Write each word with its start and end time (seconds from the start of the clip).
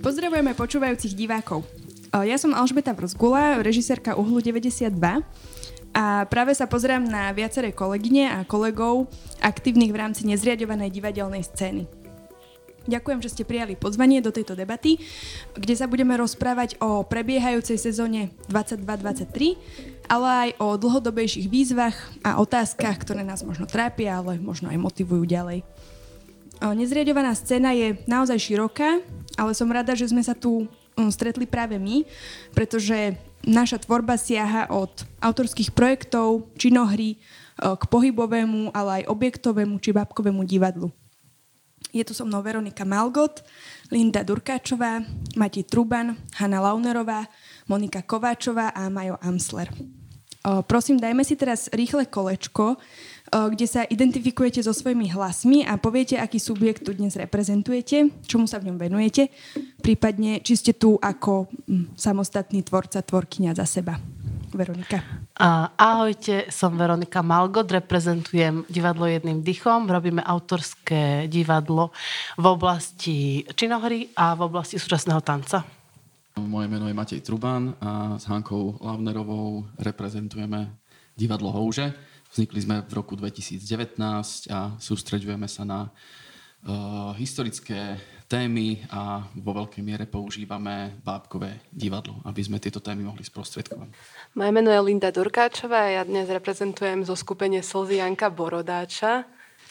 Pozdravujeme 0.00 0.56
počúvajúcich 0.56 1.12
divákov. 1.14 1.62
Ja 2.10 2.34
som 2.40 2.50
Alžbeta 2.56 2.90
Vrzgula, 2.90 3.62
režisérka 3.62 4.18
Uhlu 4.18 4.42
92 4.42 4.90
a 5.94 6.26
práve 6.26 6.54
sa 6.58 6.66
pozerám 6.66 7.06
na 7.06 7.30
viaceré 7.30 7.70
kolegyne 7.70 8.26
a 8.30 8.38
kolegov 8.42 9.06
aktívnych 9.38 9.94
v 9.94 10.00
rámci 10.00 10.26
nezriadovanej 10.26 10.90
divadelnej 10.90 11.46
scény. 11.46 11.99
Ďakujem, 12.88 13.20
že 13.20 13.32
ste 13.32 13.44
prijali 13.44 13.76
pozvanie 13.76 14.24
do 14.24 14.32
tejto 14.32 14.56
debaty, 14.56 14.96
kde 15.52 15.74
sa 15.76 15.84
budeme 15.84 16.16
rozprávať 16.16 16.80
o 16.80 17.04
prebiehajúcej 17.04 17.76
sezóne 17.76 18.32
22-23, 18.48 20.08
ale 20.08 20.28
aj 20.28 20.50
o 20.56 20.80
dlhodobejších 20.80 21.46
výzvach 21.52 21.96
a 22.24 22.40
otázkach, 22.40 22.96
ktoré 23.04 23.20
nás 23.20 23.44
možno 23.44 23.68
trápia, 23.68 24.16
ale 24.20 24.40
možno 24.40 24.72
aj 24.72 24.80
motivujú 24.80 25.28
ďalej. 25.28 25.60
Nezriadovaná 26.60 27.32
scéna 27.36 27.72
je 27.72 27.96
naozaj 28.04 28.36
široká, 28.36 29.00
ale 29.36 29.52
som 29.56 29.68
rada, 29.72 29.96
že 29.96 30.12
sme 30.12 30.20
sa 30.20 30.36
tu 30.36 30.68
um, 30.68 31.08
stretli 31.08 31.48
práve 31.48 31.80
my, 31.80 32.04
pretože 32.52 33.16
naša 33.40 33.80
tvorba 33.80 34.20
siaha 34.20 34.68
od 34.68 34.92
autorských 35.24 35.72
projektov, 35.72 36.44
činohry, 36.60 37.16
k 37.60 37.82
pohybovému, 37.92 38.72
ale 38.72 39.04
aj 39.04 39.12
objektovému 39.12 39.76
či 39.84 39.92
babkovému 39.92 40.44
divadlu. 40.48 40.88
Je 41.92 42.04
tu 42.04 42.14
so 42.14 42.24
mnou 42.24 42.42
Veronika 42.42 42.84
Malgot, 42.84 43.42
Linda 43.90 44.22
Durkáčová, 44.22 45.02
Mati 45.36 45.66
Truban, 45.66 46.16
Hanna 46.36 46.60
Launerová, 46.60 47.26
Monika 47.68 48.02
Kováčová 48.02 48.68
a 48.70 48.88
Majo 48.88 49.18
Amsler. 49.20 49.68
Prosím, 50.40 50.96
dajme 50.96 51.20
si 51.20 51.36
teraz 51.36 51.68
rýchle 51.68 52.08
kolečko 52.08 52.80
kde 53.30 53.66
sa 53.70 53.86
identifikujete 53.86 54.58
so 54.58 54.74
svojimi 54.74 55.06
hlasmi 55.14 55.62
a 55.62 55.78
poviete, 55.78 56.18
aký 56.18 56.42
subjekt 56.42 56.82
tu 56.82 56.90
dnes 56.90 57.14
reprezentujete, 57.14 58.26
čomu 58.26 58.50
sa 58.50 58.58
v 58.58 58.70
ňom 58.70 58.78
venujete, 58.82 59.30
prípadne 59.78 60.42
či 60.42 60.58
ste 60.58 60.74
tu 60.74 60.98
ako 60.98 61.46
hm, 61.46 61.94
samostatný 61.94 62.66
tvorca, 62.66 62.98
tvorkyňa 63.06 63.54
za 63.54 63.66
seba. 63.70 64.02
Veronika. 64.52 64.98
Ahojte, 65.78 66.50
som 66.50 66.74
Veronika 66.74 67.22
Malgot, 67.22 67.70
reprezentujem 67.70 68.66
divadlo 68.66 69.06
jedným 69.06 69.40
dychom, 69.40 69.86
robíme 69.86 70.20
autorské 70.22 71.30
divadlo 71.30 71.94
v 72.36 72.44
oblasti 72.44 73.46
činohry 73.54 74.10
a 74.18 74.34
v 74.34 74.50
oblasti 74.50 74.76
súčasného 74.76 75.22
tanca. 75.22 75.62
Moje 76.40 76.66
meno 76.72 76.88
je 76.88 76.94
Matej 76.96 77.20
Truban 77.20 77.74
a 77.82 78.16
s 78.16 78.24
Hankou 78.26 78.80
Lavnerovou 78.80 79.66
reprezentujeme 79.76 80.72
divadlo 81.14 81.52
Houže 81.52 82.10
Vznikli 82.30 82.62
sme 82.62 82.86
v 82.86 82.92
roku 82.94 83.18
2019 83.18 83.98
a 84.54 84.78
sústreďujeme 84.78 85.50
sa 85.50 85.66
na 85.66 85.90
historické 87.16 87.96
témy 88.30 88.86
a 88.94 89.26
vo 89.42 89.52
veľkej 89.58 89.82
miere 89.82 90.06
používame 90.06 90.94
bábkové 91.02 91.66
divadlo, 91.72 92.22
aby 92.22 92.40
sme 92.46 92.62
tieto 92.62 92.78
témy 92.78 93.02
mohli 93.02 93.26
sprostredkovať. 93.26 93.90
Moje 94.38 94.50
meno 94.54 94.70
je 94.70 94.78
Linda 94.78 95.10
Durkáčová 95.10 95.90
a 95.90 95.94
ja 95.98 96.02
dnes 96.06 96.30
reprezentujem 96.30 97.02
zo 97.02 97.18
skupenie 97.18 97.58
Slzy 97.58 97.98
Janka 97.98 98.30
Borodáča. 98.30 99.26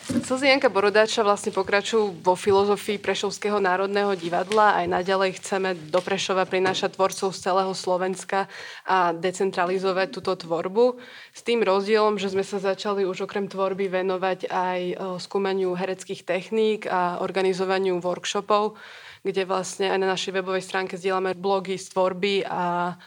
Slzy 0.10 0.50
Janka 0.50 0.74
Borodáča 0.74 1.22
vlastne 1.22 1.54
pokračujú 1.54 2.26
vo 2.26 2.34
filozofii 2.34 2.98
Prešovského 2.98 3.62
národného 3.62 4.18
divadla. 4.18 4.82
Aj 4.82 4.90
naďalej 4.90 5.38
chceme 5.38 5.78
do 5.94 6.02
Prešova 6.02 6.50
prinášať 6.50 6.98
tvorcov 6.98 7.30
z 7.30 7.38
celého 7.38 7.70
Slovenska 7.78 8.50
a 8.90 9.14
decentralizovať 9.14 10.10
túto 10.10 10.34
tvorbu. 10.34 10.98
S 11.30 11.46
tým 11.46 11.62
rozdielom, 11.62 12.18
že 12.18 12.34
sme 12.34 12.42
sa 12.42 12.58
začali 12.58 13.06
už 13.06 13.30
okrem 13.30 13.46
tvorby 13.46 13.86
venovať 13.86 14.50
aj 14.50 14.82
e, 14.82 14.94
skúmaniu 15.22 15.78
hereckých 15.78 16.26
techník 16.26 16.90
a 16.90 17.22
organizovaniu 17.22 18.02
workshopov, 18.02 18.82
kde 19.22 19.46
vlastne 19.46 19.94
aj 19.94 20.00
na 20.02 20.10
našej 20.10 20.42
webovej 20.42 20.66
stránke 20.66 20.98
zdieľame 20.98 21.38
blogy 21.38 21.78
z 21.78 21.86
tvorby 21.86 22.50
a 22.50 22.98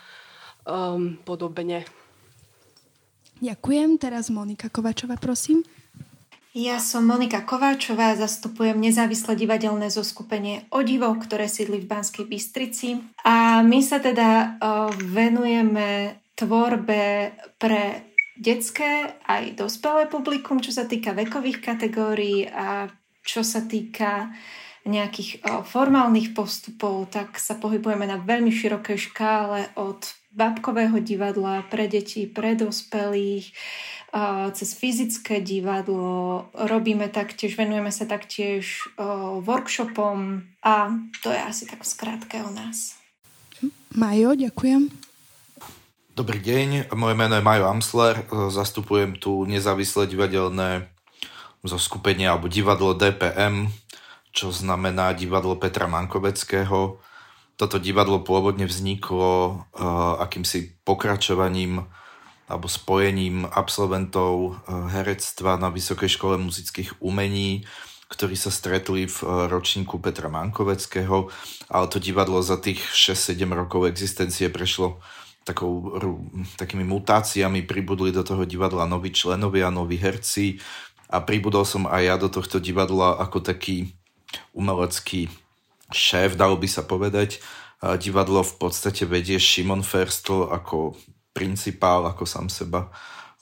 um, 0.63 1.19
podobne. 1.27 1.83
Ďakujem. 3.43 3.99
Teraz 3.99 4.31
Monika 4.31 4.71
Kovačová, 4.71 5.19
prosím. 5.19 5.67
Ja 6.53 6.77
som 6.77 7.09
Monika 7.09 7.41
Kováčová, 7.49 8.13
zastupujem 8.13 8.77
nezávislé 8.77 9.41
divadelné 9.41 9.89
zoskupenie 9.89 10.69
Odivo, 10.69 11.09
ktoré 11.17 11.49
sídli 11.49 11.81
v 11.81 11.89
Banskej 11.89 12.29
Bystrici. 12.29 13.01
A 13.25 13.65
my 13.65 13.81
sa 13.81 14.05
teda 14.05 14.61
venujeme 15.01 16.21
tvorbe 16.37 17.33
pre 17.57 18.13
detské 18.37 19.17
aj 19.25 19.65
dospelé 19.65 20.13
publikum, 20.13 20.61
čo 20.61 20.77
sa 20.77 20.85
týka 20.85 21.17
vekových 21.17 21.65
kategórií 21.65 22.45
a 22.53 22.85
čo 23.25 23.41
sa 23.41 23.65
týka 23.65 24.29
nejakých 24.85 25.41
formálnych 25.65 26.37
postupov, 26.37 27.09
tak 27.09 27.41
sa 27.41 27.57
pohybujeme 27.57 28.05
na 28.05 28.21
veľmi 28.21 28.53
širokej 28.53 28.99
škále 29.09 29.73
od 29.81 30.05
babkového 30.35 31.01
divadla 31.01 31.65
pre 31.73 31.89
deti, 31.89 32.29
pre 32.29 32.57
dospelých, 32.59 33.53
cez 34.53 34.71
fyzické 34.77 35.41
divadlo, 35.41 36.45
robíme 36.53 37.09
taktiež, 37.09 37.57
venujeme 37.57 37.89
sa 37.89 38.05
taktiež 38.05 38.93
workshopom 39.41 40.45
a 40.61 40.93
to 41.25 41.33
je 41.33 41.41
asi 41.41 41.65
tak 41.65 41.81
skrátke 41.81 42.45
o 42.45 42.53
nás. 42.53 43.01
Majo, 43.97 44.37
ďakujem. 44.37 44.93
Dobrý 46.13 46.45
deň, 46.45 46.93
moje 46.93 47.17
meno 47.17 47.41
je 47.41 47.45
Majo 47.45 47.65
Amsler, 47.73 48.29
zastupujem 48.53 49.17
tu 49.17 49.49
nezávislé 49.49 50.05
divadelné 50.05 50.93
zo 51.65 51.81
skupenia 51.81 52.37
alebo 52.37 52.53
divadlo 52.53 52.93
DPM, 52.93 53.73
čo 54.29 54.53
znamená 54.53 55.17
divadlo 55.17 55.57
Petra 55.57 55.89
Mankoveckého. 55.89 57.01
Toto 57.57 57.77
divadlo 57.81 58.21
pôvodne 58.21 58.69
vzniklo 58.69 59.65
uh, 59.73 60.21
akýmsi 60.21 60.85
pokračovaním 60.85 61.87
alebo 62.53 62.69
spojením 62.69 63.49
absolventov 63.49 64.53
eh, 64.53 64.93
herectva 64.93 65.57
na 65.57 65.73
Vysokej 65.73 66.21
škole 66.21 66.37
muzických 66.37 67.01
umení, 67.01 67.65
ktorí 68.13 68.37
sa 68.37 68.53
stretli 68.53 69.09
v 69.09 69.19
eh, 69.25 69.29
ročníku 69.49 69.97
Petra 69.97 70.29
Mankoveckého, 70.29 71.33
ale 71.73 71.87
to 71.89 71.97
divadlo 71.97 72.45
za 72.45 72.61
tých 72.61 72.85
6-7 72.93 73.49
rokov 73.57 73.89
existencie 73.89 74.53
prešlo 74.53 75.01
takou, 75.49 75.99
takými 76.55 76.87
mutáciami, 76.87 77.67
pribudli 77.67 78.15
do 78.15 78.23
toho 78.23 78.47
divadla 78.47 78.87
noví 78.87 79.11
členovia, 79.11 79.75
noví 79.75 79.99
herci 79.99 80.63
a 81.11 81.19
pribudol 81.19 81.67
som 81.67 81.89
aj 81.91 82.03
ja 82.05 82.15
do 82.21 82.31
tohto 82.31 82.63
divadla 82.63 83.19
ako 83.19 83.43
taký 83.43 83.91
umelecký 84.55 85.27
šéf, 85.91 86.39
dalo 86.39 86.55
by 86.57 86.69
sa 86.71 86.87
povedať. 86.87 87.43
Divadlo 87.83 88.47
v 88.47 88.55
podstate 88.63 89.03
vedie 89.03 89.43
Šimon 89.43 89.83
Ferstl 89.83 90.47
ako 90.47 90.95
principál, 91.33 92.05
ako 92.07 92.29
sám 92.29 92.53
seba 92.53 92.93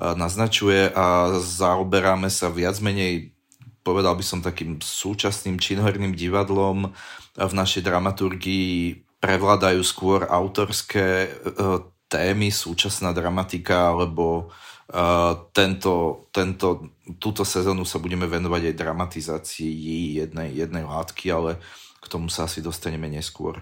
naznačuje 0.00 0.88
a 0.96 1.36
zaoberáme 1.36 2.32
sa 2.32 2.48
viac 2.48 2.80
menej 2.80 3.36
povedal 3.80 4.14
by 4.16 4.24
som 4.24 4.44
takým 4.44 4.78
súčasným 4.80 5.56
činoherným 5.56 6.12
divadlom. 6.12 6.92
V 7.36 7.52
našej 7.52 7.82
dramaturgii 7.84 9.02
prevládajú 9.20 9.80
skôr 9.84 10.28
autorské 10.28 11.28
e, 11.28 11.28
témy, 12.08 12.52
súčasná 12.52 13.12
dramatika, 13.12 13.92
alebo 13.92 14.48
e, 14.88 15.04
tento, 15.52 16.26
tento, 16.32 16.92
túto 17.16 17.44
sezónu 17.44 17.84
sa 17.88 18.00
budeme 18.00 18.28
venovať 18.28 18.72
aj 18.72 18.80
dramatizácii 18.80 19.72
jednej, 20.24 20.56
jednej 20.56 20.84
látky, 20.84 21.32
ale 21.32 21.60
k 22.00 22.06
tomu 22.08 22.32
sa 22.32 22.48
asi 22.48 22.64
dostaneme 22.64 23.08
neskôr. 23.08 23.60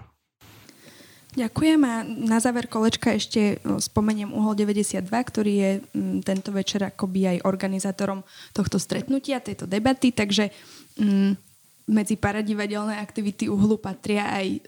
Ďakujem 1.29 1.81
a 1.85 2.01
na 2.05 2.41
záver 2.41 2.65
kolečka 2.65 3.13
ešte 3.13 3.61
spomeniem 3.61 4.33
Uhol 4.33 4.57
92, 4.57 5.05
ktorý 5.05 5.53
je 5.53 5.71
m, 5.93 6.25
tento 6.25 6.49
večer 6.49 6.81
akoby 6.89 7.37
aj 7.37 7.45
organizátorom 7.45 8.25
tohto 8.49 8.81
stretnutia, 8.81 9.37
tejto 9.37 9.69
debaty, 9.69 10.09
takže 10.09 10.49
m, 10.97 11.37
medzi 11.85 12.17
paradivadelné 12.17 12.97
aktivity 12.97 13.45
Uhlu 13.45 13.77
patria 13.77 14.25
aj 14.33 14.65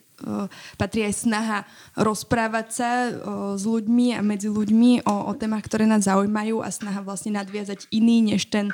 patrí 0.78 1.02
aj 1.02 1.26
snaha 1.26 1.60
rozprávať 1.98 2.68
sa 2.70 2.90
s 3.58 3.64
ľuďmi 3.66 4.14
a 4.14 4.22
medzi 4.22 4.54
ľuďmi 4.54 5.06
o, 5.06 5.16
o 5.30 5.34
témach, 5.34 5.66
ktoré 5.66 5.90
nás 5.90 6.06
zaujímajú 6.06 6.62
a 6.62 6.70
snaha 6.70 7.02
vlastne 7.02 7.34
nadviazať 7.42 7.90
iný 7.90 8.22
než 8.22 8.48
ten 8.54 8.70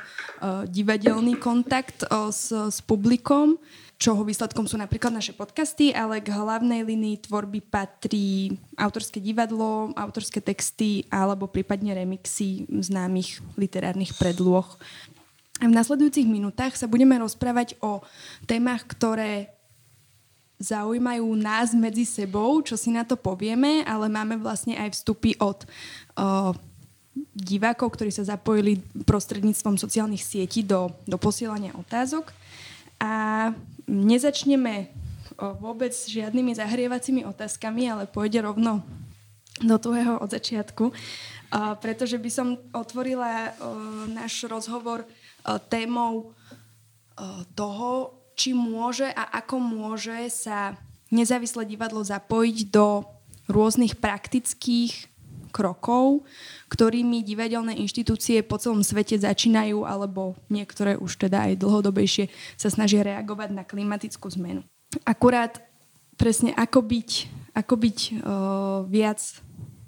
divadelný 0.68 1.40
kontakt 1.40 2.04
s, 2.04 2.52
s 2.52 2.78
publikom 2.84 3.56
čoho 3.98 4.22
výsledkom 4.22 4.70
sú 4.70 4.78
napríklad 4.78 5.10
naše 5.10 5.34
podcasty, 5.34 5.90
ale 5.90 6.22
k 6.22 6.30
hlavnej 6.30 6.86
linii 6.86 7.26
tvorby 7.26 7.58
patrí 7.66 8.54
autorské 8.78 9.18
divadlo, 9.18 9.90
autorské 9.98 10.38
texty 10.38 11.02
alebo 11.10 11.50
prípadne 11.50 11.98
remixy 11.98 12.70
známych 12.70 13.42
literárnych 13.58 14.14
predloh. 14.14 14.78
V 15.58 15.74
nasledujúcich 15.74 16.30
minútach 16.30 16.78
sa 16.78 16.86
budeme 16.86 17.18
rozprávať 17.18 17.74
o 17.82 17.98
témach, 18.46 18.86
ktoré 18.86 19.50
zaujímajú 20.62 21.26
nás 21.34 21.74
medzi 21.74 22.06
sebou, 22.06 22.62
čo 22.62 22.78
si 22.78 22.94
na 22.94 23.02
to 23.02 23.18
povieme, 23.18 23.82
ale 23.82 24.06
máme 24.06 24.38
vlastne 24.38 24.78
aj 24.78 24.94
vstupy 24.94 25.34
od 25.42 25.66
uh, 26.18 26.54
divákov, 27.34 27.98
ktorí 27.98 28.14
sa 28.14 28.26
zapojili 28.26 28.78
prostredníctvom 29.06 29.74
sociálnych 29.74 30.22
sietí 30.22 30.62
do, 30.62 30.94
do 31.06 31.18
posielania 31.18 31.74
otázok. 31.74 32.30
A 32.98 33.50
nezačneme 33.88 34.92
vôbec 35.38 35.96
žiadnymi 35.96 36.52
zahrievacími 36.54 37.24
otázkami, 37.24 37.88
ale 37.88 38.04
pôjde 38.04 38.44
rovno 38.44 38.84
do 39.58 39.74
tuhého 39.80 40.20
od 40.22 40.30
začiatku, 40.30 40.94
pretože 41.82 42.20
by 42.20 42.30
som 42.30 42.48
otvorila 42.70 43.56
náš 44.12 44.46
rozhovor 44.46 45.08
témou 45.72 46.36
toho, 47.58 48.14
či 48.38 48.54
môže 48.54 49.10
a 49.10 49.42
ako 49.42 49.58
môže 49.58 50.30
sa 50.30 50.78
nezávislé 51.10 51.66
divadlo 51.66 52.04
zapojiť 52.06 52.70
do 52.70 53.02
rôznych 53.50 53.98
praktických 53.98 55.10
krokov, 55.48 56.24
ktorými 56.68 57.24
divadelné 57.24 57.76
inštitúcie 57.80 58.44
po 58.44 58.60
celom 58.60 58.84
svete 58.84 59.16
začínajú, 59.16 59.84
alebo 59.88 60.36
niektoré 60.52 60.94
už 60.94 61.28
teda 61.28 61.48
aj 61.48 61.60
dlhodobejšie 61.60 62.28
sa 62.60 62.68
snažia 62.68 63.04
reagovať 63.04 63.48
na 63.52 63.64
klimatickú 63.64 64.28
zmenu. 64.38 64.62
Akurát 65.04 65.60
presne 66.16 66.52
ako 66.56 66.80
byť, 66.84 67.10
ako 67.54 67.74
byť 67.76 67.98
uh, 67.98 68.12
viac 68.88 69.20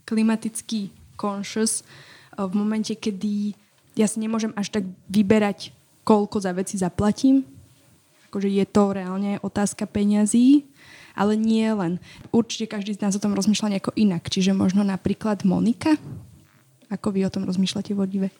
klimaticky 0.04 0.92
conscious 1.16 1.82
uh, 1.82 2.46
v 2.48 2.52
momente, 2.56 2.94
kedy 2.96 3.52
ja 3.98 4.06
si 4.06 4.22
nemôžem 4.22 4.54
až 4.54 4.70
tak 4.70 4.84
vyberať, 5.10 5.74
koľko 6.06 6.40
za 6.40 6.56
veci 6.56 6.80
zaplatím. 6.80 7.44
Akože 8.30 8.46
je 8.46 8.62
to 8.64 8.94
reálne 8.94 9.42
otázka 9.42 9.90
peňazí, 9.90 10.64
ale 11.14 11.38
nie 11.38 11.66
len. 11.70 12.02
Určite 12.34 12.70
každý 12.70 12.96
z 12.96 13.02
nás 13.06 13.14
o 13.16 13.22
tom 13.22 13.34
rozmýšľa 13.34 13.78
nejako 13.78 13.92
inak. 13.96 14.26
Čiže 14.26 14.56
možno 14.56 14.82
napríklad 14.82 15.46
Monika? 15.46 15.96
Ako 16.90 17.14
vy 17.14 17.26
o 17.26 17.32
tom 17.32 17.46
rozmýšľate 17.46 17.94
vodive? 17.94 18.34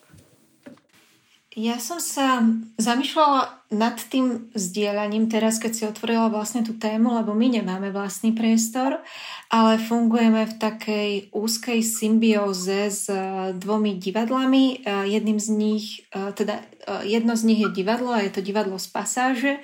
Ja 1.58 1.82
som 1.82 1.98
sa 1.98 2.46
zamýšľala 2.78 3.66
nad 3.74 3.98
tým 3.98 4.54
zdieľaním 4.54 5.26
teraz, 5.26 5.58
keď 5.58 5.72
si 5.74 5.82
otvorila 5.82 6.30
vlastne 6.30 6.62
tú 6.62 6.78
tému, 6.78 7.10
lebo 7.10 7.34
my 7.34 7.58
nemáme 7.58 7.90
vlastný 7.90 8.30
priestor, 8.30 9.02
ale 9.50 9.82
fungujeme 9.82 10.46
v 10.46 10.54
takej 10.54 11.10
úzkej 11.34 11.82
symbióze 11.82 12.86
s 12.86 13.10
e, 13.10 13.18
dvomi 13.58 13.98
divadlami. 13.98 14.78
E, 14.78 15.10
jedným 15.10 15.42
z 15.42 15.48
nich, 15.50 15.84
e, 16.14 16.30
teda 16.38 16.62
jedno 17.02 17.34
z 17.34 17.42
nich 17.42 17.60
je 17.66 17.70
divadlo 17.74 18.14
a 18.14 18.22
je 18.22 18.30
to 18.30 18.46
divadlo 18.46 18.78
z 18.78 18.86
pasáže, 18.90 19.58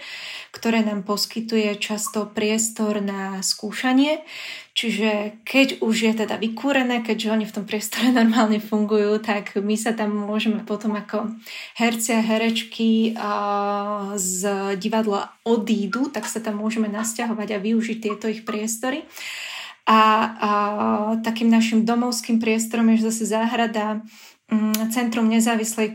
ktoré 0.56 0.80
nám 0.80 1.04
poskytuje 1.04 1.76
často 1.76 2.24
priestor 2.24 3.04
na 3.04 3.44
skúšanie. 3.44 4.24
Čiže 4.72 5.40
keď 5.44 5.84
už 5.84 5.94
je 6.08 6.12
teda 6.24 6.40
vykúrené, 6.40 7.04
keďže 7.04 7.28
oni 7.28 7.44
v 7.44 7.54
tom 7.60 7.64
priestore 7.68 8.08
normálne 8.16 8.56
fungujú, 8.56 9.20
tak 9.20 9.52
my 9.60 9.76
sa 9.76 9.92
tam 9.92 10.16
môžeme 10.16 10.64
potom 10.64 10.96
ako 10.96 11.36
herci 11.76 12.16
a 12.16 12.24
herečky 12.24 13.12
z 14.16 14.40
divadla 14.80 15.36
odídu, 15.44 16.08
tak 16.08 16.24
sa 16.24 16.40
tam 16.40 16.64
môžeme 16.64 16.88
nasťahovať 16.88 17.48
a 17.52 17.60
využiť 17.60 17.98
tieto 18.00 18.32
ich 18.32 18.48
priestory. 18.48 19.04
A, 19.86 20.00
a 20.40 20.50
takým 21.22 21.46
našim 21.46 21.86
domovským 21.86 22.42
priestorom 22.42 22.90
je 22.96 23.06
zase 23.06 23.22
záhrada 23.28 24.02
mm, 24.50 24.90
Centrum 24.90 25.30
nezávislej 25.30 25.94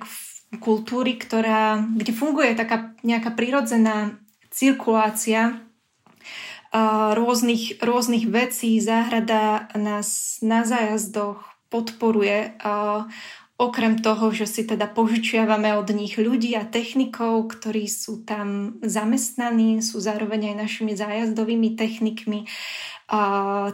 kultúry, 0.64 1.20
ktorá, 1.20 1.80
kde 1.80 2.12
funguje 2.16 2.56
taká 2.56 2.96
nejaká 3.04 3.36
prirodzená 3.36 4.22
cirkulácia 4.52 5.64
rôznych, 7.16 7.84
rôznych 7.84 8.28
vecí. 8.32 8.80
Záhrada 8.80 9.68
nás 9.76 10.40
na 10.44 10.64
zájazdoch 10.64 11.44
podporuje. 11.68 12.56
Okrem 13.62 14.02
toho, 14.02 14.34
že 14.34 14.50
si 14.50 14.66
teda 14.66 14.90
požičiavame 14.90 15.78
od 15.78 15.86
nich 15.94 16.18
ľudí 16.18 16.58
a 16.58 16.66
technikov, 16.66 17.46
ktorí 17.54 17.86
sú 17.86 18.26
tam 18.26 18.78
zamestnaní, 18.82 19.86
sú 19.86 20.02
zároveň 20.02 20.54
aj 20.54 20.56
našimi 20.66 20.98
zájazdovými 20.98 21.78
technikmi 21.78 22.50
uh, 22.50 22.91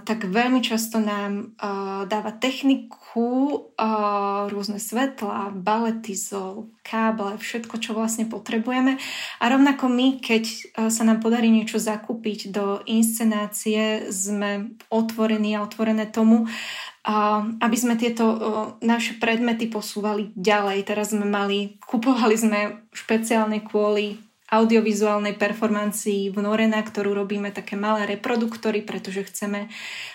tak 0.01 0.25
veľmi 0.25 0.65
často 0.65 0.97
nám 0.97 1.53
uh, 1.61 2.09
dáva 2.09 2.33
techniku, 2.33 3.69
uh, 3.77 4.49
rôzne 4.49 4.81
svetlá, 4.81 5.53
baletizol, 5.53 6.73
káble, 6.81 7.37
všetko, 7.37 7.77
čo 7.77 7.93
vlastne 7.93 8.25
potrebujeme. 8.25 8.97
A 9.37 9.45
rovnako 9.45 9.93
my, 9.93 10.17
keď 10.17 10.43
uh, 10.49 10.89
sa 10.89 11.05
nám 11.05 11.21
podarí 11.21 11.53
niečo 11.53 11.77
zakúpiť 11.77 12.49
do 12.49 12.81
inscenácie, 12.89 14.09
sme 14.09 14.73
otvorení 14.89 15.53
a 15.53 15.61
otvorené 15.61 16.09
tomu, 16.09 16.49
uh, 16.49 17.41
aby 17.61 17.77
sme 17.77 17.93
tieto 17.93 18.25
uh, 18.25 18.39
naše 18.81 19.21
predmety 19.21 19.69
posúvali 19.69 20.33
ďalej. 20.33 20.81
Teraz 20.81 21.13
sme 21.13 21.29
mali, 21.29 21.77
kupovali 21.85 22.33
sme 22.33 22.89
špeciálne 22.89 23.61
kvôli 23.61 24.26
audiovizuálnej 24.47 25.35
performancii 25.35 26.31
v 26.31 26.37
Norena, 26.39 26.79
ktorú 26.79 27.11
robíme 27.11 27.51
také 27.51 27.75
malé 27.75 28.07
reproduktory, 28.15 28.79
pretože 28.79 29.27
chceme 29.27 29.67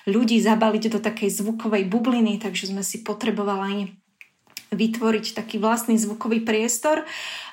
ľudí 0.09 0.41
zabaliť 0.41 0.85
do 0.89 0.99
takej 1.05 1.29
zvukovej 1.29 1.85
bubliny, 1.85 2.41
takže 2.41 2.73
sme 2.73 2.81
si 2.81 3.05
potrebovali 3.05 3.93
vytvoriť 4.73 5.37
taký 5.37 5.61
vlastný 5.61 6.01
zvukový 6.01 6.41
priestor 6.41 7.05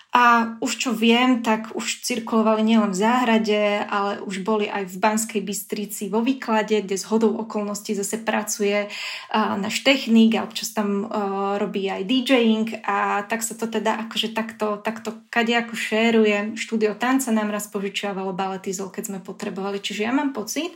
a 0.09 0.57
už 0.57 0.71
čo 0.81 0.89
viem, 0.89 1.45
tak 1.45 1.69
už 1.77 2.01
cirkulovali 2.01 2.65
nielen 2.65 2.89
v 2.89 2.97
záhrade, 2.97 3.61
ale 3.85 4.17
už 4.25 4.41
boli 4.41 4.65
aj 4.65 4.89
v 4.89 4.97
Banskej 4.97 5.41
Bystrici 5.45 6.09
vo 6.09 6.25
výklade, 6.25 6.81
kde 6.81 6.97
z 6.97 7.05
hodou 7.13 7.37
okolností 7.37 7.93
zase 7.93 8.17
pracuje 8.17 8.89
uh, 8.89 9.53
náš 9.61 9.85
technik 9.85 10.33
a 10.33 10.49
občas 10.49 10.73
tam 10.73 11.05
uh, 11.05 11.61
robí 11.61 11.85
aj 11.85 12.09
DJing 12.09 12.81
a 12.81 13.21
tak 13.29 13.45
sa 13.45 13.53
to 13.53 13.69
teda 13.69 14.09
akože 14.09 14.33
takto, 14.33 14.81
takto 14.81 15.13
ako 15.29 15.75
šéruje. 15.77 16.57
Štúdio 16.57 16.97
tanca 16.97 17.29
nám 17.29 17.53
raz 17.53 17.69
požičiavalo 17.69 18.33
baletizol, 18.33 18.89
keď 18.89 19.13
sme 19.13 19.19
potrebovali. 19.21 19.77
Čiže 19.77 20.09
ja 20.09 20.11
mám 20.11 20.33
pocit, 20.33 20.73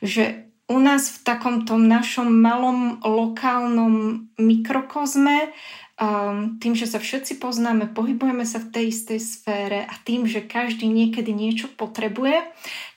že 0.00 0.48
u 0.64 0.80
nás 0.80 1.12
v 1.12 1.18
takomto 1.20 1.76
našom 1.76 2.32
malom 2.32 2.96
lokálnom 3.04 4.24
mikrokozme 4.40 5.52
um, 6.00 6.58
tým, 6.58 6.74
že 6.74 6.90
sa 6.90 6.98
všetci 6.98 7.38
poznáme, 7.38 7.94
pohybujeme 7.94 8.42
sa 8.42 8.58
v 8.58 8.70
tej 8.70 8.84
istej 8.90 9.20
sfére 9.22 9.80
a 9.86 9.94
tým, 10.02 10.26
že 10.26 10.42
každý 10.42 10.90
niekedy 10.90 11.30
niečo 11.30 11.70
potrebuje, 11.70 12.42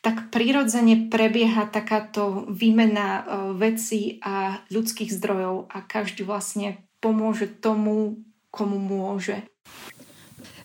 tak 0.01 0.33
prirodzene 0.33 1.09
prebieha 1.09 1.69
takáto 1.69 2.49
výmena 2.49 3.07
uh, 3.07 3.23
vecí 3.53 4.17
a 4.25 4.61
ľudských 4.73 5.13
zdrojov 5.13 5.69
a 5.69 5.77
každý 5.85 6.25
vlastne 6.25 6.81
pomôže 6.97 7.45
tomu, 7.47 8.25
komu 8.49 8.81
môže. 8.81 9.45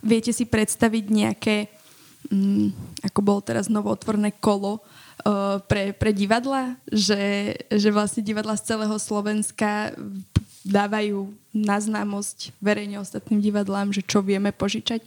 Viete 0.02 0.34
si 0.34 0.48
predstaviť 0.48 1.04
nejaké, 1.12 1.56
mm, 2.32 3.00
ako 3.06 3.20
bolo 3.22 3.40
teraz 3.44 3.70
novootvorné 3.70 4.34
kolo 4.42 4.82
pre, 5.68 5.92
pre 5.92 6.10
divadla, 6.10 6.76
že, 6.90 7.54
že 7.70 7.88
vlastne 7.94 8.24
divadla 8.24 8.56
z 8.58 8.74
celého 8.74 8.96
Slovenska 8.98 9.94
dávajú 10.62 11.30
na 11.52 11.78
známosť 11.78 12.54
verejne 12.62 13.02
ostatným 13.02 13.42
divadlám, 13.42 13.90
že 13.90 14.02
čo 14.06 14.22
vieme 14.22 14.54
požičať. 14.54 15.02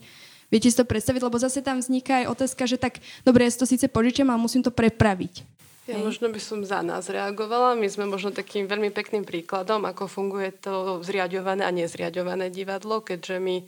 Viete 0.53 0.69
si 0.69 0.77
to 0.77 0.85
predstaviť? 0.85 1.21
Lebo 1.25 1.41
zase 1.41 1.65
tam 1.65 1.81
vzniká 1.81 2.23
aj 2.23 2.31
otázka, 2.31 2.63
že 2.69 2.77
tak, 2.77 3.01
dobre, 3.25 3.47
ja 3.47 3.51
si 3.51 3.59
to 3.59 3.67
síce 3.67 3.87
požičam, 3.89 4.29
ale 4.29 4.39
musím 4.39 4.61
to 4.61 4.69
prepraviť. 4.69 5.41
Ja 5.85 6.01
možno 6.01 6.33
by 6.33 6.41
som 6.41 6.65
za 6.65 6.81
nás 6.81 7.05
reagovala. 7.13 7.77
My 7.77 7.85
sme 7.85 8.09
možno 8.09 8.33
takým 8.33 8.65
veľmi 8.65 8.89
pekným 8.89 9.21
príkladom, 9.21 9.85
ako 9.85 10.09
funguje 10.09 10.49
to 10.57 11.01
zriadované 11.05 11.61
a 11.61 11.69
nezriadované 11.69 12.49
divadlo, 12.49 13.05
keďže 13.05 13.37
my 13.37 13.61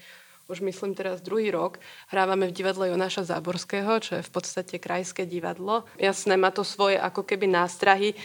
už 0.47 0.63
myslím 0.63 0.95
teraz 0.95 1.19
druhý 1.19 1.51
rok, 1.51 1.79
hrávame 2.07 2.47
v 2.47 2.55
divadle 2.55 2.89
Jonáša 2.95 3.27
Záborského, 3.27 3.99
čo 3.99 4.19
je 4.19 4.23
v 4.23 4.31
podstate 4.31 4.79
krajské 4.79 5.27
divadlo. 5.27 5.83
Jasné, 5.99 6.39
má 6.39 6.55
to 6.55 6.63
svoje 6.63 6.95
ako 6.95 7.27
keby 7.27 7.51
nástrahy, 7.51 8.15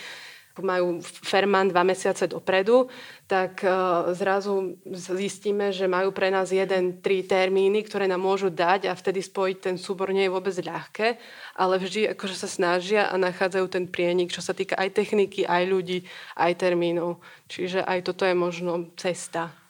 majú 0.60 1.00
Ferman 1.00 1.72
dva 1.72 1.80
mesiace 1.80 2.28
dopredu, 2.28 2.92
tak 3.24 3.64
uh, 3.64 4.12
zrazu 4.12 4.76
zistíme, 4.92 5.72
že 5.72 5.88
majú 5.88 6.12
pre 6.12 6.28
nás 6.28 6.52
jeden, 6.52 7.00
tri 7.00 7.24
termíny, 7.24 7.80
ktoré 7.88 8.04
nám 8.04 8.20
môžu 8.20 8.52
dať 8.52 8.84
a 8.84 8.92
vtedy 8.92 9.24
spojiť 9.24 9.56
ten 9.56 9.76
súbor 9.80 10.12
nie 10.12 10.28
je 10.28 10.34
vôbec 10.34 10.52
ľahké, 10.52 11.16
ale 11.56 11.80
vždy 11.80 12.12
akože 12.12 12.36
sa 12.36 12.48
snažia 12.52 13.08
a 13.08 13.16
nachádzajú 13.16 13.66
ten 13.72 13.88
prienik, 13.88 14.28
čo 14.28 14.44
sa 14.44 14.52
týka 14.52 14.76
aj 14.76 14.92
techniky, 14.92 15.48
aj 15.48 15.64
ľudí, 15.64 16.04
aj 16.36 16.52
termínov. 16.60 17.24
Čiže 17.48 17.80
aj 17.88 18.12
toto 18.12 18.28
je 18.28 18.36
možno 18.36 18.92
cesta. 19.00 19.61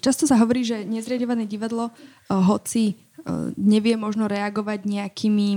Často 0.00 0.24
sa 0.24 0.38
hovorí, 0.38 0.62
že 0.62 0.86
nezriadované 0.86 1.44
divadlo, 1.46 1.90
uh, 1.90 1.94
hoci 2.42 2.94
uh, 2.94 3.50
nevie 3.58 3.98
možno 3.98 4.30
reagovať 4.30 4.86
nejakými 4.86 5.48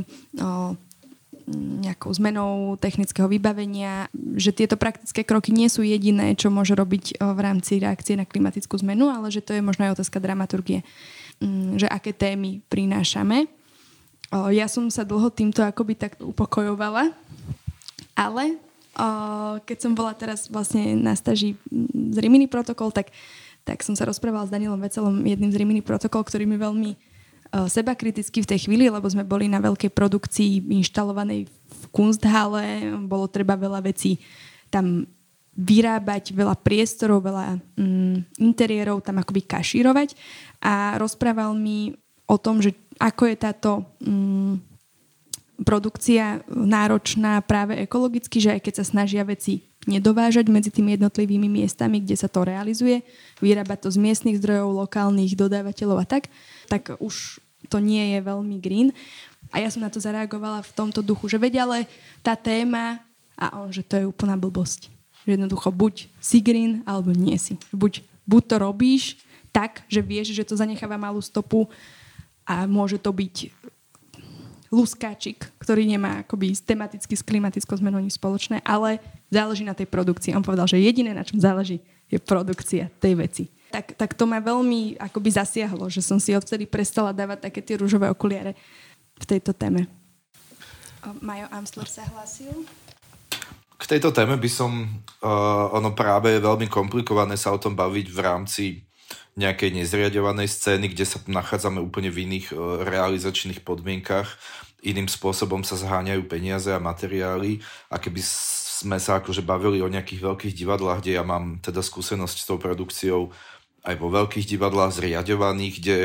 nejakou 1.83 2.07
zmenou 2.15 2.79
technického 2.79 3.27
vybavenia, 3.27 4.07
že 4.39 4.55
tieto 4.55 4.79
praktické 4.79 5.27
kroky 5.27 5.51
nie 5.51 5.67
sú 5.67 5.83
jediné, 5.83 6.39
čo 6.39 6.47
môže 6.47 6.71
robiť 6.71 7.19
v 7.19 7.39
rámci 7.43 7.83
reakcie 7.83 8.15
na 8.15 8.23
klimatickú 8.23 8.79
zmenu, 8.79 9.11
ale 9.11 9.27
že 9.27 9.43
to 9.43 9.51
je 9.51 9.59
možno 9.59 9.83
aj 9.83 9.99
otázka 9.99 10.23
dramaturgie, 10.23 10.87
mm, 11.43 11.83
že 11.83 11.87
aké 11.91 12.15
témy 12.15 12.63
prinášame. 12.71 13.51
Ja 14.31 14.71
som 14.71 14.87
sa 14.87 15.03
dlho 15.03 15.27
týmto 15.35 15.67
akoby 15.67 15.99
tak 15.99 16.15
upokojovala, 16.23 17.11
ale 18.15 18.43
keď 19.67 19.77
som 19.83 19.91
bola 19.93 20.15
teraz 20.15 20.47
vlastne 20.47 20.95
na 20.95 21.11
staži 21.13 21.59
z 21.91 22.17
Rimini 22.23 22.47
protokol, 22.47 22.95
tak 22.95 23.11
tak 23.63 23.83
som 23.83 23.95
sa 23.95 24.03
rozprávala 24.03 24.47
s 24.47 24.53
Danielom 24.53 24.79
Vecelom, 24.79 25.23
jedným 25.23 25.51
z 25.51 25.59
Rimini 25.59 25.81
protokol, 25.83 26.23
ktorý 26.27 26.43
mi 26.43 26.59
veľmi 26.59 26.91
uh, 26.93 27.67
seba 27.71 27.95
kriticky 27.95 28.43
v 28.43 28.49
tej 28.49 28.67
chvíli, 28.67 28.91
lebo 28.91 29.07
sme 29.07 29.23
boli 29.23 29.47
na 29.47 29.63
veľkej 29.63 29.91
produkcii 29.91 30.67
inštalovanej 30.83 31.47
v 31.47 31.83
Kunsthale, 31.91 32.95
bolo 33.07 33.31
treba 33.31 33.55
veľa 33.55 33.79
vecí 33.83 34.19
tam 34.67 35.07
vyrábať, 35.53 36.33
veľa 36.33 36.57
priestorov, 36.65 37.29
veľa 37.29 37.61
mm, 37.77 38.41
interiérov 38.41 39.05
tam 39.05 39.21
akoby 39.21 39.45
kašírovať. 39.45 40.17
A 40.65 40.97
rozprával 40.97 41.53
mi 41.53 41.93
o 42.25 42.37
tom, 42.41 42.57
že 42.57 42.73
ako 42.97 43.29
je 43.29 43.35
táto 43.37 43.71
mm, 44.01 44.72
produkcia 45.61 46.41
náročná 46.49 47.37
práve 47.45 47.77
ekologicky, 47.77 48.41
že 48.41 48.57
aj 48.57 48.61
keď 48.65 48.73
sa 48.81 48.85
snažia 48.85 49.21
veci 49.21 49.69
nedovážať 49.85 50.47
medzi 50.47 50.71
tými 50.71 50.95
jednotlivými 50.95 51.45
miestami, 51.51 52.01
kde 52.01 52.15
sa 52.15 52.31
to 52.31 52.47
realizuje, 52.47 53.03
vyrábať 53.43 53.87
to 53.87 53.89
z 53.93 53.97
miestnych 53.99 54.39
zdrojov, 54.39 54.87
lokálnych 54.87 55.35
dodávateľov 55.35 55.97
a 56.01 56.05
tak, 56.07 56.31
tak 56.71 56.95
už 57.03 57.43
to 57.67 57.77
nie 57.83 58.15
je 58.15 58.19
veľmi 58.23 58.57
green. 58.59 58.89
A 59.51 59.61
ja 59.61 59.69
som 59.69 59.83
na 59.83 59.91
to 59.91 60.01
zareagovala 60.01 60.63
v 60.63 60.75
tomto 60.75 61.03
duchu, 61.03 61.29
že 61.29 61.37
vedia, 61.37 61.67
ale 61.67 61.85
tá 62.25 62.33
téma 62.33 63.03
a 63.37 63.59
on, 63.59 63.69
že 63.69 63.83
to 63.83 63.99
je 63.99 64.09
úplná 64.09 64.39
blbosť. 64.39 64.89
Že 65.27 65.39
jednoducho 65.39 65.69
buď 65.71 66.07
si 66.19 66.37
green, 66.43 66.81
alebo 66.87 67.11
nie 67.11 67.35
si. 67.39 67.59
Buď, 67.71 68.03
buď 68.27 68.41
to 68.47 68.55
robíš 68.59 69.03
tak, 69.53 69.85
že 69.85 70.01
vieš, 70.01 70.33
že 70.33 70.47
to 70.47 70.57
zanecháva 70.57 70.97
malú 70.97 71.21
stopu 71.21 71.69
a 72.43 72.65
môže 72.65 72.97
to 72.99 73.13
byť 73.13 73.53
luskáčik, 74.73 75.53
ktorý 75.61 75.85
nemá 75.85 76.25
akoby 76.25 76.57
tematicky 76.57 77.13
s 77.13 77.21
klimatickou 77.21 77.77
zmenou 77.77 78.01
nič 78.01 78.17
spoločné, 78.17 78.65
ale 78.65 78.97
záleží 79.29 79.61
na 79.61 79.77
tej 79.77 79.85
produkcii. 79.85 80.33
On 80.33 80.41
povedal, 80.41 80.65
že 80.65 80.81
jediné, 80.81 81.13
na 81.13 81.21
čom 81.21 81.37
záleží, 81.37 81.77
je 82.09 82.17
produkcia 82.17 82.89
tej 82.97 83.13
veci. 83.13 83.43
Tak, 83.69 83.93
tak 83.97 84.17
to 84.17 84.25
ma 84.25 84.41
veľmi 84.41 84.97
akoby 84.97 85.29
zasiahlo, 85.33 85.89
že 85.93 86.01
som 86.01 86.17
si 86.17 86.33
odvtedy 86.33 86.65
prestala 86.65 87.13
dávať 87.13 87.49
také 87.49 87.61
tie 87.61 87.77
rúžové 87.77 88.09
okuliare 88.09 88.57
v 89.17 89.25
tejto 89.29 89.53
téme. 89.53 89.85
Majo 91.21 91.45
Amsler 91.53 91.89
sa 91.89 92.05
hlásil. 92.09 92.53
K 93.77 93.83
tejto 93.85 94.15
téme 94.15 94.37
by 94.39 94.49
som, 94.49 94.87
uh, 95.25 95.73
ono 95.73 95.91
práve 95.91 96.33
je 96.33 96.39
veľmi 96.39 96.69
komplikované 96.69 97.35
sa 97.35 97.51
o 97.51 97.59
tom 97.59 97.75
baviť 97.75 98.07
v 98.09 98.19
rámci 98.21 98.65
nejakej 99.33 99.73
nezriadovanej 99.73 100.45
scény, 100.45 100.93
kde 100.93 101.05
sa 101.09 101.17
nachádzame 101.25 101.81
úplne 101.81 102.13
v 102.13 102.29
iných 102.29 102.53
uh, 102.53 102.85
realizačných 102.85 103.65
podmienkach. 103.65 104.29
Iným 104.83 105.07
spôsobom 105.09 105.63
sa 105.65 105.79
zháňajú 105.79 106.27
peniaze 106.27 106.69
a 106.69 106.81
materiály. 106.81 107.63
A 107.89 107.97
keby 107.97 108.21
sme 108.23 108.99
sa 108.99 109.23
akože 109.23 109.41
bavili 109.41 109.79
o 109.81 109.89
nejakých 109.89 110.21
veľkých 110.21 110.53
divadlách, 110.53 111.01
kde 111.01 111.13
ja 111.17 111.23
mám 111.23 111.63
teda 111.63 111.81
skúsenosť 111.81 112.37
s 112.43 112.47
tou 112.47 112.59
produkciou 112.59 113.31
aj 113.83 113.95
vo 113.99 114.07
veľkých 114.11 114.47
divadlách 114.47 114.95
zriadovaných, 115.01 115.73
kde 115.81 115.97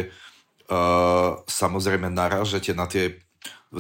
uh, 0.71 1.39
samozrejme 1.47 2.11
narážete 2.11 2.73
na 2.75 2.89
tie 2.89 3.19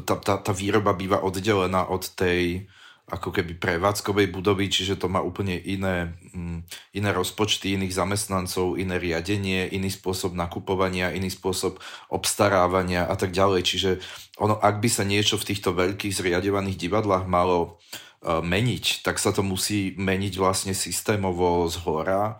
tá, 0.04 0.20
tá, 0.20 0.34
tá 0.36 0.52
výroba 0.52 0.92
býva 0.92 1.24
oddelená 1.24 1.88
od 1.88 2.04
tej 2.12 2.68
ako 3.08 3.32
keby 3.32 3.56
prevádzkovej 3.56 4.28
budovy, 4.28 4.68
čiže 4.68 5.00
to 5.00 5.08
má 5.08 5.24
úplne 5.24 5.56
iné, 5.56 6.12
mm, 6.36 6.60
iné 6.92 7.10
rozpočty 7.16 7.72
iných 7.72 7.96
zamestnancov, 7.96 8.76
iné 8.76 9.00
riadenie, 9.00 9.64
iný 9.72 9.88
spôsob 9.88 10.36
nakupovania, 10.36 11.16
iný 11.16 11.32
spôsob 11.32 11.80
obstarávania 12.12 13.08
a 13.08 13.16
tak 13.16 13.32
ďalej. 13.32 13.60
Čiže 13.64 13.90
ono, 14.36 14.60
ak 14.60 14.84
by 14.84 14.88
sa 14.92 15.08
niečo 15.08 15.40
v 15.40 15.48
týchto 15.48 15.72
veľkých 15.72 16.12
zriadovaných 16.12 16.76
divadlách 16.76 17.24
malo 17.24 17.80
uh, 18.20 18.44
meniť, 18.44 19.00
tak 19.00 19.16
sa 19.16 19.32
to 19.32 19.40
musí 19.40 19.96
meniť 19.96 20.36
vlastne 20.36 20.76
systémovo 20.76 21.64
z 21.72 21.80
hora. 21.88 22.36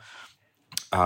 A, 0.92 1.04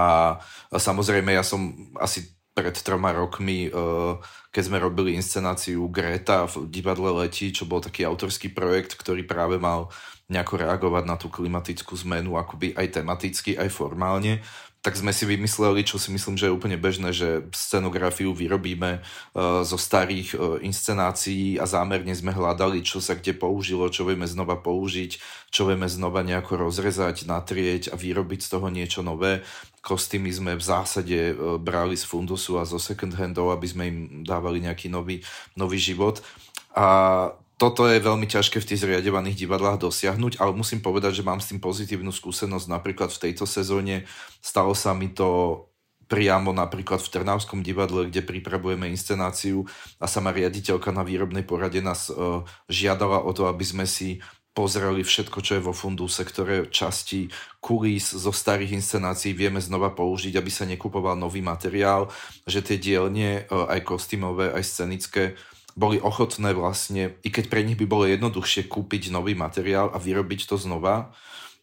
a 0.71 0.77
samozrejme, 0.77 1.39
ja 1.39 1.47
som 1.47 1.91
asi 2.03 2.35
pred 2.53 2.77
troma 2.77 3.17
rokmi 3.17 3.73
uh, 3.73 4.21
keď 4.53 4.63
sme 4.69 4.79
robili 4.85 5.17
inscenáciu 5.17 5.89
Greta 5.89 6.45
v 6.45 6.69
divadle 6.69 7.25
Letí, 7.25 7.49
čo 7.57 7.65
bol 7.65 7.81
taký 7.81 8.05
autorský 8.05 8.53
projekt, 8.53 9.01
ktorý 9.01 9.25
práve 9.25 9.57
mal 9.57 9.89
nejako 10.29 10.61
reagovať 10.61 11.05
na 11.09 11.17
tú 11.17 11.33
klimatickú 11.33 11.97
zmenu, 12.05 12.37
akoby 12.37 12.77
aj 12.77 13.01
tematicky, 13.01 13.57
aj 13.57 13.73
formálne, 13.73 14.45
tak 14.83 14.99
sme 14.99 15.15
si 15.15 15.23
vymysleli, 15.31 15.87
čo 15.87 15.95
si 15.95 16.11
myslím, 16.11 16.35
že 16.35 16.51
je 16.51 16.57
úplne 16.59 16.75
bežné, 16.75 17.15
že 17.15 17.47
scenografiu 17.55 18.35
vyrobíme 18.35 18.99
uh, 18.99 19.63
zo 19.63 19.79
starých 19.79 20.29
uh, 20.35 20.59
inscenácií 20.59 21.63
a 21.63 21.71
zámerne 21.71 22.11
sme 22.11 22.35
hľadali, 22.35 22.83
čo 22.83 22.99
sa 22.99 23.15
kde 23.15 23.31
použilo, 23.31 23.87
čo 23.95 24.03
vieme 24.03 24.27
znova 24.27 24.59
použiť, 24.59 25.23
čo 25.55 25.71
vieme 25.71 25.87
znova 25.87 26.27
nejako 26.27 26.67
rozrezať, 26.67 27.31
natrieť 27.31 27.95
a 27.95 27.97
vyrobiť 27.97 28.43
z 28.43 28.49
toho 28.51 28.67
niečo 28.75 29.07
nové. 29.07 29.47
Kostýmy 29.87 30.35
sme 30.35 30.53
v 30.59 30.67
zásade 30.67 31.19
uh, 31.31 31.63
brali 31.63 31.95
z 31.95 32.03
fundusu 32.03 32.59
a 32.59 32.67
zo 32.67 32.83
second 32.83 33.15
handov, 33.15 33.55
aby 33.55 33.67
sme 33.71 33.85
im 33.87 33.99
dávali 34.27 34.67
nejaký 34.67 34.91
nový, 34.91 35.23
nový 35.55 35.79
život. 35.79 36.27
A 36.75 37.31
toto 37.63 37.87
je 37.87 38.03
veľmi 38.03 38.27
ťažké 38.27 38.59
v 38.59 38.75
tých 38.75 38.83
zriadovaných 38.83 39.47
divadlách 39.47 39.87
dosiahnuť, 39.87 40.43
ale 40.43 40.51
musím 40.51 40.83
povedať, 40.83 41.23
že 41.23 41.27
mám 41.27 41.39
s 41.39 41.55
tým 41.55 41.63
pozitívnu 41.63 42.11
skúsenosť. 42.11 42.67
Napríklad 42.67 43.15
v 43.15 43.31
tejto 43.31 43.47
sezóne 43.47 44.03
stalo 44.43 44.75
sa 44.75 44.91
mi 44.99 45.15
to 45.15 45.63
priamo 46.11 46.51
napríklad 46.51 46.99
v 46.99 47.13
Trnavskom 47.15 47.63
divadle, 47.63 48.11
kde 48.11 48.27
pripravujeme 48.27 48.91
inscenáciu 48.91 49.63
a 50.03 50.11
sama 50.11 50.35
riaditeľka 50.35 50.91
na 50.91 51.07
výrobnej 51.07 51.47
porade 51.47 51.79
nás 51.79 52.11
uh, 52.11 52.43
žiadala 52.67 53.23
o 53.23 53.31
to, 53.31 53.47
aby 53.47 53.63
sme 53.63 53.87
si 53.87 54.19
pozreli 54.53 55.07
všetko, 55.07 55.39
čo 55.39 55.57
je 55.57 55.63
vo 55.63 55.71
funduse, 55.71 56.19
ktoré 56.27 56.67
časti 56.67 57.31
kulís 57.63 58.11
zo 58.11 58.35
starých 58.35 58.75
inscenácií 58.75 59.39
vieme 59.39 59.63
znova 59.63 59.95
použiť, 59.95 60.35
aby 60.35 60.51
sa 60.51 60.67
nekupoval 60.67 61.15
nový 61.15 61.41
materiál, 61.41 62.11
že 62.43 62.59
tie 62.59 62.75
dielne, 62.75 63.47
uh, 63.47 63.71
aj 63.71 63.87
kostýmové, 63.87 64.51
aj 64.51 64.67
scenické, 64.67 65.39
boli 65.75 65.97
ochotné 66.01 66.53
vlastne, 66.53 67.17
i 67.25 67.29
keď 67.33 67.49
pre 67.49 67.65
nich 67.65 67.79
by 67.81 67.87
bolo 67.89 68.05
jednoduchšie 68.05 68.69
kúpiť 68.69 69.09
nový 69.09 69.33
materiál 69.33 69.89
a 69.93 69.99
vyrobiť 69.99 70.49
to 70.49 70.57
znova, 70.61 71.13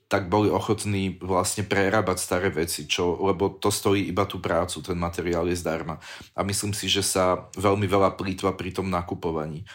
tak 0.10 0.26
boli 0.26 0.50
ochotní 0.50 1.22
vlastne 1.22 1.62
prerábať 1.62 2.18
staré 2.18 2.50
veci, 2.50 2.90
čo, 2.90 3.14
lebo 3.22 3.54
to 3.62 3.70
stojí 3.70 4.10
iba 4.10 4.26
tú 4.26 4.42
prácu, 4.42 4.82
ten 4.82 4.98
materiál 4.98 5.46
je 5.46 5.62
zdarma. 5.62 6.02
A 6.34 6.42
myslím 6.42 6.74
si, 6.74 6.90
že 6.90 7.06
sa 7.06 7.46
veľmi 7.54 7.86
veľa 7.86 8.18
plýtva 8.18 8.58
pri 8.58 8.74
tom 8.74 8.90
nakupovaní. 8.90 9.70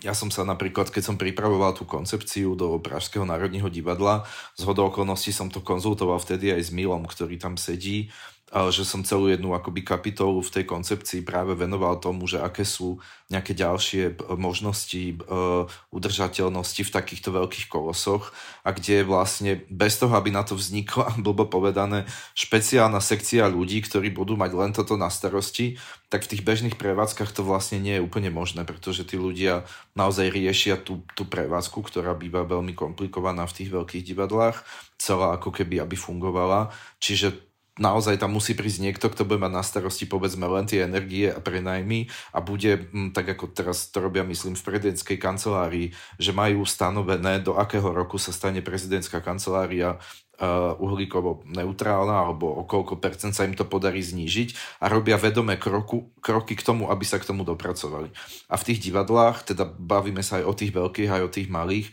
Ja 0.00 0.16
som 0.16 0.32
sa 0.32 0.46
napríklad, 0.46 0.88
keď 0.88 1.12
som 1.12 1.20
pripravoval 1.20 1.76
tú 1.76 1.84
koncepciu 1.84 2.56
do 2.56 2.80
Pražského 2.80 3.28
národního 3.28 3.68
divadla, 3.68 4.24
z 4.56 4.62
hodou 4.64 4.88
okolností 4.88 5.36
som 5.36 5.52
to 5.52 5.60
konzultoval 5.60 6.16
vtedy 6.16 6.54
aj 6.54 6.64
s 6.64 6.70
Milom, 6.72 7.04
ktorý 7.04 7.36
tam 7.36 7.60
sedí 7.60 8.08
že 8.48 8.88
som 8.88 9.04
celú 9.04 9.28
jednu 9.28 9.52
akoby 9.52 9.84
kapitolu 9.84 10.40
v 10.40 10.52
tej 10.60 10.64
koncepcii 10.64 11.20
práve 11.20 11.52
venoval 11.52 12.00
tomu, 12.00 12.24
že 12.24 12.40
aké 12.40 12.64
sú 12.64 12.96
nejaké 13.28 13.52
ďalšie 13.52 14.16
možnosti 14.40 15.20
uh, 15.28 15.68
udržateľnosti 15.92 16.80
v 16.80 16.94
takýchto 16.94 17.28
veľkých 17.28 17.68
kolosoch 17.68 18.32
a 18.64 18.72
kde 18.72 19.04
vlastne 19.04 19.68
bez 19.68 20.00
toho, 20.00 20.16
aby 20.16 20.32
na 20.32 20.48
to 20.48 20.56
vznikla, 20.56 21.12
blbo 21.24 21.44
povedané, 21.44 22.08
špeciálna 22.32 23.04
sekcia 23.04 23.44
ľudí, 23.52 23.84
ktorí 23.84 24.08
budú 24.08 24.40
mať 24.40 24.52
len 24.56 24.72
toto 24.72 24.96
na 24.96 25.12
starosti, 25.12 25.76
tak 26.08 26.24
v 26.24 26.32
tých 26.32 26.42
bežných 26.42 26.80
prevádzkach 26.80 27.36
to 27.36 27.44
vlastne 27.44 27.84
nie 27.84 28.00
je 28.00 28.04
úplne 28.04 28.32
možné, 28.32 28.64
pretože 28.64 29.04
tí 29.04 29.20
ľudia 29.20 29.68
naozaj 29.92 30.32
riešia 30.32 30.80
tú, 30.80 31.04
tú 31.12 31.28
prevádzku, 31.28 31.84
ktorá 31.84 32.16
býva 32.16 32.48
veľmi 32.48 32.72
komplikovaná 32.72 33.44
v 33.44 33.56
tých 33.60 33.68
veľkých 33.68 34.06
divadlách, 34.08 34.64
celá 34.96 35.36
ako 35.36 35.52
keby, 35.52 35.84
aby 35.84 36.00
fungovala. 36.00 36.72
Čiže 36.96 37.47
naozaj 37.78 38.20
tam 38.20 38.34
musí 38.34 38.52
prísť 38.52 38.82
niekto, 38.84 39.06
kto 39.08 39.24
bude 39.24 39.40
mať 39.40 39.52
na 39.54 39.64
starosti 39.64 40.04
povedzme 40.04 40.44
len 40.44 40.66
tie 40.66 40.84
energie 40.84 41.30
a 41.30 41.38
prenajmy 41.38 42.10
a 42.34 42.38
bude, 42.42 42.90
mm, 42.90 43.14
tak 43.14 43.34
ako 43.38 43.50
teraz 43.54 43.88
to 43.88 44.02
robia 44.02 44.26
myslím 44.26 44.58
v 44.58 44.66
prezidentskej 44.66 45.18
kancelárii, 45.18 45.94
že 46.18 46.34
majú 46.34 46.66
stanovené, 46.66 47.40
do 47.40 47.56
akého 47.56 47.90
roku 47.94 48.18
sa 48.18 48.34
stane 48.34 48.60
prezidentská 48.60 49.22
kancelária 49.22 49.96
uh, 50.38 50.74
uhlíkovo 50.78 51.42
neutrálna 51.46 52.26
alebo 52.26 52.50
o 52.50 52.62
koľko 52.66 52.98
percent 52.98 53.34
sa 53.34 53.46
im 53.46 53.54
to 53.54 53.66
podarí 53.66 54.02
znížiť 54.02 54.80
a 54.82 54.90
robia 54.90 55.18
vedomé 55.18 55.58
kroku, 55.58 56.10
kroky 56.22 56.54
k 56.54 56.66
tomu, 56.66 56.90
aby 56.90 57.04
sa 57.06 57.18
k 57.18 57.26
tomu 57.26 57.42
dopracovali. 57.42 58.10
A 58.50 58.54
v 58.58 58.66
tých 58.66 58.90
divadlách, 58.90 59.54
teda 59.54 59.66
bavíme 59.66 60.22
sa 60.22 60.42
aj 60.42 60.44
o 60.46 60.54
tých 60.54 60.72
veľkých, 60.74 61.10
aj 61.10 61.22
o 61.22 61.32
tých 61.32 61.48
malých, 61.50 61.90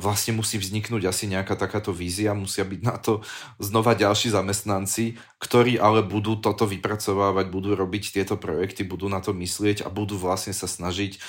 vlastne 0.00 0.32
musí 0.32 0.56
vzniknúť 0.56 1.12
asi 1.12 1.28
nejaká 1.28 1.60
takáto 1.60 1.92
vízia, 1.92 2.32
musia 2.32 2.64
byť 2.64 2.80
na 2.80 2.96
to 2.96 3.20
znova 3.60 3.92
ďalší 3.92 4.32
zamestnanci, 4.32 5.20
ktorí 5.36 5.76
ale 5.76 6.00
budú 6.00 6.40
toto 6.40 6.64
vypracovávať, 6.64 7.52
budú 7.52 7.76
robiť 7.76 8.16
tieto 8.16 8.40
projekty, 8.40 8.88
budú 8.88 9.12
na 9.12 9.20
to 9.20 9.36
myslieť 9.36 9.84
a 9.84 9.92
budú 9.92 10.16
vlastne 10.16 10.56
sa 10.56 10.64
snažiť 10.64 11.20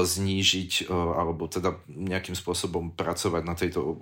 znížiť 0.00 0.88
uh, 0.88 1.20
alebo 1.20 1.44
teda 1.44 1.76
nejakým 1.86 2.32
spôsobom 2.32 2.96
pracovať 2.96 3.42
na 3.44 3.52
tejto 3.52 4.00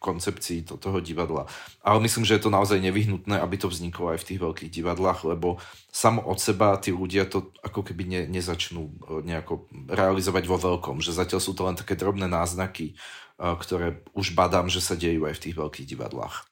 koncepcii 0.00 0.64
to, 0.64 0.80
toho 0.80 1.04
divadla. 1.04 1.44
Ale 1.84 2.00
myslím, 2.00 2.24
že 2.24 2.40
je 2.40 2.48
to 2.48 2.54
naozaj 2.54 2.80
nevyhnutné, 2.80 3.36
aby 3.36 3.60
to 3.60 3.68
vzniklo 3.68 4.16
aj 4.16 4.24
v 4.24 4.28
tých 4.32 4.40
veľkých 4.40 4.72
divadlách, 4.72 5.28
lebo 5.28 5.60
samo 5.92 6.24
od 6.24 6.40
seba 6.40 6.80
tí 6.80 6.96
ľudia 6.96 7.28
to 7.28 7.52
ako 7.60 7.84
keby 7.84 8.08
ne, 8.08 8.20
nezačnú 8.24 8.88
nejako 9.28 9.68
realizovať 9.92 10.48
vo 10.48 10.56
veľkom, 10.56 11.04
že 11.04 11.12
zatiaľ 11.12 11.44
sú 11.44 11.52
to 11.52 11.68
len 11.68 11.76
také 11.76 11.92
drobné 11.92 12.24
náznaky, 12.24 12.96
ktoré 13.36 14.00
už 14.16 14.32
badám, 14.32 14.72
že 14.72 14.80
sa 14.80 14.96
dejú 14.96 15.28
aj 15.28 15.36
v 15.36 15.42
tých 15.44 15.56
veľkých 15.60 15.86
divadlách. 15.92 16.48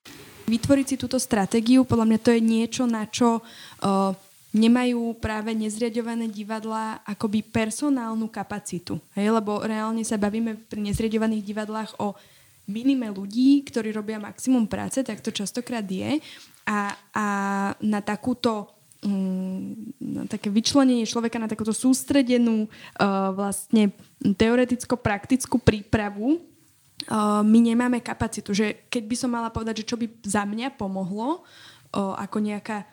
vytvoriť 0.50 0.87
si 0.87 0.97
túto 0.99 1.17
stratégiu, 1.23 1.87
podľa 1.87 2.07
mňa 2.11 2.19
to 2.19 2.31
je 2.35 2.40
niečo, 2.43 2.83
na 2.85 3.07
čo 3.07 3.38
uh, 3.38 4.12
nemajú 4.50 5.14
práve 5.23 5.54
nezriadované 5.54 6.26
divadlá 6.26 6.99
akoby 7.07 7.47
personálnu 7.47 8.26
kapacitu. 8.26 8.99
Hej? 9.14 9.30
Lebo 9.30 9.62
reálne 9.62 10.02
sa 10.02 10.19
bavíme 10.19 10.59
pri 10.66 10.83
nezriadovaných 10.83 11.47
divadlách 11.47 11.90
o 12.02 12.19
minime 12.66 13.11
ľudí, 13.11 13.66
ktorí 13.66 13.90
robia 13.90 14.23
maximum 14.23 14.66
práce, 14.66 15.02
tak 15.02 15.23
to 15.23 15.35
častokrát 15.35 15.87
je. 15.87 16.23
A, 16.66 16.95
a 17.14 17.26
na 17.83 17.99
takúto 18.02 18.71
mm, 19.02 19.99
na 19.99 20.23
také 20.30 20.50
vyčlenenie 20.50 21.07
človeka 21.07 21.38
na 21.38 21.50
takúto 21.50 21.75
sústredenú 21.75 22.66
uh, 22.66 23.35
vlastne 23.35 23.90
teoreticko-praktickú 24.23 25.59
prípravu 25.59 26.38
uh, 26.38 27.42
my 27.42 27.59
nemáme 27.59 27.99
kapacitu. 28.02 28.54
Že 28.54 28.87
keď 28.87 29.02
by 29.07 29.16
som 29.19 29.30
mala 29.30 29.50
povedať, 29.50 29.83
že 29.83 29.88
čo 29.95 29.97
by 29.99 30.07
za 30.23 30.47
mňa 30.47 30.78
pomohlo 30.78 31.42
uh, 31.42 32.14
ako 32.19 32.38
nejaká 32.38 32.87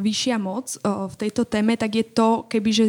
vyššia 0.00 0.36
moc 0.40 0.74
uh, 0.80 1.06
v 1.08 1.14
tejto 1.16 1.46
téme, 1.46 1.78
tak 1.78 1.94
je 1.94 2.04
to, 2.04 2.46
keby 2.50 2.70
že 2.74 2.86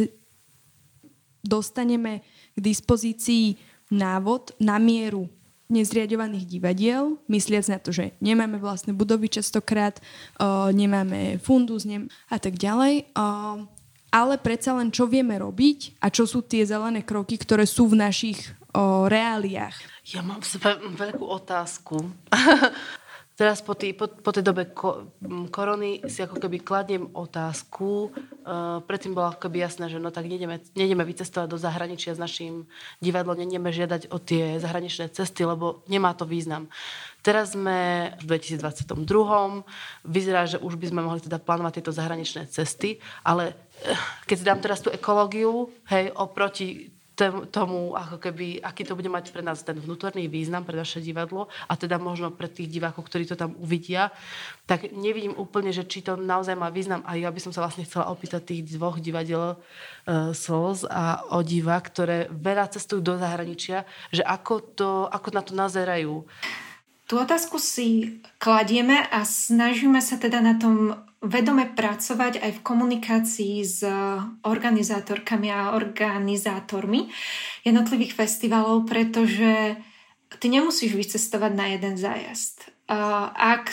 dostaneme 1.46 2.26
k 2.54 2.58
dispozícii 2.58 3.56
návod 3.94 4.56
na 4.58 4.82
mieru 4.82 5.30
nezriadovaných 5.66 6.46
divadiel, 6.46 7.18
mysliac 7.26 7.66
na 7.66 7.78
to, 7.82 7.90
že 7.90 8.14
nemáme 8.22 8.58
vlastné 8.62 8.94
budovy 8.94 9.26
častokrát, 9.30 9.98
uh, 10.38 10.70
nemáme 10.70 11.42
fundus 11.42 11.82
nem- 11.82 12.10
a 12.30 12.38
tak 12.38 12.54
ďalej. 12.54 13.10
Ale 14.14 14.34
predsa 14.38 14.78
len 14.78 14.94
čo 14.94 15.10
vieme 15.10 15.34
robiť 15.36 15.98
a 15.98 16.08
čo 16.08 16.24
sú 16.24 16.40
tie 16.40 16.62
zelené 16.62 17.02
kroky, 17.02 17.36
ktoré 17.36 17.66
sú 17.66 17.90
v 17.90 18.00
našich 18.00 18.38
reáliách. 19.10 19.76
Ja 20.06 20.22
mám 20.22 20.40
veľkú 20.94 21.24
otázku. 21.26 21.98
Teraz 23.36 23.60
po, 23.60 23.76
tý, 23.76 23.92
po, 23.92 24.08
po 24.08 24.32
tej 24.32 24.40
dobe 24.40 24.72
ko, 24.72 25.12
korony 25.52 26.00
si 26.08 26.24
ako 26.24 26.40
keby 26.40 26.64
kladiem 26.64 27.12
otázku. 27.12 28.08
Uh, 28.08 28.80
predtým 28.88 29.12
bolo 29.12 29.28
ako 29.28 29.44
keby 29.44 29.60
jasné, 29.60 29.92
že 29.92 30.00
no 30.00 30.08
tak 30.08 30.24
nejdeme, 30.24 30.56
nejdeme 30.72 31.04
vycestovať 31.04 31.44
do 31.44 31.60
zahraničia 31.60 32.16
s 32.16 32.22
našim 32.22 32.64
divadlom, 33.04 33.36
nejdeme 33.36 33.68
žiadať 33.68 34.08
o 34.08 34.16
tie 34.16 34.56
zahraničné 34.56 35.12
cesty, 35.12 35.44
lebo 35.44 35.84
nemá 35.84 36.16
to 36.16 36.24
význam. 36.24 36.72
Teraz 37.20 37.52
sme 37.52 38.16
v 38.24 38.40
2022. 38.40 39.04
Vyzerá, 40.08 40.48
že 40.48 40.56
už 40.56 40.80
by 40.80 40.86
sme 40.88 41.04
mohli 41.04 41.20
teda 41.20 41.36
plánovať 41.36 41.84
tieto 41.84 41.92
zahraničné 41.92 42.48
cesty, 42.48 43.04
ale 43.20 43.52
eh, 43.84 43.92
keď 44.24 44.36
si 44.40 44.48
dám 44.48 44.60
teraz 44.64 44.80
tú 44.80 44.88
ekológiu, 44.88 45.68
hej, 45.92 46.08
oproti 46.16 46.95
tomu, 47.48 47.96
ako 47.96 48.20
keby, 48.20 48.60
aký 48.60 48.84
to 48.84 48.92
bude 48.92 49.08
mať 49.08 49.32
pre 49.32 49.40
nás 49.40 49.64
ten 49.64 49.80
vnútorný 49.80 50.28
význam 50.28 50.68
pre 50.68 50.76
naše 50.76 51.00
divadlo 51.00 51.48
a 51.64 51.72
teda 51.72 51.96
možno 51.96 52.28
pre 52.28 52.44
tých 52.44 52.68
divákov, 52.68 53.08
ktorí 53.08 53.24
to 53.24 53.40
tam 53.40 53.56
uvidia, 53.56 54.12
tak 54.68 54.92
nevidím 54.92 55.32
úplne, 55.32 55.72
že 55.72 55.88
či 55.88 56.04
to 56.04 56.20
naozaj 56.20 56.52
má 56.52 56.68
význam. 56.68 57.00
A 57.08 57.16
ja 57.16 57.32
by 57.32 57.40
som 57.40 57.56
sa 57.56 57.64
vlastne 57.64 57.88
chcela 57.88 58.12
opýtať 58.12 58.44
tých 58.44 58.68
dvoch 58.76 59.00
divadiel 59.00 59.56
uh, 59.56 60.36
Souls 60.36 60.84
a 60.84 61.24
Odiva, 61.32 61.80
ktoré 61.80 62.28
veľa 62.28 62.68
cestujú 62.68 63.00
do 63.00 63.16
zahraničia, 63.16 63.88
že 64.12 64.20
ako, 64.20 64.54
to, 64.76 64.90
ako 65.08 65.28
na 65.32 65.42
to 65.42 65.52
nazerajú. 65.56 66.20
Tú 67.06 67.22
otázku 67.22 67.62
si 67.62 68.18
kladieme 68.42 68.98
a 68.98 69.22
snažíme 69.22 70.02
sa 70.02 70.18
teda 70.18 70.42
na 70.42 70.58
tom 70.58 70.98
vedome 71.22 71.70
pracovať 71.70 72.42
aj 72.42 72.50
v 72.58 72.64
komunikácii 72.66 73.54
s 73.62 73.86
organizátorkami 74.42 75.48
a 75.54 75.74
organizátormi 75.78 77.06
jednotlivých 77.62 78.14
festivalov, 78.14 78.90
pretože 78.90 79.78
ty 80.42 80.46
nemusíš 80.50 80.98
vycestovať 80.98 81.52
na 81.54 81.66
jeden 81.78 81.94
zájazd. 81.94 82.74
Ak 83.32 83.70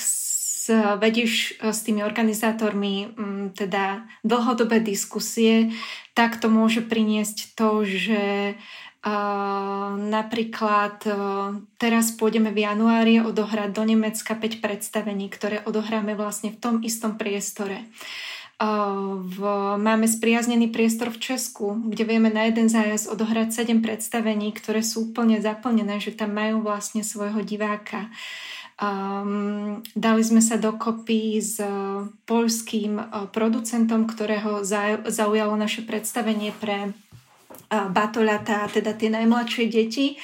vedieš 1.02 1.60
s 1.60 1.80
tými 1.84 2.06
organizátormi 2.06 3.18
teda 3.58 4.08
dlhodobé 4.24 4.80
diskusie, 4.80 5.75
tak 6.16 6.40
to 6.40 6.48
môže 6.48 6.86
priniesť 6.86 7.58
to, 7.58 7.84
že 7.84 8.56
Napríklad 9.03 11.04
uh, 11.12 11.60
teraz 11.75 12.15
pôjdeme 12.15 12.56
v 12.56 12.63
januári 12.63 13.19
odohrať 13.19 13.75
do 13.75 13.84
Nemecka 13.84 14.32
5 14.32 14.63
predstavení, 14.63 15.28
ktoré 15.28 15.60
odohráme 15.67 16.15
vlastne 16.15 16.56
v 16.56 16.58
tom 16.63 16.75
istom 16.88 17.19
priestore. 17.19 17.84
Uh, 18.63 19.19
v, 19.19 19.43
máme 19.75 20.08
spriaznený 20.08 20.71
priestor 20.71 21.12
v 21.12 21.19
Česku, 21.19 21.84
kde 21.84 22.08
vieme 22.08 22.32
na 22.32 22.47
jeden 22.47 22.71
zájazd 22.71 23.12
odohrať 23.12 23.67
7 23.67 23.84
predstavení, 23.84 24.56
ktoré 24.56 24.80
sú 24.80 25.12
úplne 25.12 25.43
zaplnené, 25.43 25.99
že 25.99 26.15
tam 26.15 26.32
majú 26.32 26.63
vlastne 26.63 27.04
svojho 27.04 27.43
diváka. 27.43 28.08
Um, 28.80 29.84
dali 29.99 30.23
sme 30.23 30.39
sa 30.39 30.56
dokopy 30.56 31.43
s 31.43 31.60
uh, 31.60 32.08
poľským 32.23 33.04
uh, 33.04 33.28
producentom, 33.36 34.08
ktorého 34.08 34.63
zaujalo 35.12 35.60
naše 35.60 35.84
predstavenie 35.84 36.56
pre 36.56 36.95
batoľatá, 37.91 38.69
teda 38.69 38.93
tie 38.93 39.09
najmladšie 39.09 39.65
deti. 39.69 40.21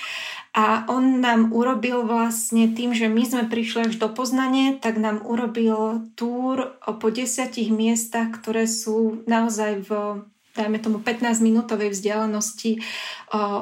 A 0.50 0.82
on 0.90 1.22
nám 1.22 1.54
urobil 1.54 2.10
vlastne 2.10 2.74
tým, 2.74 2.98
že 2.98 3.06
my 3.06 3.22
sme 3.22 3.44
prišli 3.46 3.94
až 3.94 4.02
do 4.02 4.10
Poznanie, 4.10 4.82
tak 4.82 4.98
nám 4.98 5.22
urobil 5.22 6.10
túr 6.18 6.74
po 6.82 7.08
desiatich 7.14 7.70
miestach, 7.70 8.34
ktoré 8.34 8.66
sú 8.66 9.22
naozaj 9.30 9.86
v 9.86 9.90
dajme 10.50 10.82
tomu 10.82 11.00
15-minútovej 11.00 11.94
vzdialenosti 11.94 12.84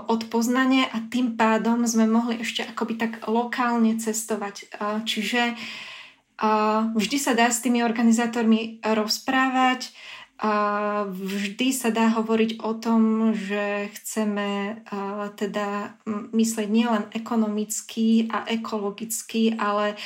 od 0.07 0.21
Poznania 0.33 0.89
a 0.89 1.03
tým 1.05 1.37
pádom 1.37 1.85
sme 1.85 2.09
mohli 2.09 2.41
ešte 2.41 2.65
akoby 2.65 2.93
tak 2.97 3.11
lokálne 3.29 3.99
cestovať. 3.99 4.71
Čiže 5.05 5.53
vždy 6.97 7.17
sa 7.21 7.37
dá 7.37 7.53
s 7.53 7.61
tými 7.61 7.85
organizátormi 7.85 8.81
rozprávať, 8.81 9.93
a 10.37 10.53
vždy 11.09 11.73
sa 11.73 11.89
dá 11.89 12.13
hovoriť 12.13 12.61
o 12.61 12.77
tom, 12.77 13.33
že 13.33 13.89
chceme 13.97 14.81
teda 15.33 15.97
mysleť 16.29 16.67
nielen 16.69 17.09
ekonomicky 17.09 18.29
a 18.29 18.45
ekologicky, 18.45 19.57
ale 19.57 19.97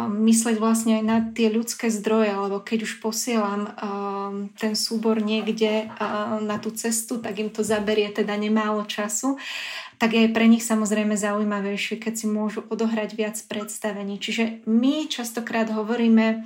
mysleť 0.00 0.56
vlastne 0.56 0.98
aj 0.98 1.04
na 1.04 1.18
tie 1.20 1.52
ľudské 1.52 1.92
zdroje, 1.92 2.32
lebo 2.32 2.64
keď 2.64 2.88
už 2.88 3.04
posielam 3.04 3.68
ten 4.56 4.72
súbor 4.72 5.20
niekde 5.20 5.92
na 6.40 6.56
tú 6.56 6.72
cestu, 6.72 7.20
tak 7.20 7.36
im 7.44 7.52
to 7.52 7.60
zaberie 7.60 8.08
teda 8.08 8.40
nemálo 8.40 8.88
času 8.88 9.36
tak 9.98 10.20
je 10.20 10.28
pre 10.28 10.50
nich 10.50 10.66
samozrejme 10.66 11.14
zaujímavejšie, 11.14 12.02
keď 12.02 12.14
si 12.18 12.26
môžu 12.26 12.66
odohrať 12.66 13.14
viac 13.14 13.38
predstavení. 13.46 14.18
Čiže 14.18 14.66
my 14.66 15.06
častokrát 15.06 15.70
hovoríme 15.70 16.44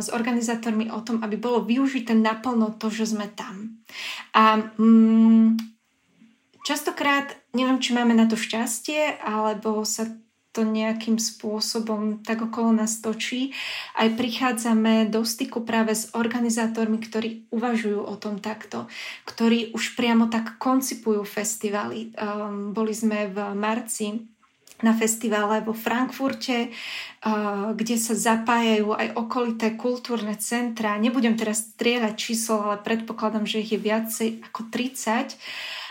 s 0.00 0.08
organizátormi 0.10 0.90
o 0.90 1.00
tom, 1.00 1.22
aby 1.22 1.36
bolo 1.38 1.62
využité 1.62 2.16
naplno 2.16 2.74
to, 2.74 2.90
že 2.90 3.14
sme 3.14 3.30
tam. 3.30 3.78
A 4.34 4.58
mm, 4.78 5.58
častokrát, 6.66 7.36
neviem, 7.54 7.78
či 7.78 7.94
máme 7.94 8.14
na 8.14 8.26
to 8.26 8.34
šťastie, 8.34 9.20
alebo 9.22 9.86
sa 9.86 10.08
to 10.50 10.66
nejakým 10.66 11.14
spôsobom 11.14 12.26
tak 12.26 12.42
okolo 12.42 12.74
nás 12.74 12.98
točí. 12.98 13.54
Aj 13.94 14.10
prichádzame 14.10 15.06
do 15.06 15.22
styku 15.22 15.62
práve 15.62 15.94
s 15.94 16.10
organizátormi, 16.10 16.98
ktorí 16.98 17.46
uvažujú 17.54 18.02
o 18.02 18.14
tom 18.18 18.42
takto, 18.42 18.90
ktorí 19.30 19.70
už 19.70 19.94
priamo 19.94 20.26
tak 20.26 20.58
koncipujú 20.58 21.22
festivaly. 21.22 22.10
Um, 22.18 22.74
boli 22.74 22.90
sme 22.90 23.30
v 23.30 23.54
marci 23.54 24.26
na 24.82 24.96
festivale 24.96 25.60
vo 25.60 25.76
Frankfurte, 25.76 26.72
kde 27.76 27.96
sa 28.00 28.16
zapájajú 28.16 28.96
aj 28.96 29.08
okolité 29.16 29.76
kultúrne 29.76 30.34
centra. 30.40 30.96
Nebudem 30.96 31.36
teraz 31.36 31.76
strieľať 31.76 32.14
číslo, 32.16 32.64
ale 32.64 32.80
predpokladám, 32.80 33.44
že 33.44 33.60
ich 33.60 33.76
je 33.76 33.80
viacej 33.80 34.28
ako 34.48 34.72
30 34.72 35.36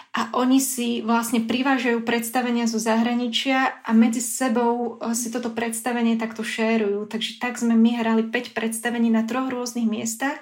a 0.09 0.33
oni 0.33 0.57
si 0.57 1.05
vlastne 1.05 1.45
privážajú 1.45 2.01
predstavenia 2.01 2.65
zo 2.65 2.81
zahraničia 2.81 3.85
a 3.85 3.93
medzi 3.93 4.25
sebou 4.25 4.97
e, 4.97 5.13
si 5.13 5.29
toto 5.29 5.53
predstavenie 5.53 6.17
takto 6.17 6.41
šérujú. 6.41 7.05
Takže 7.05 7.37
tak 7.37 7.61
sme 7.61 7.77
my 7.77 8.01
hrali 8.01 8.25
5 8.25 8.57
predstavení 8.57 9.13
na 9.13 9.21
troch 9.29 9.53
rôznych 9.53 9.85
miestach, 9.85 10.41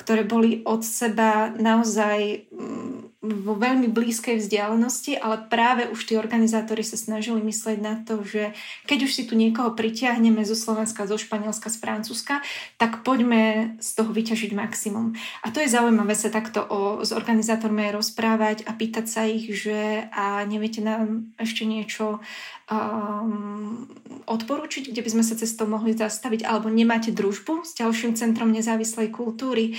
ktoré 0.00 0.24
boli 0.24 0.64
od 0.64 0.80
seba 0.80 1.52
naozaj 1.52 2.48
mm, 2.48 3.10
vo 3.20 3.52
veľmi 3.52 3.92
blízkej 3.92 4.40
vzdialenosti, 4.40 5.20
ale 5.20 5.44
práve 5.52 5.84
už 5.92 6.08
tí 6.08 6.16
organizátori 6.16 6.80
sa 6.80 6.96
snažili 6.96 7.44
myslieť 7.44 7.76
na 7.76 8.00
to, 8.00 8.24
že 8.24 8.56
keď 8.88 8.98
už 9.04 9.12
si 9.12 9.22
tu 9.28 9.36
niekoho 9.36 9.76
pritiahneme 9.76 10.40
zo 10.48 10.56
Slovenska, 10.56 11.04
zo 11.04 11.20
Španielska, 11.20 11.68
z 11.68 11.76
Francúzska, 11.84 12.40
tak 12.80 13.04
poďme 13.04 13.76
z 13.76 13.90
toho 13.92 14.08
vyťažiť 14.08 14.56
maximum. 14.56 15.12
A 15.44 15.52
to 15.52 15.60
je 15.60 15.68
zaujímavé 15.68 16.16
sa 16.16 16.32
takto 16.32 16.64
o, 16.64 17.04
s 17.04 17.12
organizátormi 17.12 17.92
rozprávať 17.92 18.64
a 18.64 18.72
pýtať 18.72 19.04
sa 19.04 19.28
ich, 19.28 19.52
že 19.52 20.08
a 20.16 20.40
neviete 20.48 20.80
nám 20.80 21.36
ešte 21.36 21.68
niečo 21.68 22.24
um, 22.72 23.84
odporúčiť, 24.24 24.88
kde 24.88 25.04
by 25.04 25.10
sme 25.12 25.24
sa 25.28 25.36
cestou 25.36 25.68
mohli 25.68 25.92
zastaviť, 25.92 26.48
alebo 26.48 26.72
nemáte 26.72 27.12
družbu 27.12 27.68
s 27.68 27.76
ďalším 27.76 28.16
centrom 28.16 28.48
nezávislej 28.48 29.12
kultúry. 29.12 29.76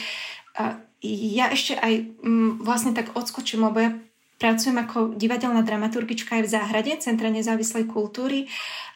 Ja 1.02 1.50
ešte 1.50 1.74
aj 1.82 2.22
um, 2.22 2.62
vlastne 2.62 2.94
tak 2.94 3.18
odskočím, 3.18 3.66
lebo 3.66 3.78
ja 3.82 3.92
pracujem 4.38 4.78
ako 4.78 5.18
divadelná 5.18 5.62
dramaturgička 5.62 6.38
aj 6.38 6.44
v 6.46 6.54
záhrade 6.54 6.94
Centra 7.02 7.30
nezávislej 7.30 7.90
kultúry 7.90 8.50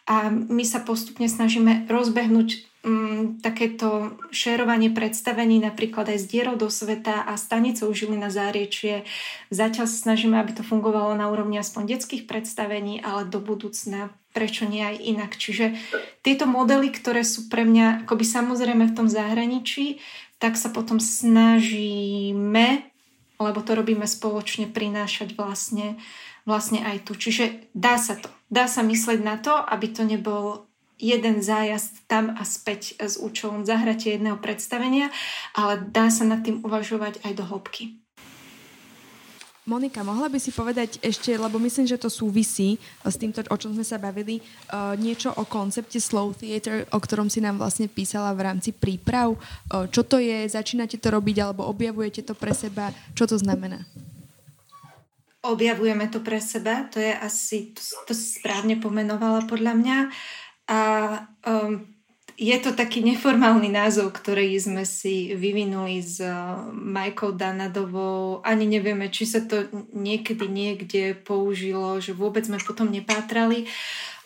a 0.05 0.29
my 0.29 0.61
sa 0.65 0.81
postupne 0.85 1.25
snažíme 1.25 1.89
rozbehnúť 1.89 2.49
um, 2.85 3.37
takéto 3.41 4.17
šerovanie 4.29 4.93
predstavení 4.93 5.57
napríklad 5.57 6.13
aj 6.13 6.21
z 6.21 6.25
dierou 6.29 6.57
do 6.57 6.69
sveta 6.69 7.25
a 7.25 7.37
stanicou 7.41 7.89
žili 7.89 8.17
na 8.17 8.29
záriečie. 8.29 9.05
Zatiaľ 9.49 9.89
sa 9.89 9.97
snažíme, 10.09 10.37
aby 10.37 10.57
to 10.57 10.63
fungovalo 10.65 11.17
na 11.17 11.29
úrovni 11.29 11.57
aspoň 11.57 11.97
detských 11.97 12.29
predstavení, 12.29 13.01
ale 13.01 13.25
do 13.25 13.41
budúcna 13.41 14.13
prečo 14.35 14.67
nie 14.67 14.83
aj 14.83 14.99
inak. 14.99 15.31
Čiže 15.39 15.79
tieto 16.19 16.43
modely, 16.43 16.91
ktoré 16.91 17.23
sú 17.23 17.47
pre 17.47 17.63
mňa 17.63 18.03
akoby 18.03 18.25
samozrejme 18.27 18.91
v 18.91 18.95
tom 18.97 19.07
zahraničí, 19.07 20.03
tak 20.45 20.61
sa 20.61 20.69
potom 20.69 21.01
snažíme, 21.01 22.85
lebo 23.41 23.59
to 23.65 23.71
robíme 23.73 24.05
spoločne, 24.05 24.69
prinášať 24.69 25.33
vlastne, 25.33 25.97
vlastne 26.45 26.85
aj 26.85 27.09
tu. 27.09 27.17
Čiže 27.17 27.73
dá 27.73 27.97
sa 27.97 28.13
to. 28.13 28.29
Dá 28.53 28.69
sa 28.69 28.85
mysleť 28.85 29.25
na 29.25 29.41
to, 29.41 29.57
aby 29.57 29.89
to 29.89 30.05
nebol 30.05 30.69
jeden 31.01 31.41
zájazd 31.41 32.05
tam 32.05 32.37
a 32.37 32.45
späť 32.45 32.93
s 33.01 33.17
účelom 33.17 33.65
zahratia 33.65 34.13
jedného 34.13 34.37
predstavenia, 34.37 35.09
ale 35.57 35.81
dá 35.81 36.13
sa 36.13 36.29
nad 36.29 36.45
tým 36.45 36.61
uvažovať 36.61 37.25
aj 37.25 37.31
do 37.33 37.43
hĺbky. 37.49 38.04
Monika, 39.65 40.05
mohla 40.05 40.29
by 40.29 40.37
si 40.37 40.53
povedať 40.53 41.01
ešte, 41.01 41.33
lebo 41.33 41.57
myslím, 41.57 41.89
že 41.89 41.97
to 41.97 42.05
súvisí 42.05 42.77
s 43.01 43.17
týmto, 43.17 43.41
o 43.49 43.57
čom 43.57 43.73
sme 43.73 43.81
sa 43.81 43.97
bavili, 43.97 44.37
uh, 44.69 44.93
niečo 44.93 45.33
o 45.33 45.41
koncepte 45.41 45.97
Slow 45.97 46.37
Theater, 46.37 46.85
o 46.93 47.01
ktorom 47.01 47.33
si 47.33 47.41
nám 47.41 47.57
vlastne 47.57 47.89
písala 47.89 48.29
v 48.37 48.45
rámci 48.45 48.69
príprav. 48.69 49.33
Uh, 49.33 49.89
čo 49.89 50.05
to 50.05 50.21
je, 50.21 50.45
začínate 50.45 51.01
to 51.01 51.09
robiť 51.09 51.41
alebo 51.41 51.65
objavujete 51.65 52.21
to 52.21 52.37
pre 52.37 52.53
seba? 52.53 52.93
Čo 53.17 53.25
to 53.25 53.41
znamená? 53.41 53.89
Objavujeme 55.41 56.13
to 56.13 56.21
pre 56.21 56.37
seba, 56.37 56.85
to 56.85 57.01
je 57.01 57.09
asi, 57.17 57.73
to, 57.73 57.81
to 58.05 58.13
si 58.13 58.37
správne 58.37 58.77
pomenovala 58.77 59.49
podľa 59.49 59.73
mňa. 59.81 59.97
A 60.69 60.79
um, 61.41 61.94
je 62.35 62.57
to 62.59 62.75
taký 62.75 62.99
neformálny 62.99 63.71
názov, 63.71 64.11
ktorý 64.11 64.59
sme 64.59 64.83
si 64.83 65.31
vyvinuli 65.31 66.03
s 66.03 66.19
uh, 66.19 66.67
Majkou 66.75 67.31
Danadovou. 67.31 68.43
Ani 68.43 68.67
nevieme, 68.67 69.07
či 69.07 69.23
sa 69.23 69.39
to 69.39 69.71
niekedy 69.95 70.51
niekde 70.51 71.15
použilo, 71.15 72.03
že 72.03 72.11
vôbec 72.11 72.43
sme 72.43 72.59
potom 72.59 72.91
nepátrali. 72.91 73.71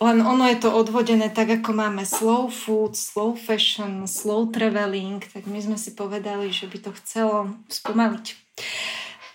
Len 0.01 0.17
ono 0.25 0.49
je 0.49 0.57
to 0.57 0.73
odvodené 0.73 1.29
tak, 1.29 1.61
ako 1.61 1.69
máme 1.69 2.01
slow 2.01 2.49
food, 2.49 2.97
slow 2.97 3.37
fashion, 3.37 4.09
slow 4.09 4.49
traveling, 4.49 5.21
tak 5.21 5.45
my 5.45 5.61
sme 5.61 5.77
si 5.77 5.93
povedali, 5.93 6.49
že 6.49 6.65
by 6.65 6.77
to 6.81 6.91
chcelo 6.97 7.53
spomaliť 7.69 8.25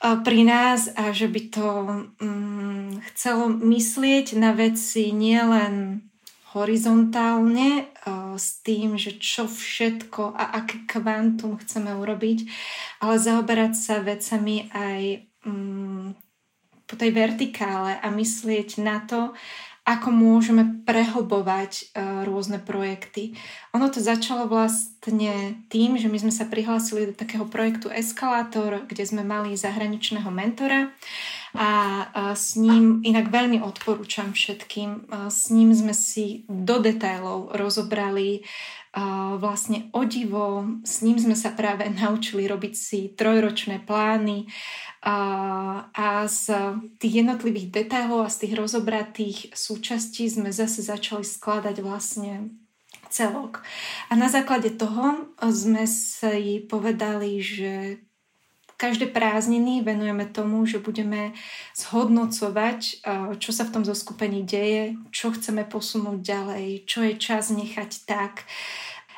uh, 0.02 0.18
pri 0.18 0.40
nás 0.42 0.90
a 0.98 1.14
že 1.14 1.30
by 1.30 1.42
to 1.46 1.68
um, 2.18 2.90
chcelo 3.14 3.54
myslieť 3.54 4.34
na 4.34 4.50
veci 4.50 5.14
nielen 5.14 6.02
horizontálne 6.54 7.90
uh, 8.06 8.38
s 8.38 8.62
tým, 8.62 8.94
že 8.94 9.18
čo 9.18 9.50
všetko 9.50 10.32
a 10.32 10.62
aké 10.62 10.86
kvantum 10.86 11.58
chceme 11.58 11.90
urobiť, 11.98 12.46
ale 13.02 13.14
zaoberať 13.18 13.72
sa 13.74 13.98
vecami 13.98 14.70
aj 14.70 15.02
um, 15.44 16.14
po 16.86 16.94
tej 16.94 17.10
vertikále 17.10 17.98
a 17.98 18.06
myslieť 18.08 18.78
na 18.78 19.02
to, 19.02 19.34
ako 19.84 20.08
môžeme 20.08 20.80
prehlbovať 20.88 21.72
uh, 21.92 22.24
rôzne 22.24 22.56
projekty. 22.56 23.36
Ono 23.76 23.92
to 23.92 24.00
začalo 24.00 24.48
vlastne 24.48 25.60
tým, 25.68 26.00
že 26.00 26.08
my 26.08 26.18
sme 26.24 26.32
sa 26.32 26.48
prihlásili 26.48 27.12
do 27.12 27.14
takého 27.14 27.44
projektu 27.44 27.92
Eskalátor, 27.92 28.88
kde 28.88 29.04
sme 29.04 29.20
mali 29.28 29.52
zahraničného 29.52 30.32
mentora 30.32 30.88
a, 31.52 31.70
a 32.10 32.22
s 32.32 32.56
ním, 32.56 33.04
inak 33.04 33.28
veľmi 33.28 33.60
odporúčam 33.60 34.32
všetkým, 34.32 35.12
s 35.28 35.52
ním 35.52 35.70
sme 35.76 35.92
si 35.92 36.48
do 36.48 36.80
detailov 36.80 37.52
rozobrali 37.52 38.42
vlastne 39.42 39.90
o 39.90 40.06
divo, 40.06 40.62
s 40.86 41.02
ním 41.02 41.18
sme 41.18 41.34
sa 41.34 41.50
práve 41.50 41.90
naučili 42.00 42.46
robiť 42.46 42.74
si 42.74 43.00
trojročné 43.14 43.82
plány, 43.82 44.46
a, 45.04 46.24
z 46.24 46.44
tých 46.96 47.14
jednotlivých 47.20 47.68
detailov 47.68 48.24
a 48.24 48.32
z 48.32 48.48
tých 48.48 48.54
rozobratých 48.56 49.38
súčastí 49.52 50.24
sme 50.32 50.48
zase 50.48 50.80
začali 50.80 51.20
skladať 51.20 51.76
vlastne 51.84 52.56
celok. 53.12 53.60
A 54.08 54.16
na 54.16 54.32
základe 54.32 54.72
toho 54.72 55.28
sme 55.52 55.84
si 55.84 56.64
povedali, 56.64 57.38
že 57.44 58.00
každé 58.76 59.10
prázdniny 59.14 59.82
venujeme 59.82 60.26
tomu, 60.26 60.66
že 60.66 60.82
budeme 60.82 61.32
zhodnocovať, 61.78 63.06
čo 63.38 63.50
sa 63.50 63.62
v 63.66 63.72
tom 63.74 63.84
zoskupení 63.86 64.42
deje, 64.42 64.98
čo 65.14 65.30
chceme 65.34 65.62
posunúť 65.66 66.18
ďalej, 66.20 66.66
čo 66.84 67.02
je 67.06 67.14
čas 67.16 67.54
nechať 67.54 68.04
tak 68.04 68.44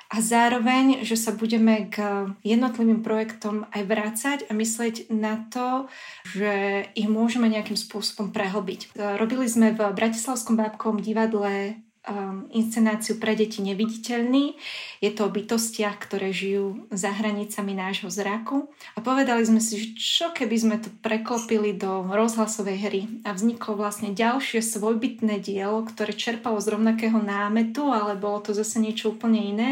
a 0.07 0.23
zároveň, 0.23 1.03
že 1.03 1.19
sa 1.19 1.35
budeme 1.35 1.91
k 1.91 2.31
jednotlivým 2.47 3.03
projektom 3.03 3.67
aj 3.75 3.83
vrácať 3.91 4.39
a 4.47 4.55
myslieť 4.55 5.11
na 5.11 5.43
to, 5.51 5.91
že 6.31 6.87
ich 6.95 7.11
môžeme 7.11 7.51
nejakým 7.51 7.75
spôsobom 7.75 8.31
prehlbiť. 8.31 8.95
Robili 9.19 9.51
sme 9.51 9.75
v 9.75 9.83
Bratislavskom 9.91 10.55
bábkovom 10.55 11.03
divadle 11.03 11.83
um, 12.07 12.47
inscenáciu 12.55 13.19
pre 13.19 13.35
deti 13.35 13.61
neviditeľný. 13.61 14.55
Je 15.03 15.11
to 15.13 15.27
o 15.27 15.35
bytostiach, 15.35 15.99
ktoré 15.99 16.31
žijú 16.31 16.87
za 16.95 17.11
hranicami 17.13 17.75
nášho 17.75 18.09
zraku. 18.09 18.71
A 18.95 19.03
povedali 19.03 19.43
sme 19.43 19.59
si, 19.59 19.77
že 19.77 19.89
čo 19.99 20.27
keby 20.31 20.57
sme 20.57 20.77
to 20.79 20.89
preklopili 21.03 21.75
do 21.75 22.07
rozhlasovej 22.07 22.79
hry 22.79 23.03
a 23.27 23.35
vzniklo 23.35 23.77
vlastne 23.77 24.15
ďalšie 24.15 24.63
svojbytné 24.63 25.43
dielo, 25.43 25.83
ktoré 25.85 26.15
čerpalo 26.15 26.63
z 26.63 26.79
rovnakého 26.79 27.19
námetu, 27.19 27.91
ale 27.91 28.15
bolo 28.17 28.41
to 28.41 28.55
zase 28.55 28.79
niečo 28.79 29.13
úplne 29.13 29.43
iné. 29.43 29.71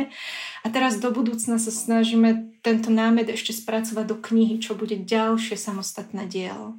A 0.66 0.68
teraz 0.68 0.98
do 0.98 1.14
budúcna 1.14 1.56
sa 1.62 1.70
snažíme 1.70 2.54
tento 2.64 2.88
námet 2.88 3.30
ešte 3.30 3.54
spracovať 3.54 4.04
do 4.08 4.16
knihy, 4.18 4.58
čo 4.58 4.74
bude 4.74 4.96
ďalšie 4.96 5.54
samostatné 5.54 6.26
dielo. 6.26 6.74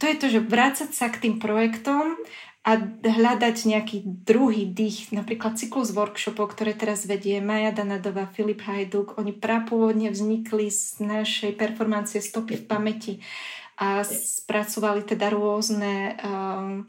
To 0.00 0.08
je 0.08 0.16
to, 0.16 0.26
že 0.32 0.40
vrácať 0.40 0.90
sa 0.96 1.12
k 1.12 1.28
tým 1.28 1.36
projektom 1.36 2.16
a 2.60 2.76
hľadať 3.00 3.56
nejaký 3.72 4.04
druhý 4.04 4.68
dých, 4.68 5.16
napríklad 5.16 5.56
cyklus 5.56 5.96
workshopov, 5.96 6.52
ktoré 6.52 6.76
teraz 6.76 7.08
vedie 7.08 7.40
Maja 7.40 7.72
Danadová, 7.72 8.28
Filip 8.28 8.60
Hajduk. 8.60 9.16
Oni 9.16 9.32
prapôvodne 9.32 10.12
vznikli 10.12 10.68
z 10.68 11.00
našej 11.00 11.56
performancie 11.56 12.20
Stopy 12.20 12.60
v 12.60 12.64
pamäti 12.68 13.14
a 13.80 14.04
spracovali 14.04 15.08
teda 15.08 15.32
rôzne 15.32 16.20
um, 16.20 16.84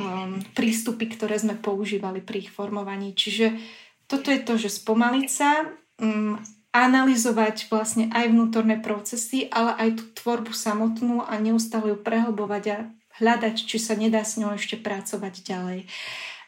um, 0.00 0.40
prístupy, 0.56 1.12
ktoré 1.12 1.36
sme 1.36 1.52
používali 1.52 2.24
pri 2.24 2.48
ich 2.48 2.50
formovaní. 2.50 3.12
Čiže 3.12 3.60
toto 4.08 4.32
je 4.32 4.40
to, 4.40 4.56
že 4.56 4.72
spomaliť 4.72 5.28
sa, 5.28 5.68
um, 6.00 6.40
analyzovať 6.72 7.68
vlastne 7.68 8.08
aj 8.14 8.30
vnútorné 8.30 8.80
procesy, 8.80 9.52
ale 9.52 9.76
aj 9.76 9.88
tú 10.00 10.04
tvorbu 10.22 10.54
samotnú 10.54 11.20
a 11.26 11.36
neustále 11.36 11.92
ju 11.92 11.98
prehlbovať 11.98 12.64
a 12.72 12.78
hľadať, 13.20 13.54
či 13.68 13.76
sa 13.76 13.94
nedá 13.94 14.24
s 14.24 14.40
ňou 14.40 14.56
ešte 14.56 14.80
pracovať 14.80 15.44
ďalej. 15.44 15.80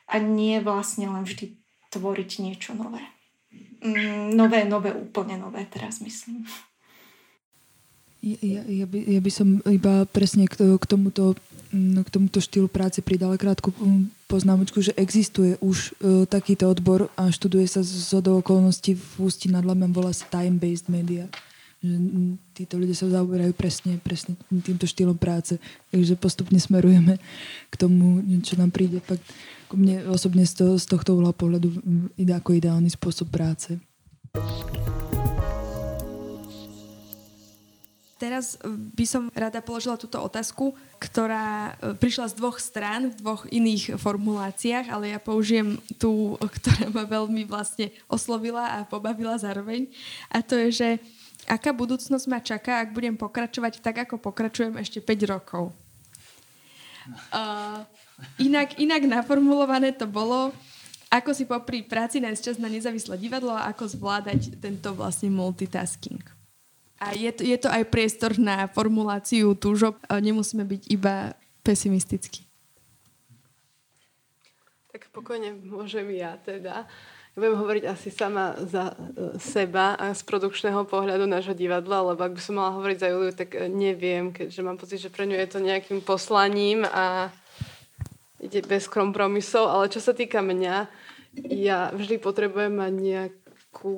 A 0.09 0.19
nie 0.19 0.59
vlastne 0.59 1.07
len 1.07 1.23
vždy 1.23 1.57
tvoriť 1.93 2.31
niečo 2.41 2.73
nové. 2.73 3.05
Mm, 3.85 4.33
nové, 4.33 4.65
nové, 4.65 4.97
úplne 4.97 5.37
nové 5.37 5.69
teraz 5.69 6.01
myslím. 6.01 6.49
Ja, 8.23 8.63
ja, 8.63 8.87
by, 8.87 8.99
ja 9.03 9.21
by 9.21 9.31
som 9.35 9.59
iba 9.67 10.07
presne 10.07 10.47
k, 10.47 10.55
k, 10.79 10.85
tomuto, 10.87 11.35
mm, 11.75 12.07
k 12.07 12.09
tomuto 12.09 12.39
štýlu 12.39 12.71
práce 12.71 13.03
pridala 13.03 13.35
krátku 13.35 13.75
mm, 13.75 14.31
poznámočku, 14.31 14.79
že 14.79 14.95
existuje 14.95 15.59
už 15.59 15.99
uh, 15.99 16.23
takýto 16.31 16.71
odbor 16.71 17.11
a 17.19 17.35
študuje 17.35 17.67
sa 17.67 17.83
z 17.83 18.23
okolností 18.23 18.95
v 18.95 19.27
Ústí 19.27 19.51
nad 19.51 19.67
Labem, 19.67 19.91
volá 19.91 20.15
sa 20.15 20.25
Time-Based 20.31 20.87
Media 20.87 21.27
že 21.83 21.95
títo 22.55 22.79
ľudia 22.79 22.95
sa 22.95 23.11
zaoberajú 23.11 23.53
presne, 23.59 23.99
presne 23.99 24.39
týmto 24.63 24.87
štýlom 24.87 25.19
práce. 25.19 25.59
Takže 25.91 26.15
postupne 26.15 26.63
smerujeme 26.63 27.19
k 27.69 27.75
tomu, 27.75 28.23
čo 28.47 28.55
nám 28.55 28.71
príde 28.71 29.03
fakt 29.03 29.27
mne 29.77 30.09
osobne 30.13 30.45
z, 30.45 30.63
toho, 30.63 30.73
z 30.77 30.87
tohto 30.87 31.17
uhla 31.17 31.33
pohľadu 31.33 31.73
ide 32.17 32.33
ako 32.37 32.57
ideálny 32.57 32.93
spôsob 32.93 33.33
práce. 33.33 33.81
Teraz 38.23 38.55
by 38.71 39.03
som 39.03 39.27
rada 39.35 39.59
položila 39.59 39.99
túto 39.99 40.15
otázku, 40.23 40.79
ktorá 41.03 41.75
e, 41.75 41.99
prišla 41.99 42.31
z 42.31 42.39
dvoch 42.39 42.63
strán, 42.63 43.11
v 43.11 43.19
dvoch 43.19 43.43
iných 43.51 43.99
formuláciách, 43.99 44.87
ale 44.95 45.11
ja 45.11 45.19
použijem 45.19 45.83
tú, 45.99 46.39
ktorá 46.63 46.87
ma 46.95 47.03
veľmi 47.03 47.43
vlastne 47.51 47.91
oslovila 48.07 48.79
a 48.79 48.87
pobavila 48.87 49.35
zároveň. 49.43 49.91
A 50.31 50.39
to 50.39 50.55
je, 50.55 50.69
že 50.71 50.89
Aká 51.51 51.75
budúcnosť 51.75 52.27
ma 52.31 52.39
čaká, 52.39 52.83
ak 52.83 52.95
budem 52.95 53.19
pokračovať 53.19 53.83
tak, 53.83 54.07
ako 54.07 54.19
pokračujem 54.23 54.79
ešte 54.79 55.03
5 55.03 55.33
rokov? 55.33 55.75
Uh, 57.35 57.83
inak, 58.39 58.79
inak 58.79 59.03
naformulované 59.03 59.91
to 59.91 60.07
bolo, 60.07 60.55
ako 61.11 61.35
si 61.35 61.45
popri 61.45 61.83
práci 61.83 62.23
nájsť 62.23 62.41
čas 62.41 62.57
na 62.63 62.71
nezávislé 62.71 63.19
divadlo 63.19 63.53
a 63.53 63.69
ako 63.69 63.91
zvládať 63.91 64.57
tento 64.63 64.95
vlastne 64.95 65.29
multitasking. 65.29 66.23
A 67.03 67.19
je 67.19 67.29
to, 67.35 67.43
je 67.43 67.59
to 67.59 67.67
aj 67.67 67.83
priestor 67.91 68.39
na 68.39 68.71
formuláciu 68.71 69.59
túžob. 69.59 69.99
Nemusíme 70.07 70.63
byť 70.63 70.83
iba 70.87 71.35
pesimistický. 71.67 72.47
Tak 74.95 75.11
pokojne 75.11 75.59
môžem 75.67 76.15
ja 76.15 76.39
teda. 76.39 76.87
Budem 77.33 77.57
hovoriť 77.57 77.85
asi 77.89 78.13
sama 78.13 78.53
za 78.61 78.93
e, 78.93 79.41
seba 79.41 79.97
a 79.97 80.13
z 80.13 80.21
produkčného 80.29 80.85
pohľadu 80.85 81.25
nášho 81.25 81.57
divadla, 81.57 82.13
lebo 82.13 82.21
ak 82.21 82.37
by 82.37 82.41
som 82.45 82.61
mala 82.61 82.77
hovoriť 82.77 82.99
za 83.01 83.09
Juliu, 83.09 83.33
tak 83.33 83.57
e, 83.57 83.73
neviem, 83.73 84.37
keďže 84.37 84.61
mám 84.61 84.77
pocit, 84.77 85.01
že 85.01 85.09
pre 85.09 85.25
ňu 85.25 85.37
je 85.41 85.49
to 85.49 85.59
nejakým 85.65 86.05
poslaním 86.05 86.85
a 86.85 87.33
ide 88.43 88.61
bez 88.69 88.85
kompromisov, 88.85 89.71
ale 89.71 89.89
čo 89.89 90.03
sa 90.03 90.13
týka 90.13 90.45
mňa, 90.45 90.91
ja 91.49 91.89
vždy 91.97 92.21
potrebujem 92.21 92.75
mať 92.77 92.93
nejakú 92.93 93.97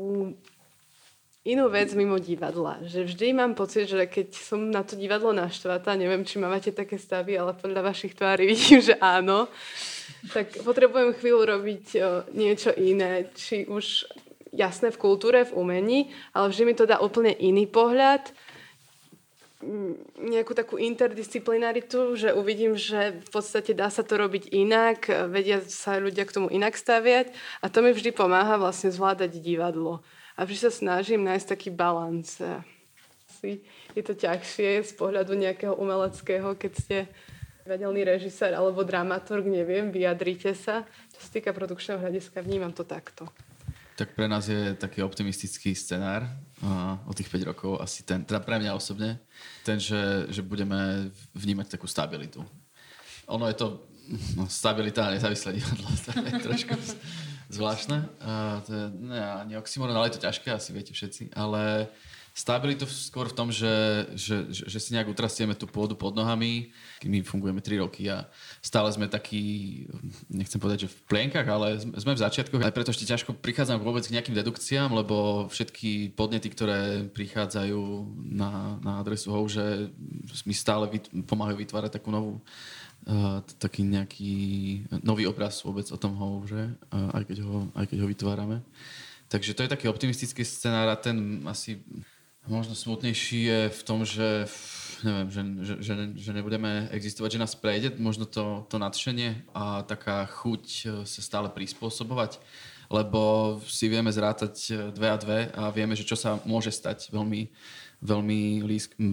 inú 1.44 1.64
vec 1.68 1.92
mimo 1.92 2.16
divadla. 2.22 2.80
Že 2.86 3.10
vždy 3.10 3.26
mám 3.36 3.52
pocit, 3.58 3.90
že 3.90 4.06
keď 4.06 4.32
som 4.32 4.72
na 4.72 4.86
to 4.86 4.94
divadlo 4.96 5.34
naštvatá, 5.34 5.98
neviem, 5.98 6.22
či 6.22 6.40
máte 6.40 6.72
také 6.72 6.96
stavy, 6.96 7.34
ale 7.36 7.52
podľa 7.52 7.82
vašich 7.84 8.14
tvári 8.16 8.46
vidím, 8.52 8.80
že 8.80 8.94
áno, 9.02 9.50
tak 10.32 10.54
potrebujem 10.64 11.14
chvíľu 11.14 11.42
robiť 11.44 11.84
o, 11.94 12.00
niečo 12.32 12.72
iné, 12.74 13.28
či 13.36 13.68
už 13.68 14.08
jasné 14.54 14.94
v 14.94 15.00
kultúre, 15.00 15.42
v 15.44 15.56
umení, 15.58 16.00
ale 16.30 16.50
vždy 16.50 16.62
mi 16.64 16.74
to 16.78 16.86
dá 16.86 17.02
úplne 17.02 17.34
iný 17.34 17.66
pohľad, 17.66 18.30
nejakú 20.20 20.52
takú 20.52 20.76
interdisciplinaritu, 20.76 22.16
že 22.16 22.36
uvidím, 22.36 22.76
že 22.76 23.24
v 23.24 23.30
podstate 23.32 23.72
dá 23.72 23.88
sa 23.88 24.04
to 24.04 24.20
robiť 24.20 24.52
inak, 24.52 25.08
vedia 25.32 25.64
sa 25.64 25.96
ľudia 25.96 26.28
k 26.28 26.34
tomu 26.36 26.48
inak 26.52 26.76
staviať 26.76 27.32
a 27.64 27.66
to 27.72 27.80
mi 27.80 27.96
vždy 27.96 28.12
pomáha 28.12 28.60
vlastne 28.60 28.92
zvládať 28.92 29.40
divadlo. 29.40 30.04
A 30.34 30.44
vždy 30.44 30.68
sa 30.68 30.70
snažím 30.72 31.24
nájsť 31.24 31.46
taký 31.46 31.68
balans. 31.70 32.42
Je 33.94 34.02
to 34.02 34.16
ťažšie 34.16 34.82
z 34.82 34.92
pohľadu 34.96 35.36
nejakého 35.36 35.76
umeleckého, 35.76 36.56
keď 36.58 36.72
ste 36.74 36.96
divadelný 37.64 38.04
režisér 38.04 38.52
alebo 38.52 38.84
dramaturg, 38.84 39.48
neviem, 39.48 39.88
vyjadrite 39.88 40.52
sa. 40.52 40.84
Čo 41.16 41.20
sa 41.24 41.30
týka 41.32 41.50
produkčného 41.56 41.96
hľadiska, 41.96 42.44
vnímam 42.44 42.70
to 42.76 42.84
takto. 42.84 43.24
Tak 43.96 44.12
pre 44.12 44.28
nás 44.28 44.44
je 44.44 44.76
taký 44.76 45.00
optimistický 45.00 45.72
scenár 45.72 46.28
uh, 46.60 46.98
o 47.08 47.14
tých 47.16 47.30
5 47.30 47.50
rokov 47.54 47.80
asi 47.80 48.04
ten, 48.04 48.20
teda 48.26 48.42
pre 48.44 48.60
mňa 48.60 48.76
osobne, 48.76 49.22
ten, 49.64 49.80
že, 49.80 50.28
že 50.28 50.44
budeme 50.44 51.08
vnímať 51.32 51.78
takú 51.78 51.88
stabilitu. 51.88 52.44
Ono 53.30 53.48
je 53.48 53.56
to, 53.56 53.80
no, 54.36 54.44
stabilita 54.50 55.14
nezávislé 55.14 55.56
divadlo, 55.56 55.88
to 56.04 56.10
je 56.10 56.32
trošku 56.42 56.74
zvláštne. 57.54 57.98
Uh, 58.18 58.58
to 58.66 58.70
je 58.74 58.84
ne, 58.98 59.20
ani 59.22 59.54
oxymoron, 59.54 59.94
ale 59.94 60.10
je 60.10 60.18
to 60.18 60.24
ťažké, 60.26 60.50
asi 60.50 60.74
viete 60.74 60.90
všetci, 60.90 61.32
ale 61.38 61.88
stabilitu 62.34 62.82
skôr 62.90 63.30
v 63.30 63.36
tom, 63.38 63.48
že, 63.54 64.04
že, 64.18 64.50
že, 64.50 64.66
že 64.66 64.78
si 64.82 64.90
nejak 64.90 65.06
utrastieme 65.06 65.54
tú 65.54 65.70
pôdu 65.70 65.94
pod 65.94 66.18
nohami. 66.18 66.74
My 67.06 67.22
fungujeme 67.22 67.62
3 67.62 67.86
roky 67.86 68.10
a 68.10 68.26
stále 68.58 68.90
sme 68.90 69.06
takí, 69.06 69.86
nechcem 70.26 70.58
povedať, 70.58 70.90
že 70.90 70.92
v 70.92 70.98
plienkach, 71.06 71.46
ale 71.46 71.78
sme 71.78 72.18
v 72.18 72.24
začiatkoch. 72.26 72.58
Aj 72.58 72.74
preto 72.74 72.90
ešte 72.90 73.06
ťažko 73.06 73.38
prichádzam 73.38 73.78
vôbec 73.78 74.02
k 74.02 74.18
nejakým 74.18 74.34
dedukciám, 74.34 74.90
lebo 74.90 75.46
všetky 75.46 76.18
podnety, 76.18 76.50
ktoré 76.50 77.06
prichádzajú 77.14 77.80
na, 78.34 78.82
na 78.82 78.98
adresu 78.98 79.30
HOU, 79.30 79.46
že 79.46 79.94
mi 80.42 80.58
stále 80.58 80.90
vyt, 80.90 81.06
pomáhajú 81.30 81.62
vytvárať 81.62 82.02
takú 82.02 82.10
novú 82.10 82.42
Uh, 83.04 83.44
taký 83.60 83.84
nejaký 83.84 84.32
nový 85.04 85.28
obraz 85.28 85.60
vôbec 85.60 85.84
o 85.92 86.00
tom 86.00 86.16
HOU, 86.16 86.48
že? 86.48 86.72
Uh, 86.88 87.12
aj, 87.12 87.28
keď 87.28 87.38
ho, 87.44 87.68
aj 87.76 87.84
keď 87.92 87.98
ho 88.00 88.08
vytvárame. 88.08 88.56
Takže 89.28 89.52
to 89.52 89.60
je 89.60 89.72
taký 89.76 89.92
optimistický 89.92 90.40
scenár 90.40 90.88
a 90.88 90.96
ten 90.96 91.44
asi 91.44 91.84
Možno 92.44 92.76
smutnejší 92.76 93.40
je 93.48 93.60
v 93.72 93.82
tom, 93.88 94.04
že 94.04 94.44
neviem, 95.00 95.28
že, 95.32 95.40
že, 95.64 95.74
že, 95.80 95.94
že 96.12 96.30
nebudeme 96.36 96.92
existovať, 96.92 97.40
že 97.40 97.40
nás 97.40 97.56
prejde 97.56 97.96
možno 97.96 98.28
to, 98.28 98.68
to 98.68 98.76
nadšenie 98.76 99.48
a 99.56 99.80
taká 99.80 100.28
chuť 100.28 100.64
e, 100.68 100.82
sa 101.08 101.20
stále 101.24 101.48
prispôsobovať, 101.48 102.36
lebo 102.92 103.56
si 103.64 103.88
vieme 103.88 104.12
zrátať 104.12 104.54
e, 104.68 104.72
dve 104.92 105.08
a 105.08 105.16
dve 105.16 105.38
a 105.56 105.72
vieme, 105.72 105.96
že 105.96 106.04
čo 106.04 106.20
sa 106.20 106.36
môže 106.44 106.68
stať 106.68 107.08
veľmi, 107.16 107.48
veľmi 108.04 108.60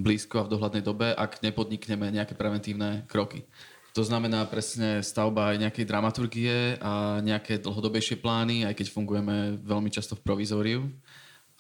blízko 0.04 0.44
a 0.44 0.46
v 0.48 0.52
dohľadnej 0.52 0.84
dobe, 0.84 1.16
ak 1.16 1.40
nepodnikneme 1.40 2.12
nejaké 2.12 2.36
preventívne 2.36 3.08
kroky. 3.08 3.48
To 3.92 4.08
znamená 4.08 4.48
presne 4.48 5.04
stavba 5.04 5.52
aj 5.52 5.68
nejakej 5.68 5.86
dramaturgie 5.86 6.80
a 6.80 7.20
nejaké 7.20 7.60
dlhodobejšie 7.60 8.24
plány, 8.24 8.64
aj 8.64 8.80
keď 8.80 8.88
fungujeme 8.88 9.60
veľmi 9.60 9.92
často 9.92 10.16
v 10.16 10.24
provizóriu 10.24 10.88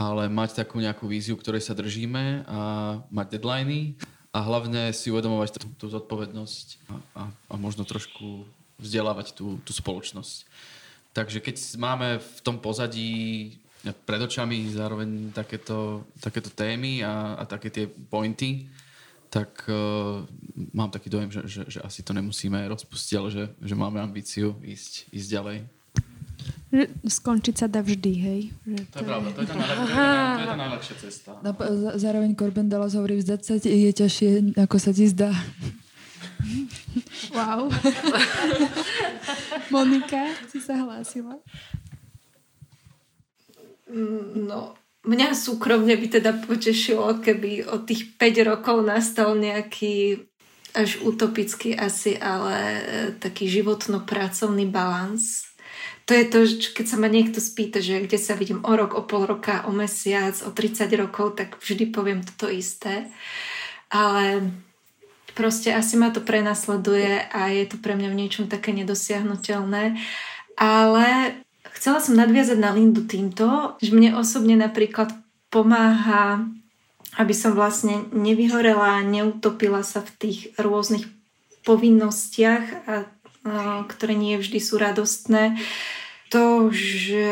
ale 0.01 0.25
mať 0.25 0.65
takú 0.65 0.81
nejakú 0.81 1.05
víziu, 1.05 1.37
ktorej 1.37 1.61
sa 1.61 1.77
držíme 1.77 2.49
a 2.49 2.59
mať 3.13 3.37
deadliny 3.37 4.01
a 4.33 4.41
hlavne 4.41 4.89
si 4.97 5.13
uvedomovať 5.13 5.61
tú, 5.61 5.67
tú 5.77 5.85
zodpovednosť 5.93 6.67
a, 6.89 6.93
a, 7.13 7.23
a 7.29 7.53
možno 7.59 7.85
trošku 7.85 8.49
vzdelávať 8.81 9.37
tú, 9.37 9.61
tú 9.61 9.71
spoločnosť. 9.75 10.49
Takže 11.13 11.43
keď 11.43 11.55
máme 11.77 12.17
v 12.17 12.39
tom 12.41 12.57
pozadí 12.57 13.53
pred 14.07 14.21
očami 14.21 14.71
zároveň 14.73 15.35
takéto, 15.35 16.07
takéto 16.17 16.49
témy 16.49 17.05
a, 17.05 17.37
a 17.37 17.43
také 17.45 17.69
tie 17.69 17.85
pointy, 17.85 18.65
tak 19.31 19.63
uh, 19.71 20.27
mám 20.75 20.91
taký 20.91 21.07
dojem, 21.07 21.31
že, 21.31 21.41
že, 21.47 21.61
že 21.71 21.79
asi 21.79 22.03
to 22.03 22.11
nemusíme 22.11 22.59
rozpustiť, 22.67 23.13
ale 23.15 23.29
že, 23.31 23.43
že 23.63 23.75
máme 23.79 24.03
ambíciu 24.03 24.59
ísť, 24.59 25.07
ísť 25.07 25.27
ďalej. 25.31 25.57
Že 26.71 26.83
skončiť 27.07 27.55
sa 27.55 27.67
dá 27.71 27.79
vždy, 27.79 28.13
hej? 28.19 28.41
Že 28.67 28.77
to, 28.91 28.91
to 28.91 28.99
je 28.99 29.07
pravda, 29.07 29.29
to 29.31 29.39
je 29.39 29.47
tá, 29.47 30.55
najlepšia, 30.67 30.95
cesta. 30.99 31.29
No, 31.39 31.55
zároveň 31.95 32.35
Corbin 32.35 32.67
Dallas 32.67 32.91
hovorí, 32.91 33.23
vzdať 33.23 33.41
sa 33.43 33.55
je 33.55 33.91
ťažšie, 33.95 34.59
ako 34.59 34.75
sa 34.75 34.91
ti 34.91 35.07
zdá. 35.07 35.31
Wow. 37.31 37.71
Monika, 39.73 40.35
si 40.51 40.59
sa 40.59 40.75
hlásila? 40.75 41.39
Mm, 43.87 44.47
no, 44.47 44.75
mňa 45.07 45.33
súkromne 45.33 45.93
by 45.97 46.07
teda 46.21 46.31
potešilo, 46.45 47.21
keby 47.21 47.65
od 47.65 47.89
tých 47.89 48.15
5 48.17 48.49
rokov 48.49 48.81
nastal 48.85 49.37
nejaký 49.37 50.27
až 50.71 51.03
utopický 51.03 51.75
asi, 51.75 52.15
ale 52.15 52.55
e, 52.55 52.81
taký 53.19 53.51
životno-pracovný 53.51 54.71
balans 54.71 55.51
to 56.11 56.19
je 56.19 56.25
to, 56.27 56.39
keď 56.75 56.85
sa 56.91 56.97
ma 56.99 57.07
niekto 57.07 57.39
spýta, 57.39 57.79
že 57.79 58.03
kde 58.03 58.19
sa 58.19 58.35
vidím 58.35 58.59
o 58.67 58.73
rok, 58.75 58.99
o 58.99 59.07
pol 59.07 59.23
roka, 59.23 59.63
o 59.63 59.71
mesiac, 59.71 60.35
o 60.43 60.51
30 60.51 60.91
rokov, 60.99 61.39
tak 61.39 61.55
vždy 61.61 61.87
poviem 61.87 62.19
toto 62.19 62.51
isté. 62.51 63.07
Ale 63.87 64.51
proste 65.31 65.71
asi 65.71 65.95
ma 65.95 66.11
to 66.11 66.19
prenasleduje 66.19 67.31
a 67.31 67.55
je 67.55 67.63
to 67.63 67.79
pre 67.79 67.95
mňa 67.95 68.11
v 68.11 68.19
niečom 68.27 68.51
také 68.51 68.75
nedosiahnutelné. 68.75 70.03
Ale 70.59 71.07
chcela 71.81 71.97
som 71.97 72.13
nadviazať 72.13 72.61
na 72.61 72.69
Lindu 72.77 73.01
týmto, 73.09 73.73
že 73.81 73.89
mne 73.89 74.13
osobne 74.21 74.53
napríklad 74.53 75.09
pomáha, 75.49 76.45
aby 77.17 77.33
som 77.33 77.57
vlastne 77.57 78.05
nevyhorela, 78.13 79.01
neutopila 79.01 79.81
sa 79.81 80.05
v 80.05 80.13
tých 80.21 80.39
rôznych 80.61 81.09
povinnostiach, 81.65 82.65
a, 82.69 82.75
a, 82.85 82.93
ktoré 83.89 84.13
nie 84.13 84.37
vždy 84.37 84.61
sú 84.61 84.77
radostné. 84.77 85.57
To, 86.29 86.69
že 86.69 87.27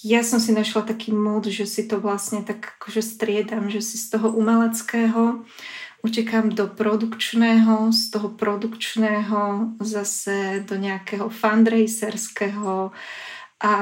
ja 0.00 0.24
som 0.24 0.40
si 0.40 0.56
našla 0.56 0.88
taký 0.88 1.12
mód, 1.12 1.52
že 1.52 1.68
si 1.68 1.84
to 1.84 2.00
vlastne 2.00 2.42
tak 2.48 2.80
akože 2.80 3.04
striedam, 3.04 3.68
že 3.68 3.84
si 3.84 4.00
z 4.00 4.16
toho 4.16 4.32
umeleckého 4.32 5.44
utekám 6.00 6.56
do 6.56 6.72
produkčného, 6.72 7.92
z 7.92 8.02
toho 8.10 8.32
produkčného 8.32 9.76
zase 9.84 10.64
do 10.64 10.80
nejakého 10.80 11.28
fundraiserského 11.28 12.96
a 13.58 13.74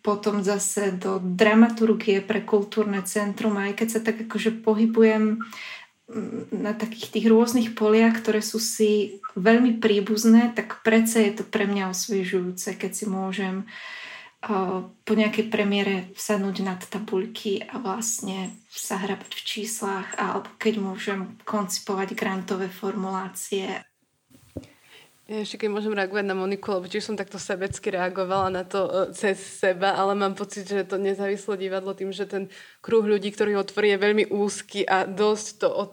potom 0.00 0.40
zase 0.40 0.96
do 0.96 1.20
dramaturgie 1.20 2.24
pre 2.24 2.40
kultúrne 2.40 3.04
centrum. 3.04 3.60
Aj 3.60 3.76
keď 3.76 3.88
sa 3.88 4.00
tak 4.00 4.24
akože 4.24 4.64
pohybujem 4.64 5.44
na 6.54 6.72
takých 6.72 7.18
tých 7.18 7.26
rôznych 7.28 7.74
poliach, 7.76 8.16
ktoré 8.22 8.40
sú 8.40 8.56
si 8.62 9.20
veľmi 9.36 9.76
príbuzné, 9.76 10.56
tak 10.56 10.80
predsa 10.80 11.20
je 11.20 11.42
to 11.42 11.44
pre 11.44 11.68
mňa 11.68 11.92
osviežujúce, 11.92 12.78
keď 12.78 12.90
si 12.94 13.04
môžem 13.04 13.68
po 15.02 15.12
nejakej 15.16 15.50
premiére 15.50 15.94
vsadnúť 16.14 16.56
nad 16.62 16.78
tabuľky 16.78 17.66
a 17.66 17.82
vlastne 17.82 18.54
sa 18.70 18.94
hrabať 19.02 19.32
v 19.34 19.42
číslach 19.42 20.14
alebo 20.14 20.46
keď 20.62 20.74
môžem 20.78 21.34
koncipovať 21.42 22.14
grantové 22.14 22.70
formulácie. 22.70 23.82
Ja 25.26 25.42
ešte 25.42 25.66
keď 25.66 25.74
môžem 25.74 25.90
reagovať 25.90 26.22
na 26.22 26.38
Moniku, 26.38 26.70
lebo 26.70 26.86
tiež 26.86 27.10
som 27.10 27.18
takto 27.18 27.34
sebecky 27.34 27.90
reagovala 27.90 28.46
na 28.46 28.62
to 28.62 28.86
uh, 28.86 29.10
cez 29.10 29.42
seba, 29.42 29.98
ale 29.98 30.14
mám 30.14 30.38
pocit, 30.38 30.70
že 30.70 30.86
to 30.86 31.02
nezávislé 31.02 31.66
divadlo 31.66 31.98
tým, 31.98 32.14
že 32.14 32.30
ten 32.30 32.46
kruh 32.78 33.02
ľudí, 33.02 33.34
ktorý 33.34 33.58
ho 33.58 33.66
tvorí, 33.66 33.90
je 33.90 34.04
veľmi 34.06 34.24
úzky 34.30 34.86
a 34.86 35.02
dosť 35.02 35.46
to 35.58 35.68
od 35.70 35.90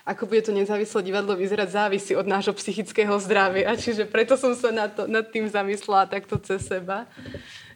ako 0.00 0.26
bude 0.26 0.42
to 0.42 0.56
nezávislé 0.56 1.06
divadlo 1.06 1.36
vyzerať, 1.36 1.68
závisí 1.70 2.16
od 2.16 2.24
nášho 2.24 2.56
psychického 2.56 3.12
zdravia. 3.20 3.76
Čiže 3.84 4.08
preto 4.08 4.34
som 4.40 4.56
sa 4.56 4.72
nad, 4.72 4.96
to, 4.96 5.04
nad 5.04 5.28
tým 5.28 5.46
zamyslela 5.46 6.08
takto 6.08 6.40
cez 6.40 6.64
seba, 6.64 7.04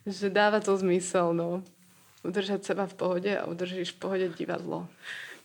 že 0.08 0.32
dáva 0.32 0.58
to 0.64 0.72
zmysel, 0.74 1.36
no. 1.36 1.60
Udržať 2.24 2.64
seba 2.64 2.88
v 2.88 2.96
pohode 2.96 3.28
a 3.28 3.44
udržíš 3.44 3.92
v 3.94 4.00
pohode 4.00 4.26
divadlo. 4.32 4.88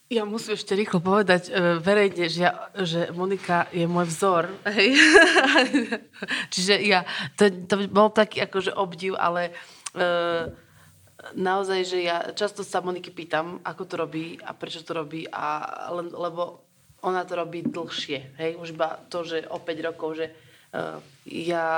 Ja 0.10 0.26
musím 0.26 0.58
ešte 0.58 0.74
rýchlo 0.74 1.06
povedať 1.06 1.54
uh, 1.54 1.78
verejne, 1.78 2.34
že, 2.34 2.50
ja, 2.50 2.74
že 2.82 3.14
Monika 3.14 3.70
je 3.70 3.86
môj 3.86 4.10
vzor. 4.10 4.50
Hej. 4.66 4.98
Čiže 6.54 6.82
ja, 6.82 7.06
to, 7.38 7.54
to 7.70 7.86
bol 7.94 8.10
taký 8.10 8.42
akože 8.42 8.74
obdiv, 8.74 9.14
ale 9.14 9.54
uh, 9.94 10.50
naozaj, 11.38 11.86
že 11.86 12.02
ja 12.02 12.34
často 12.34 12.66
sa 12.66 12.82
Moniky 12.82 13.14
pýtam, 13.14 13.62
ako 13.62 13.86
to 13.86 13.96
robí 14.02 14.42
a 14.42 14.58
prečo 14.58 14.82
to 14.82 14.98
robí, 14.98 15.30
a, 15.30 15.62
len, 15.94 16.10
lebo 16.10 16.66
ona 17.06 17.22
to 17.22 17.38
robí 17.38 17.62
dlhšie. 17.62 18.34
Hej? 18.42 18.58
Už 18.58 18.74
iba 18.74 18.98
to, 19.14 19.22
že 19.22 19.46
o 19.46 19.62
5 19.62 19.88
rokov, 19.94 20.18
že 20.18 20.34
uh, 20.74 20.98
ja 21.30 21.70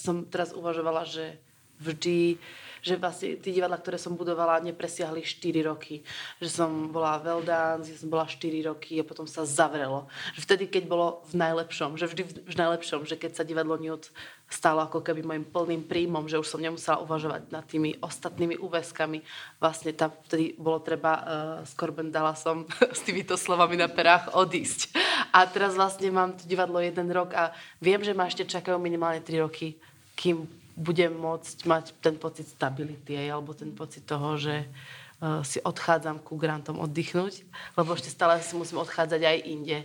som 0.00 0.24
teraz 0.24 0.56
uvažovala, 0.56 1.04
že 1.04 1.36
vždy 1.84 2.40
že 2.86 2.94
vlastne 2.94 3.34
tie 3.42 3.50
divadla, 3.50 3.82
ktoré 3.82 3.98
som 3.98 4.14
budovala, 4.14 4.62
nepresiahli 4.62 5.26
4 5.26 5.66
roky. 5.66 6.06
Že 6.38 6.48
som 6.62 6.70
bola 6.94 7.18
well 7.18 7.42
dance, 7.42 7.90
ja 7.90 7.98
som 7.98 8.06
bola 8.06 8.30
4 8.30 8.38
roky 8.70 9.02
a 9.02 9.04
potom 9.04 9.26
sa 9.26 9.42
zavrelo. 9.42 10.06
Že 10.38 10.40
vtedy, 10.46 10.64
keď 10.70 10.86
bolo 10.86 11.26
v 11.26 11.34
najlepšom, 11.34 11.98
že 11.98 12.06
vždy 12.06 12.22
v, 12.46 12.54
najlepšom, 12.54 13.02
že 13.02 13.18
keď 13.18 13.42
sa 13.42 13.42
divadlo 13.42 13.74
Newt 13.74 14.14
stalo 14.46 14.86
ako 14.86 15.02
keby 15.02 15.26
môjim 15.26 15.42
plným 15.42 15.82
príjmom, 15.90 16.30
že 16.30 16.38
už 16.38 16.46
som 16.46 16.62
nemusela 16.62 17.02
uvažovať 17.02 17.50
nad 17.50 17.66
tými 17.66 17.98
ostatnými 17.98 18.62
úväzkami. 18.62 19.18
Vlastne 19.58 19.90
tam 19.90 20.14
vtedy 20.30 20.54
bolo 20.54 20.78
treba 20.78 21.12
uh, 21.18 21.22
s 21.66 21.74
Corben 21.74 22.14
Dallasom 22.14 22.70
s 22.96 23.02
týmito 23.02 23.34
slovami 23.34 23.74
na 23.74 23.90
perách 23.90 24.38
odísť. 24.38 24.94
A 25.34 25.42
teraz 25.50 25.74
vlastne 25.74 26.14
mám 26.14 26.38
to 26.38 26.46
divadlo 26.46 26.78
jeden 26.78 27.10
rok 27.10 27.34
a 27.34 27.50
viem, 27.82 27.98
že 28.06 28.14
ma 28.14 28.30
ešte 28.30 28.46
čakajú 28.46 28.78
minimálne 28.78 29.18
3 29.18 29.42
roky, 29.42 29.74
kým 30.14 30.46
budem 30.76 31.16
môcť 31.16 31.64
mať 31.64 31.84
ten 32.04 32.20
pocit 32.20 32.46
stability 32.52 33.16
alebo 33.16 33.56
ten 33.56 33.72
pocit 33.72 34.04
toho, 34.04 34.36
že 34.36 34.68
uh, 34.68 35.40
si 35.40 35.56
odchádzam 35.64 36.20
ku 36.20 36.36
grantom 36.36 36.76
oddychnúť, 36.78 37.48
lebo 37.80 37.96
ešte 37.96 38.12
stále 38.12 38.38
si 38.44 38.52
musím 38.54 38.84
odchádzať 38.84 39.20
aj 39.24 39.38
inde 39.48 39.78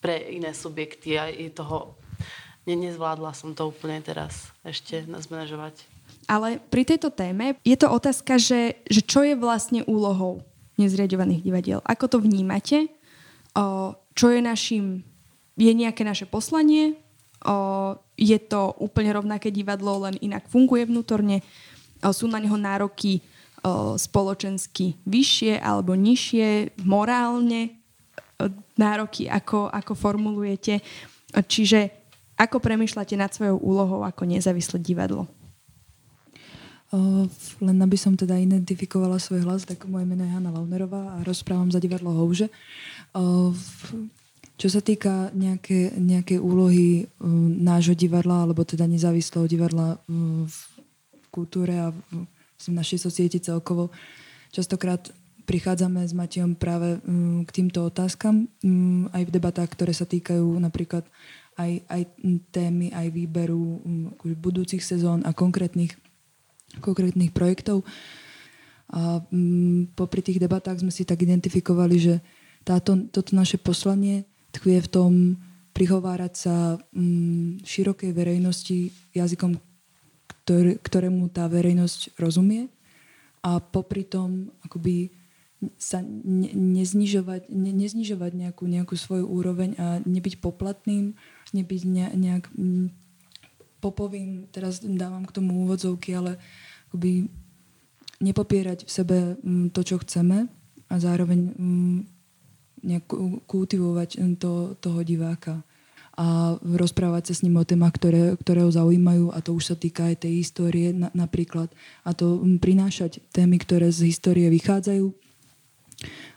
pre 0.00 0.16
iné 0.32 0.56
subjekty 0.56 1.20
a 1.20 1.28
je 1.28 1.52
toho 1.52 1.92
ne, 2.64 2.74
nezvládla 2.74 3.36
som 3.36 3.52
to 3.52 3.68
úplne 3.68 4.00
teraz 4.00 4.48
ešte 4.64 5.04
zmanéžovať. 5.04 5.84
Ale 6.26 6.62
pri 6.72 6.82
tejto 6.88 7.12
téme 7.12 7.60
je 7.60 7.76
to 7.76 7.92
otázka, 7.92 8.40
že, 8.40 8.80
že 8.88 9.04
čo 9.04 9.20
je 9.26 9.36
vlastne 9.36 9.84
úlohou 9.84 10.40
nezriadovaných 10.80 11.44
divadiel. 11.44 11.80
Ako 11.84 12.08
to 12.08 12.18
vnímate? 12.22 12.88
O, 13.52 13.92
čo 14.16 14.32
je 14.32 14.40
našim... 14.40 15.04
Je 15.60 15.72
nejaké 15.76 16.08
naše 16.08 16.24
poslanie? 16.24 16.96
Je 18.20 18.38
to 18.44 18.60
úplne 18.76 19.10
rovnaké 19.16 19.48
divadlo, 19.48 20.04
len 20.04 20.16
inak 20.20 20.48
funguje 20.52 20.84
vnútorne. 20.84 21.40
Sú 22.12 22.28
na 22.28 22.40
neho 22.40 22.56
nároky 22.56 23.24
spoločensky 23.96 24.96
vyššie 25.04 25.60
alebo 25.60 25.92
nižšie, 25.92 26.80
morálne 26.84 27.76
nároky, 28.80 29.28
ako, 29.28 29.68
ako 29.68 29.92
formulujete. 29.92 30.80
Čiže 31.32 31.92
ako 32.40 32.56
premyšľate 32.56 33.20
nad 33.20 33.28
svojou 33.28 33.60
úlohou 33.60 34.00
ako 34.00 34.24
nezávislé 34.24 34.80
divadlo? 34.80 35.28
Uh, 36.90 37.28
len 37.62 37.78
aby 37.78 37.94
som 37.94 38.18
teda 38.18 38.34
identifikovala 38.34 39.20
svoj 39.22 39.46
hlas, 39.46 39.62
tak 39.62 39.86
moje 39.86 40.08
meno 40.08 40.26
je 40.26 40.32
Hanna 40.34 40.50
Launerová 40.50 41.14
a 41.14 41.22
rozprávam 41.22 41.70
za 41.70 41.78
divadlo 41.78 42.10
Houže. 42.10 42.50
Uh, 43.14 43.54
čo 44.60 44.68
sa 44.68 44.84
týka 44.84 45.32
nejaké, 45.32 45.96
nejaké 45.96 46.36
úlohy 46.36 47.08
um, 47.16 47.48
nášho 47.64 47.96
divadla, 47.96 48.44
alebo 48.44 48.60
teda 48.60 48.84
nezávislého 48.84 49.48
divadla 49.48 49.96
um, 50.04 50.44
v 50.44 50.58
kultúre 51.32 51.80
a 51.80 51.88
v, 51.88 52.28
v 52.60 52.66
našej 52.68 53.00
societe 53.00 53.40
celkovo, 53.40 53.88
častokrát 54.52 55.08
prichádzame 55.48 56.04
s 56.04 56.12
Matejom 56.12 56.60
práve 56.60 57.00
um, 57.08 57.40
k 57.48 57.50
týmto 57.56 57.88
otázkam, 57.88 58.52
um, 58.60 59.08
aj 59.16 59.32
v 59.32 59.34
debatách, 59.34 59.72
ktoré 59.72 59.96
sa 59.96 60.04
týkajú 60.04 60.60
napríklad 60.60 61.08
aj, 61.56 61.80
aj 61.88 62.02
témy, 62.52 62.92
aj 62.92 63.16
výberu 63.16 63.80
um, 63.80 64.12
budúcich 64.36 64.84
sezón 64.84 65.24
a 65.24 65.32
konkrétnych, 65.32 65.96
konkrétnych 66.84 67.32
projektov. 67.32 67.80
A 68.92 69.24
um, 69.32 69.88
popri 69.96 70.20
tých 70.20 70.36
debatách 70.36 70.84
sme 70.84 70.92
si 70.92 71.08
tak 71.08 71.24
identifikovali, 71.24 71.96
že 71.96 72.14
táto, 72.60 73.08
toto 73.08 73.32
naše 73.32 73.56
poslanie 73.56 74.28
tkvie 74.50 74.78
v 74.82 74.88
tom 74.90 75.12
prihovárať 75.72 76.32
sa 76.34 76.56
mm, 76.92 77.62
širokej 77.62 78.10
verejnosti 78.10 78.90
jazykom, 79.14 79.56
ktorý, 80.44 80.82
ktorému 80.82 81.30
tá 81.30 81.46
verejnosť 81.46 82.18
rozumie 82.18 82.68
a 83.40 83.62
popri 83.62 84.04
tom 84.04 84.50
akoby 84.66 85.14
sa 85.76 86.00
ne, 86.04 86.50
neznižovať, 86.56 87.52
ne, 87.52 87.72
neznižovať 87.76 88.32
nejakú, 88.32 88.64
nejakú 88.64 88.96
svoju 88.96 89.28
úroveň 89.28 89.76
a 89.76 89.86
nebyť 90.02 90.40
poplatným, 90.40 91.14
nebyť 91.52 91.82
ne, 91.84 92.06
nejak 92.16 92.44
mm, 92.52 92.86
popovým, 93.80 94.48
teraz 94.52 94.80
dávam 94.84 95.24
k 95.24 95.34
tomu 95.36 95.64
úvodzovky, 95.64 96.16
ale 96.16 96.40
akoby 96.88 97.28
nepopierať 98.20 98.84
v 98.84 98.90
sebe 98.90 99.18
mm, 99.40 99.72
to, 99.72 99.80
čo 99.84 100.00
chceme 100.00 100.48
a 100.90 100.94
zároveň 100.96 101.40
mm, 101.56 101.98
nejak 102.82 103.04
kultivovať 103.46 104.20
to, 104.40 104.76
toho 104.80 105.00
diváka 105.04 105.62
a 106.20 106.58
rozprávať 106.60 107.32
sa 107.32 107.34
s 107.40 107.42
ním 107.46 107.56
o 107.56 107.64
témach, 107.64 107.96
ktoré, 107.96 108.36
ktoré 108.36 108.60
ho 108.66 108.72
zaujímajú 108.72 109.32
a 109.32 109.40
to 109.40 109.56
už 109.56 109.72
sa 109.72 109.76
týka 109.78 110.10
aj 110.10 110.28
tej 110.28 110.44
histórie 110.44 110.92
na, 110.92 111.08
napríklad 111.16 111.72
a 112.04 112.12
to 112.12 112.44
prinášať 112.60 113.24
témy, 113.32 113.56
ktoré 113.56 113.88
z 113.88 114.12
histórie 114.12 114.52
vychádzajú 114.52 115.16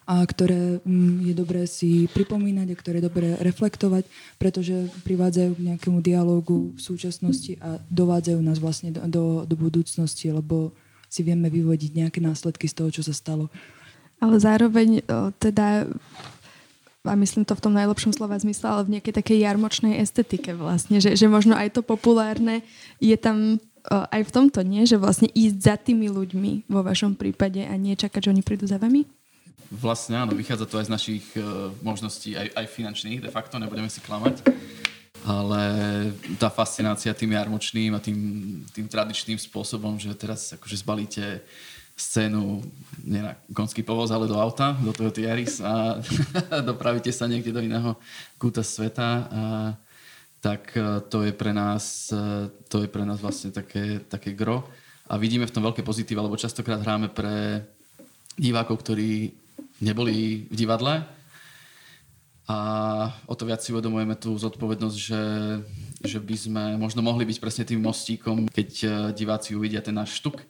a 0.03 0.19
ktoré 0.23 0.83
je 1.23 1.33
dobré 1.35 1.63
si 1.67 2.11
pripomínať 2.11 2.67
a 2.71 2.79
ktoré 2.79 2.95
je 2.99 3.07
dobré 3.07 3.27
reflektovať, 3.39 4.03
pretože 4.35 4.91
privádzajú 5.07 5.51
k 5.55 5.65
nejakému 5.71 5.99
dialógu 6.03 6.75
v 6.75 6.81
súčasnosti 6.83 7.55
a 7.63 7.79
dovádzajú 7.87 8.39
nás 8.43 8.59
vlastne 8.59 8.91
do, 8.91 8.99
do, 9.07 9.25
do 9.47 9.55
budúcnosti, 9.55 10.27
lebo 10.31 10.75
si 11.07 11.23
vieme 11.23 11.47
vyvodiť 11.47 11.91
nejaké 11.95 12.19
následky 12.19 12.67
z 12.67 12.75
toho, 12.75 12.89
čo 12.91 13.03
sa 13.03 13.15
stalo. 13.15 13.47
Ale 14.19 14.39
zároveň 14.39 15.03
teda 15.39 15.87
a 17.03 17.19
myslím 17.19 17.43
to 17.43 17.53
v 17.55 17.63
tom 17.63 17.73
najlepšom 17.75 18.15
slova 18.15 18.39
zmysle, 18.39 18.63
ale 18.63 18.87
v 18.87 18.93
nejakej 18.97 19.13
takej 19.19 19.37
jarmočnej 19.43 19.99
estetike 19.99 20.55
vlastne, 20.55 21.03
že, 21.03 21.19
že 21.19 21.27
možno 21.27 21.53
aj 21.59 21.75
to 21.75 21.81
populárne 21.83 22.63
je 23.03 23.15
tam 23.19 23.59
o, 23.59 23.97
aj 24.07 24.23
v 24.23 24.31
tomto, 24.31 24.63
nie? 24.63 24.87
Že 24.87 25.03
vlastne 25.03 25.27
ísť 25.27 25.57
za 25.59 25.75
tými 25.75 26.07
ľuďmi 26.07 26.71
vo 26.71 26.79
vašom 26.79 27.19
prípade 27.19 27.59
a 27.59 27.75
nie 27.75 27.99
čakať, 27.99 28.27
že 28.27 28.31
oni 28.31 28.43
prídu 28.43 28.63
za 28.71 28.79
vami? 28.79 29.03
Vlastne 29.67 30.21
áno, 30.21 30.31
vychádza 30.31 30.69
to 30.69 30.79
aj 30.79 30.87
z 30.87 30.93
našich 30.93 31.25
uh, 31.35 31.73
možností, 31.83 32.37
aj, 32.37 32.55
aj 32.55 32.65
finančných, 32.71 33.19
de 33.25 33.31
facto, 33.33 33.57
nebudeme 33.57 33.89
si 33.89 33.99
klamať. 33.99 34.45
Ale 35.23 35.61
tá 36.35 36.51
fascinácia 36.51 37.15
tým 37.15 37.31
jarmočným 37.31 37.95
a 37.95 37.99
tým, 38.03 38.17
tým 38.75 38.91
tradičným 38.91 39.39
spôsobom, 39.39 39.95
že 39.95 40.11
teraz 40.19 40.51
akože 40.51 40.83
zbalíte 40.83 41.39
scénu 42.03 42.59
nie 43.03 43.23
na 43.23 43.39
konský 43.55 43.83
povoz, 43.83 44.11
ale 44.11 44.27
do 44.27 44.35
auta, 44.35 44.75
do 44.83 44.91
toho 44.91 45.11
Yaris 45.11 45.63
a 45.63 46.03
dopravíte 46.69 47.11
sa 47.15 47.27
niekde 47.27 47.55
do 47.55 47.63
iného 47.63 47.95
kúta 48.35 48.63
sveta. 48.63 49.07
A, 49.07 49.19
tak 50.43 50.75
e, 50.75 50.99
to 51.07 51.23
je 51.23 51.31
pre 51.31 51.55
nás, 51.55 52.11
e, 52.11 52.51
to 52.67 52.83
je 52.83 52.89
pre 52.91 53.07
nás 53.07 53.23
vlastne 53.23 53.55
také, 53.55 54.03
také 54.03 54.35
gro. 54.35 54.67
A 55.07 55.15
vidíme 55.15 55.47
v 55.47 55.55
tom 55.55 55.63
veľké 55.63 55.83
pozitíva, 55.87 56.23
lebo 56.23 56.35
častokrát 56.35 56.83
hráme 56.83 57.07
pre 57.07 57.63
divákov, 58.35 58.83
ktorí 58.83 59.31
neboli 59.79 60.47
v 60.51 60.55
divadle 60.55 61.03
a 62.43 62.59
o 63.23 63.33
to 63.39 63.47
viac 63.47 63.63
si 63.63 63.71
uvedomujeme 63.71 64.19
tú 64.19 64.35
zodpovednosť, 64.35 64.97
že, 64.99 65.21
že 66.03 66.19
by 66.19 66.35
sme 66.35 66.63
možno 66.75 66.99
mohli 66.99 67.23
byť 67.23 67.37
presne 67.39 67.63
tým 67.63 67.79
mostíkom, 67.79 68.51
keď 68.51 68.69
e, 68.83 68.87
diváci 69.15 69.55
uvidia 69.55 69.79
ten 69.79 69.95
náš 69.95 70.19
štuk 70.19 70.43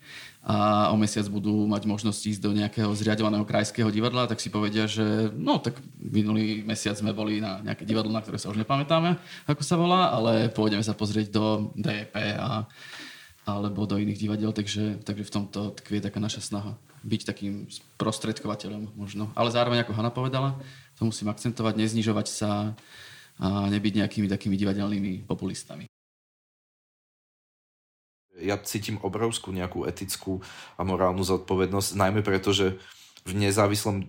a 0.43 0.89
o 0.91 0.97
mesiac 0.97 1.23
budú 1.29 1.69
mať 1.69 1.85
možnosť 1.85 2.21
ísť 2.35 2.41
do 2.41 2.51
nejakého 2.51 2.91
zriadovaného 2.91 3.45
krajského 3.45 3.87
divadla, 3.93 4.27
tak 4.27 4.41
si 4.41 4.49
povedia, 4.49 4.89
že 4.89 5.29
no 5.37 5.61
tak 5.61 5.77
minulý 6.01 6.65
mesiac 6.65 6.97
sme 6.97 7.13
boli 7.13 7.37
na 7.39 7.61
nejaké 7.61 7.85
divadlo, 7.85 8.11
na 8.11 8.19
ktoré 8.19 8.41
sa 8.41 8.49
už 8.49 8.59
nepamätáme, 8.59 9.15
ako 9.47 9.61
sa 9.61 9.77
volá, 9.77 10.11
ale 10.11 10.49
pôjdeme 10.51 10.83
sa 10.83 10.97
pozrieť 10.97 11.31
do 11.31 11.71
DEP 11.77 12.17
a, 12.17 12.65
alebo 13.45 13.85
do 13.85 14.01
iných 14.01 14.19
divadiel, 14.19 14.51
takže, 14.51 15.05
takže 15.05 15.23
v 15.29 15.33
tomto 15.37 15.77
tkvie 15.79 16.01
taká 16.01 16.17
naša 16.17 16.43
snaha 16.43 16.75
byť 17.03 17.21
takým 17.27 17.67
prostredkovateľom 17.99 18.95
možno. 18.95 19.29
Ale 19.35 19.51
zároveň, 19.51 19.83
ako 19.83 19.95
Hanna 19.95 20.11
povedala, 20.11 20.55
to 20.95 21.03
musím 21.07 21.29
akcentovať, 21.29 21.75
neznižovať 21.75 22.27
sa 22.31 22.51
a 23.43 23.67
nebyť 23.67 23.93
nejakými 23.99 24.27
takými 24.31 24.55
divadelnými 24.55 25.27
populistami 25.27 25.91
ja 28.41 28.57
cítim 28.59 28.97
obrovskú 28.99 29.53
nejakú 29.53 29.85
etickú 29.85 30.41
a 30.75 30.81
morálnu 30.81 31.21
zodpovednosť, 31.21 31.93
najmä 31.93 32.25
preto, 32.25 32.49
že 32.49 32.81
v 33.23 33.39
nezávislom 33.39 34.03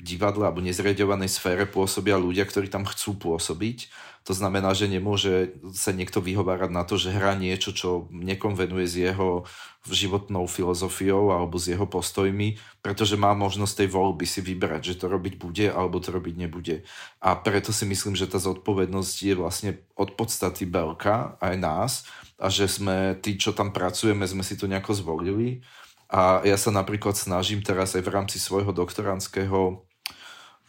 divadle 0.00 0.48
alebo 0.48 0.64
nezriadovanej 0.64 1.28
sfére 1.28 1.68
pôsobia 1.68 2.16
ľudia, 2.16 2.48
ktorí 2.48 2.72
tam 2.72 2.88
chcú 2.88 3.12
pôsobiť. 3.20 3.92
To 4.24 4.32
znamená, 4.32 4.72
že 4.72 4.88
nemôže 4.88 5.60
sa 5.76 5.92
niekto 5.92 6.24
vyhovárať 6.24 6.72
na 6.72 6.82
to, 6.88 6.96
že 6.96 7.12
hrá 7.12 7.36
niečo, 7.36 7.76
čo 7.76 8.08
nekonvenuje 8.08 8.86
s 8.88 8.96
jeho 8.96 9.44
životnou 9.90 10.46
filozofiou 10.50 11.30
alebo 11.30 11.56
s 11.56 11.70
jeho 11.70 11.86
postojmi, 11.86 12.58
pretože 12.82 13.14
má 13.14 13.32
možnosť 13.32 13.84
tej 13.84 13.88
voľby 13.94 14.26
si 14.26 14.42
vybrať, 14.42 14.94
že 14.94 14.98
to 15.00 15.06
robiť 15.06 15.34
bude 15.38 15.66
alebo 15.70 16.02
to 16.02 16.10
robiť 16.14 16.34
nebude. 16.34 16.82
A 17.22 17.38
preto 17.38 17.70
si 17.70 17.86
myslím, 17.86 18.14
že 18.18 18.30
tá 18.30 18.38
zodpovednosť 18.38 19.16
je 19.22 19.34
vlastne 19.38 19.70
od 19.94 20.14
podstaty 20.14 20.66
veľká 20.66 21.38
aj 21.38 21.54
nás 21.58 21.92
a 22.36 22.52
že 22.52 22.68
sme 22.68 23.16
tí, 23.18 23.40
čo 23.40 23.56
tam 23.56 23.72
pracujeme, 23.72 24.26
sme 24.28 24.44
si 24.44 24.54
to 24.58 24.68
nejako 24.68 24.92
zvolili 24.92 25.64
a 26.06 26.46
ja 26.46 26.54
sa 26.54 26.70
napríklad 26.70 27.18
snažím 27.18 27.66
teraz 27.66 27.98
aj 27.98 28.06
v 28.06 28.12
rámci 28.14 28.38
svojho 28.38 28.70
doktorandského 28.70 29.82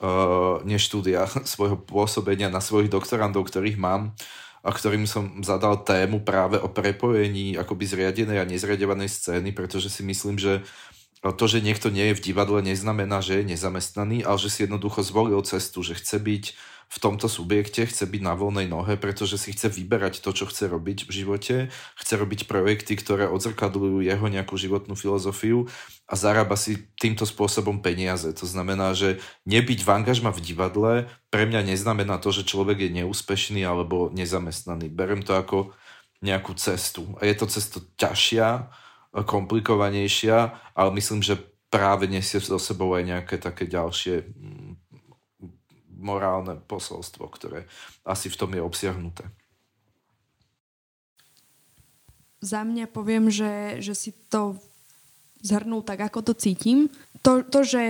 uh, 0.01 0.57
neštúdia, 0.65 1.29
svojho 1.53 1.77
pôsobenia 1.77 2.49
na 2.49 2.61
svojich 2.61 2.89
doktorandov, 2.89 3.45
ktorých 3.49 3.77
mám, 3.77 4.17
a 4.65 4.69
ktorým 4.73 5.05
som 5.05 5.41
zadal 5.45 5.81
tému 5.81 6.21
práve 6.25 6.57
o 6.57 6.69
prepojení 6.69 7.57
akoby 7.57 7.83
zriadenej 7.85 8.41
a 8.41 8.49
nezriadovanej 8.49 9.09
scény, 9.09 9.53
pretože 9.53 9.89
si 9.93 10.01
myslím, 10.05 10.37
že 10.37 10.65
to, 11.21 11.45
že 11.49 11.65
niekto 11.65 11.89
nie 11.89 12.13
je 12.13 12.17
v 12.17 12.23
divadle, 12.31 12.61
neznamená, 12.61 13.25
že 13.25 13.41
je 13.41 13.57
nezamestnaný, 13.57 14.21
ale 14.21 14.37
že 14.37 14.53
si 14.53 14.59
jednoducho 14.63 15.01
zvolil 15.01 15.41
cestu, 15.43 15.81
že 15.81 15.97
chce 15.97 16.21
byť 16.21 16.43
v 16.87 16.97
tomto 17.03 17.27
subjekte, 17.27 17.83
chce 17.83 18.07
byť 18.07 18.21
na 18.23 18.31
voľnej 18.31 18.71
nohe, 18.71 18.95
pretože 18.95 19.35
si 19.35 19.51
chce 19.51 19.67
vyberať 19.67 20.23
to, 20.23 20.31
čo 20.31 20.47
chce 20.47 20.71
robiť 20.71 21.03
v 21.03 21.11
živote, 21.11 21.55
chce 21.99 22.13
robiť 22.15 22.47
projekty, 22.47 22.95
ktoré 22.95 23.27
odzrkadľujú 23.27 24.07
jeho 24.07 24.27
nejakú 24.31 24.55
životnú 24.55 24.95
filozofiu 24.95 25.67
a 26.07 26.15
zarába 26.15 26.55
si 26.55 26.87
týmto 26.95 27.27
spôsobom 27.27 27.83
peniaze. 27.83 28.31
To 28.31 28.47
znamená, 28.47 28.95
že 28.95 29.19
nebyť 29.43 29.83
v 29.83 29.89
angažma 29.91 30.31
v 30.31 30.39
divadle 30.39 30.93
pre 31.27 31.43
mňa 31.43 31.75
neznamená 31.75 32.23
to, 32.23 32.31
že 32.31 32.47
človek 32.47 32.87
je 32.87 33.03
neúspešný 33.03 33.67
alebo 33.67 34.07
nezamestnaný. 34.15 34.87
Berem 34.87 35.27
to 35.27 35.35
ako 35.35 35.75
nejakú 36.23 36.55
cestu. 36.55 37.19
A 37.19 37.27
je 37.27 37.35
to 37.35 37.45
cesta 37.51 37.83
ťažšia, 37.99 38.71
komplikovanejšia, 39.11 40.55
ale 40.71 40.89
myslím, 40.97 41.19
že 41.19 41.37
práve 41.67 42.07
nesie 42.07 42.39
so 42.39 42.55
sebou 42.55 42.95
aj 42.95 43.03
nejaké 43.03 43.35
také 43.37 43.67
ďalšie 43.67 44.23
mm, 44.23 44.71
morálne 45.97 46.61
posolstvo, 46.69 47.25
ktoré 47.33 47.65
asi 48.05 48.29
v 48.29 48.39
tom 48.39 48.51
je 48.53 48.61
obsiahnuté. 48.61 49.25
Za 52.37 52.61
mňa 52.61 52.85
poviem, 52.93 53.33
že, 53.33 53.81
že 53.81 53.97
si 53.97 54.13
to 54.29 54.61
zhrnul 55.41 55.81
tak, 55.81 56.05
ako 56.05 56.21
to 56.21 56.33
cítim. 56.37 56.89
To, 57.25 57.41
to 57.41 57.65
že 57.65 57.83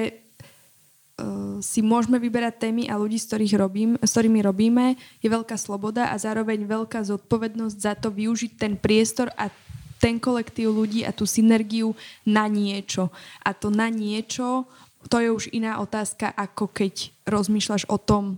uh, 1.19 1.59
si 1.59 1.83
môžeme 1.83 2.15
vyberať 2.15 2.63
témy 2.63 2.87
a 2.87 2.95
ľudí, 2.95 3.19
s, 3.19 3.27
ktorých 3.27 3.53
robím, 3.59 3.91
s 3.99 4.15
ktorými 4.15 4.39
robíme, 4.39 4.95
je 5.19 5.27
veľká 5.27 5.59
sloboda 5.59 6.09
a 6.11 6.15
zároveň 6.15 6.63
veľká 6.63 7.03
zodpovednosť 7.03 7.77
za 7.77 7.93
to 7.99 8.07
využiť 8.07 8.51
ten 8.55 8.73
priestor 8.79 9.27
a 9.35 9.51
ten 9.97 10.21
kolektív 10.21 10.71
ľudí 10.71 11.01
a 11.03 11.11
tú 11.11 11.25
synergiu 11.25 11.97
na 12.23 12.45
niečo. 12.45 13.09
A 13.41 13.51
to 13.51 13.73
na 13.73 13.89
niečo 13.89 14.69
to 15.07 15.17
je 15.23 15.29
už 15.31 15.45
iná 15.55 15.79
otázka, 15.79 16.31
ako 16.35 16.67
keď 16.67 17.15
rozmýšľaš 17.23 17.87
o 17.87 17.95
tom, 17.95 18.35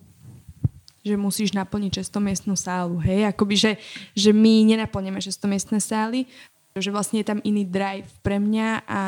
že 1.01 1.15
musíš 1.17 1.55
naplniť 1.55 2.03
600-miestnú 2.03 2.53
sálu. 2.53 2.99
Hej? 3.01 3.32
Akoby, 3.32 3.55
že, 3.57 3.72
že 4.13 4.30
my 4.36 4.67
nenaplníme 4.76 5.17
600-miestne 5.17 5.80
sály, 5.82 6.30
že 6.78 6.93
vlastne 6.93 7.24
je 7.24 7.28
tam 7.28 7.39
iný 7.41 7.65
drive 7.65 8.07
pre 8.22 8.38
mňa 8.38 8.86
a, 8.86 9.01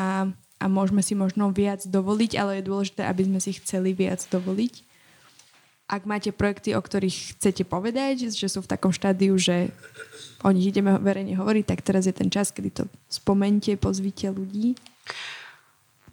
a 0.58 0.64
môžeme 0.66 1.04
si 1.04 1.14
možno 1.14 1.54
viac 1.54 1.84
dovoliť, 1.86 2.32
ale 2.36 2.58
je 2.58 2.68
dôležité, 2.68 3.06
aby 3.06 3.22
sme 3.28 3.38
si 3.38 3.54
chceli 3.60 3.94
viac 3.94 4.24
dovoliť. 4.26 4.90
Ak 5.92 6.08
máte 6.08 6.32
projekty, 6.32 6.72
o 6.72 6.80
ktorých 6.80 7.36
chcete 7.36 7.68
povedať, 7.68 8.32
že 8.32 8.48
sú 8.48 8.64
v 8.64 8.70
takom 8.72 8.90
štádiu, 8.96 9.36
že 9.36 9.68
o 10.40 10.48
nich 10.48 10.72
ideme 10.72 10.96
verejne 10.96 11.36
hovoriť, 11.36 11.64
tak 11.68 11.84
teraz 11.84 12.08
je 12.08 12.14
ten 12.16 12.32
čas, 12.32 12.48
kedy 12.48 12.70
to 12.72 12.84
spomente, 13.12 13.68
pozvite 13.76 14.32
ľudí. 14.32 14.74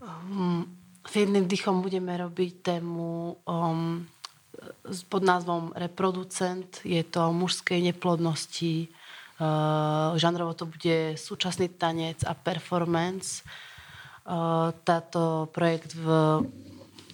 Um 0.03 0.78
s 1.09 1.17
jedným 1.17 1.49
dychom 1.49 1.81
budeme 1.81 2.13
robiť 2.13 2.61
tému 2.61 3.41
um, 3.41 4.05
pod 5.09 5.21
názvom 5.25 5.73
Reproducent. 5.73 6.85
Je 6.85 7.01
to 7.01 7.33
o 7.33 7.33
mužskej 7.33 7.81
neplodnosti. 7.81 8.93
Uh, 9.41 10.13
žanrovo 10.21 10.53
to 10.53 10.69
bude 10.69 11.17
súčasný 11.17 11.73
tanec 11.73 12.21
a 12.29 12.37
performance. 12.37 13.41
Uh, 14.21 14.69
táto 14.85 15.49
projekt 15.49 15.97
v, 15.97 16.05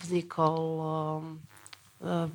vznikol 0.03 0.59
um, 0.59 1.39
uh, 2.03 2.27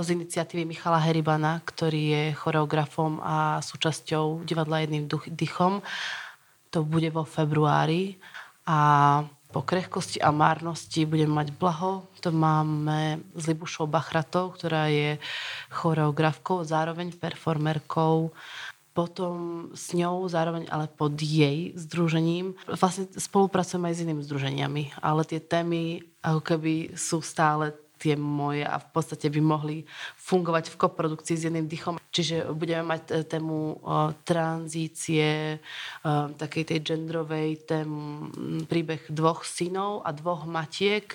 z 0.00 0.08
iniciatívy 0.16 0.64
Michala 0.64 1.02
Heribana, 1.04 1.60
ktorý 1.68 2.02
je 2.16 2.24
choreografom 2.32 3.20
a 3.20 3.60
súčasťou 3.60 4.46
divadla 4.46 4.86
jedným 4.86 5.04
dychom. 5.36 5.84
To 6.72 6.80
bude 6.80 7.12
vo 7.12 7.28
februári. 7.28 8.16
A 8.62 9.20
po 9.52 9.60
krehkosti 9.60 10.16
a 10.24 10.32
márnosti 10.32 11.04
budeme 11.04 11.44
mať 11.44 11.52
blaho. 11.60 12.08
To 12.24 12.32
máme 12.32 13.20
s 13.36 13.44
Libušou 13.44 13.84
Bachratou, 13.84 14.48
ktorá 14.56 14.88
je 14.88 15.20
choreografkou, 15.68 16.64
zároveň 16.64 17.12
performerkou. 17.12 18.32
Potom 18.96 19.68
s 19.72 19.92
ňou, 19.92 20.28
zároveň 20.28 20.68
ale 20.72 20.88
pod 20.88 21.16
jej 21.16 21.76
združením. 21.76 22.56
Vlastne 22.64 23.08
spolupracujeme 23.12 23.88
aj 23.88 23.96
s 23.96 24.02
inými 24.04 24.22
združeniami, 24.24 24.82
ale 25.00 25.24
tie 25.28 25.40
témy 25.40 26.04
ako 26.24 26.40
keby 26.40 26.74
sú 26.96 27.20
stále 27.20 27.76
tie 28.02 28.18
moje 28.18 28.66
a 28.66 28.82
v 28.82 28.88
podstate 28.90 29.30
by 29.30 29.38
mohli 29.38 29.86
fungovať 30.18 30.74
v 30.74 30.78
koprodukcii 30.82 31.38
s 31.38 31.46
jedným 31.46 31.70
dychom. 31.70 32.02
Čiže 32.10 32.50
budeme 32.50 32.82
mať 32.82 33.02
e, 33.08 33.12
tému 33.22 33.78
o, 33.78 34.10
tranzície, 34.26 35.62
o, 36.02 36.34
takej 36.34 36.74
tej 36.74 36.78
genderovej 36.82 37.62
tému 37.62 38.02
príbeh 38.66 39.06
dvoch 39.06 39.46
synov 39.46 40.02
a 40.02 40.10
dvoch 40.10 40.42
matiek, 40.50 41.06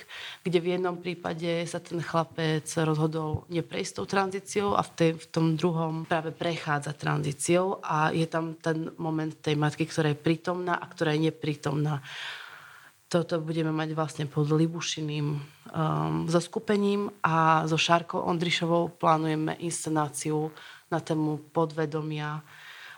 kde 0.47 0.57
v 0.63 0.67
jednom 0.79 0.95
prípade 0.95 1.67
sa 1.67 1.83
ten 1.83 1.99
chlapec 1.99 2.63
rozhodol 2.87 3.43
neprejsť 3.51 3.91
tou 3.99 4.07
tranzíciou 4.07 4.79
a 4.79 4.81
v, 4.87 4.91
tej, 4.95 5.11
v 5.19 5.25
tom 5.27 5.45
druhom 5.59 6.07
práve 6.07 6.31
prechádza 6.31 6.95
tranzíciou 6.95 7.83
a 7.83 8.15
je 8.15 8.25
tam 8.25 8.55
ten 8.55 8.95
moment 8.95 9.35
tej 9.43 9.59
matky, 9.59 9.83
ktorá 9.83 10.15
je 10.15 10.23
prítomná 10.23 10.79
a 10.79 10.85
ktorá 10.87 11.11
je 11.13 11.29
neprítomná 11.29 11.99
toto 13.07 13.39
budeme 13.39 13.71
mať 13.71 13.95
vlastne 13.95 14.25
pod 14.27 14.51
Libušiným 14.51 15.27
um, 15.31 15.39
zaskupením 16.27 17.07
a 17.23 17.63
so 17.63 17.79
Šárkou 17.79 18.19
Ondrišovou 18.19 18.99
plánujeme 18.99 19.55
inscenáciu 19.63 20.51
na 20.91 20.99
tému 20.99 21.51
podvedomia, 21.51 22.43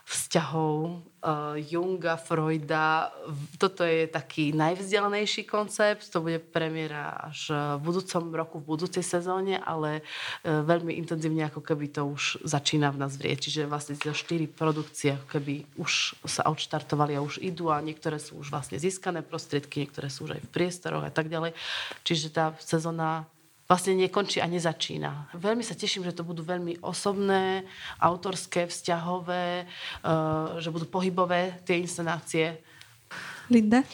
vzťahov 0.09 1.05
uh, 1.21 1.53
Junga, 1.61 2.17
Freuda. 2.17 3.13
Toto 3.61 3.85
je 3.85 4.09
taký 4.09 4.57
najvzdelanejší 4.57 5.45
koncept, 5.45 6.09
to 6.09 6.25
bude 6.25 6.41
premiéra 6.49 7.29
až 7.29 7.53
v 7.77 7.81
budúcom 7.85 8.33
roku, 8.33 8.57
v 8.57 8.73
budúcej 8.73 9.05
sezóne, 9.05 9.61
ale 9.61 10.01
uh, 10.01 10.65
veľmi 10.65 10.97
intenzívne 10.97 11.45
ako 11.45 11.61
keby 11.61 11.93
to 11.93 12.09
už 12.09 12.41
začína 12.41 12.89
v 12.89 13.05
nás 13.05 13.13
vrieť. 13.21 13.37
Čiže 13.45 13.69
vlastne 13.69 13.93
tie 14.01 14.09
štyri 14.09 14.49
produkcie 14.49 15.13
ako 15.13 15.27
keby 15.37 15.69
už 15.77 16.17
sa 16.25 16.49
odštartovali 16.49 17.13
a 17.13 17.21
už 17.21 17.37
idú 17.45 17.69
a 17.69 17.77
niektoré 17.77 18.17
sú 18.17 18.41
už 18.41 18.49
vlastne 18.49 18.81
získané 18.81 19.21
prostriedky, 19.21 19.85
niektoré 19.85 20.09
sú 20.09 20.25
už 20.25 20.41
aj 20.41 20.41
v 20.41 20.49
priestoroch 20.49 21.05
a 21.05 21.13
tak 21.13 21.29
ďalej. 21.29 21.53
Čiže 22.01 22.33
tá 22.33 22.57
sezóna 22.57 23.29
vlastne 23.69 23.93
nekončí 23.93 24.41
a 24.41 24.49
nezačína. 24.49 25.29
Veľmi 25.37 25.61
sa 25.61 25.77
teším, 25.77 26.01
že 26.01 26.17
to 26.17 26.25
budú 26.25 26.41
veľmi 26.41 26.81
osobné, 26.81 27.69
autorské, 28.01 28.65
vzťahové, 28.65 29.69
uh, 30.01 30.57
že 30.57 30.73
budú 30.73 30.89
pohybové 30.89 31.61
tie 31.69 31.77
inscenácie. 31.77 32.57
Linda? 33.53 33.85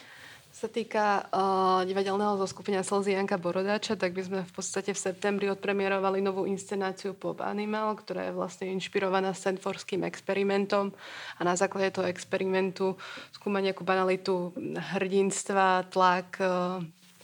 sa 0.56 0.72
týka 0.72 1.28
uh, 1.30 1.84
divadelného 1.84 2.40
zoskupenia 2.40 2.80
Slzy 2.80 3.14
Janka 3.14 3.36
Borodáča, 3.36 4.00
tak 4.00 4.16
by 4.16 4.24
sme 4.24 4.40
v 4.48 4.54
podstate 4.56 4.96
v 4.96 5.04
septembri 5.04 5.52
odpremierovali 5.52 6.24
novú 6.24 6.48
inscenáciu 6.48 7.12
Pop 7.12 7.44
Animal, 7.44 7.92
ktorá 8.00 8.32
je 8.32 8.34
vlastne 8.34 8.72
inšpirovaná 8.72 9.36
Stanfordským 9.36 10.08
experimentom 10.08 10.96
a 11.38 11.42
na 11.44 11.60
základe 11.60 12.00
toho 12.00 12.08
experimentu 12.08 12.96
skúma 13.36 13.60
nejakú 13.60 13.84
banalitu 13.84 14.56
hrdinstva, 14.96 15.92
tlak, 15.92 16.40
uh, 16.40 16.80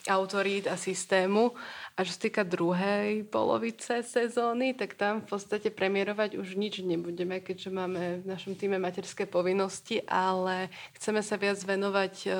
autorít 0.09 0.65
a 0.67 0.77
systému 0.77 1.53
a 1.91 2.07
čo 2.07 2.11
sa 2.15 2.21
týka 2.23 2.41
druhej 2.47 3.27
polovice 3.27 4.01
sezóny, 4.01 4.71
tak 4.73 4.95
tam 4.95 5.21
v 5.21 5.27
podstate 5.27 5.69
premiérovať 5.69 6.39
už 6.39 6.55
nič 6.55 6.79
nebudeme, 6.81 7.43
keďže 7.43 7.69
máme 7.69 8.23
v 8.23 8.25
našom 8.25 8.55
týme 8.55 8.79
materské 8.79 9.27
povinnosti, 9.27 9.99
ale 10.07 10.71
chceme 10.95 11.19
sa 11.19 11.35
viac 11.35 11.59
venovať 11.59 12.15
eh, 12.25 12.33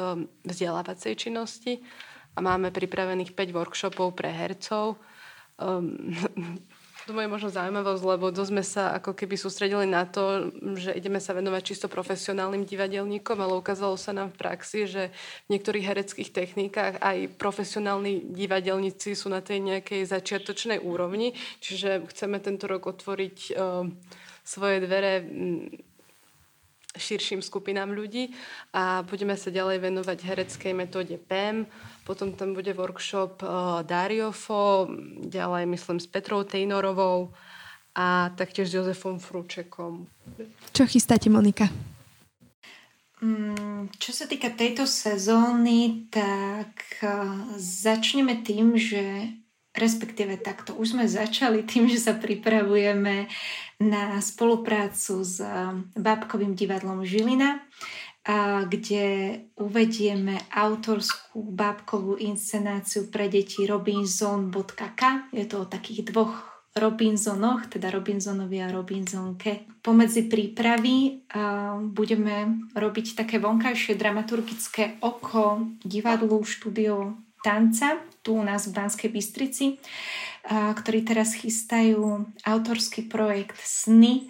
vzdelávacej 0.48 1.14
činnosti 1.20 1.84
a 2.34 2.40
máme 2.40 2.72
pripravených 2.72 3.36
5 3.36 3.52
workshopov 3.52 4.16
pre 4.16 4.32
hercov. 4.32 4.96
Um, 5.60 6.16
To 7.10 7.18
je 7.18 7.26
možno 7.26 7.50
zaujímavosť, 7.50 8.04
lebo 8.06 8.30
to 8.30 8.46
sme 8.46 8.62
sa 8.62 8.94
ako 8.94 9.18
keby 9.18 9.34
sústredili 9.34 9.90
na 9.90 10.06
to, 10.06 10.54
že 10.78 10.94
ideme 10.94 11.18
sa 11.18 11.34
venovať 11.34 11.62
čisto 11.66 11.88
profesionálnym 11.90 12.62
divadelníkom, 12.62 13.42
ale 13.42 13.58
ukázalo 13.58 13.98
sa 13.98 14.14
nám 14.14 14.30
v 14.30 14.40
praxi, 14.40 14.86
že 14.86 15.10
v 15.50 15.58
niektorých 15.58 15.88
hereckých 15.88 16.30
technikách 16.30 17.02
aj 17.02 17.34
profesionálni 17.42 18.30
divadelníci 18.30 19.18
sú 19.18 19.34
na 19.34 19.42
tej 19.42 19.66
nejakej 19.66 20.06
začiatočnej 20.06 20.78
úrovni, 20.78 21.34
čiže 21.58 22.06
chceme 22.14 22.38
tento 22.38 22.70
rok 22.70 22.86
otvoriť 22.86 23.38
uh, 23.58 23.90
svoje 24.46 24.78
dvere 24.86 25.26
širším 26.98 27.40
skupinám 27.40 27.96
ľudí 27.96 28.36
a 28.76 29.04
budeme 29.08 29.36
sa 29.40 29.48
ďalej 29.48 29.80
venovať 29.80 30.18
hereckej 30.28 30.74
metóde 30.76 31.16
PEM, 31.16 31.68
potom 32.04 32.36
tam 32.36 32.52
bude 32.52 32.76
workshop 32.76 33.40
uh, 33.44 33.82
Dariofo, 33.88 34.92
ďalej 35.24 35.66
myslím 35.72 35.98
s 36.04 36.08
Petrou 36.08 36.44
Tejnorovou 36.44 37.32
a 37.96 38.32
taktiež 38.36 38.72
s 38.72 38.76
Jozefom 38.76 39.20
Fručekom. 39.20 40.08
Čo 40.72 40.84
chystáte, 40.88 41.28
Monika? 41.28 41.68
Mm, 43.22 43.94
čo 44.02 44.12
sa 44.16 44.26
týka 44.26 44.50
tejto 44.50 44.90
sezóny, 44.90 46.10
tak 46.10 46.74
uh, 47.06 47.54
začneme 47.60 48.42
tým, 48.42 48.80
že 48.80 49.30
respektíve 49.72 50.36
takto 50.40 50.76
už 50.76 51.00
sme 51.00 51.06
začali 51.08 51.64
tým, 51.64 51.88
že 51.88 52.00
sa 52.00 52.14
pripravujeme 52.18 53.32
na 53.82 54.20
spoluprácu 54.20 55.24
s 55.24 55.40
Bábkovým 55.96 56.54
divadlom 56.54 57.08
Žilina, 57.08 57.64
kde 58.70 59.06
uvedieme 59.58 60.38
autorskú 60.54 61.42
bábkovú 61.42 62.22
inscenáciu 62.22 63.10
pre 63.10 63.26
deti 63.26 63.66
robinson.k. 63.66 65.02
Je 65.34 65.46
to 65.50 65.66
o 65.66 65.70
takých 65.70 66.14
dvoch 66.14 66.52
Robinsonoch, 66.72 67.68
teda 67.68 67.92
Robinsonovi 67.92 68.64
a 68.64 68.72
Robinsonke. 68.72 69.68
Pomedzi 69.84 70.32
prípravy 70.32 71.28
budeme 71.92 72.64
robiť 72.72 73.20
také 73.20 73.44
vonkajšie 73.44 74.00
dramaturgické 74.00 75.04
oko 75.04 75.68
divadlu, 75.84 76.40
štúdio 76.48 77.20
tanca 77.44 78.00
tu 78.22 78.38
u 78.38 78.44
nás 78.46 78.70
v 78.70 78.78
Banskej 78.78 79.10
Bystrici, 79.10 79.82
ktorí 80.50 81.06
teraz 81.06 81.38
chystajú 81.38 82.26
autorský 82.46 83.06
projekt 83.10 83.58
Sny 83.62 84.30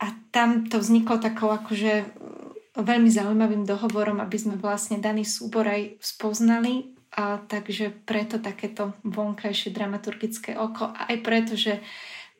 a 0.00 0.12
tam 0.32 0.68
to 0.68 0.80
vzniklo 0.80 1.20
takou 1.20 1.52
akože 1.52 2.08
veľmi 2.74 3.10
zaujímavým 3.10 3.64
dohovorom, 3.64 4.18
aby 4.18 4.36
sme 4.36 4.56
vlastne 4.58 4.98
daný 4.98 5.22
súbor 5.22 5.68
aj 5.68 6.00
spoznali 6.02 6.96
a 7.14 7.38
takže 7.38 7.94
preto 8.02 8.42
takéto 8.42 8.98
vonkajšie 9.06 9.70
dramaturgické 9.70 10.58
oko 10.58 10.90
aj 10.90 11.16
preto, 11.22 11.54
že 11.54 11.78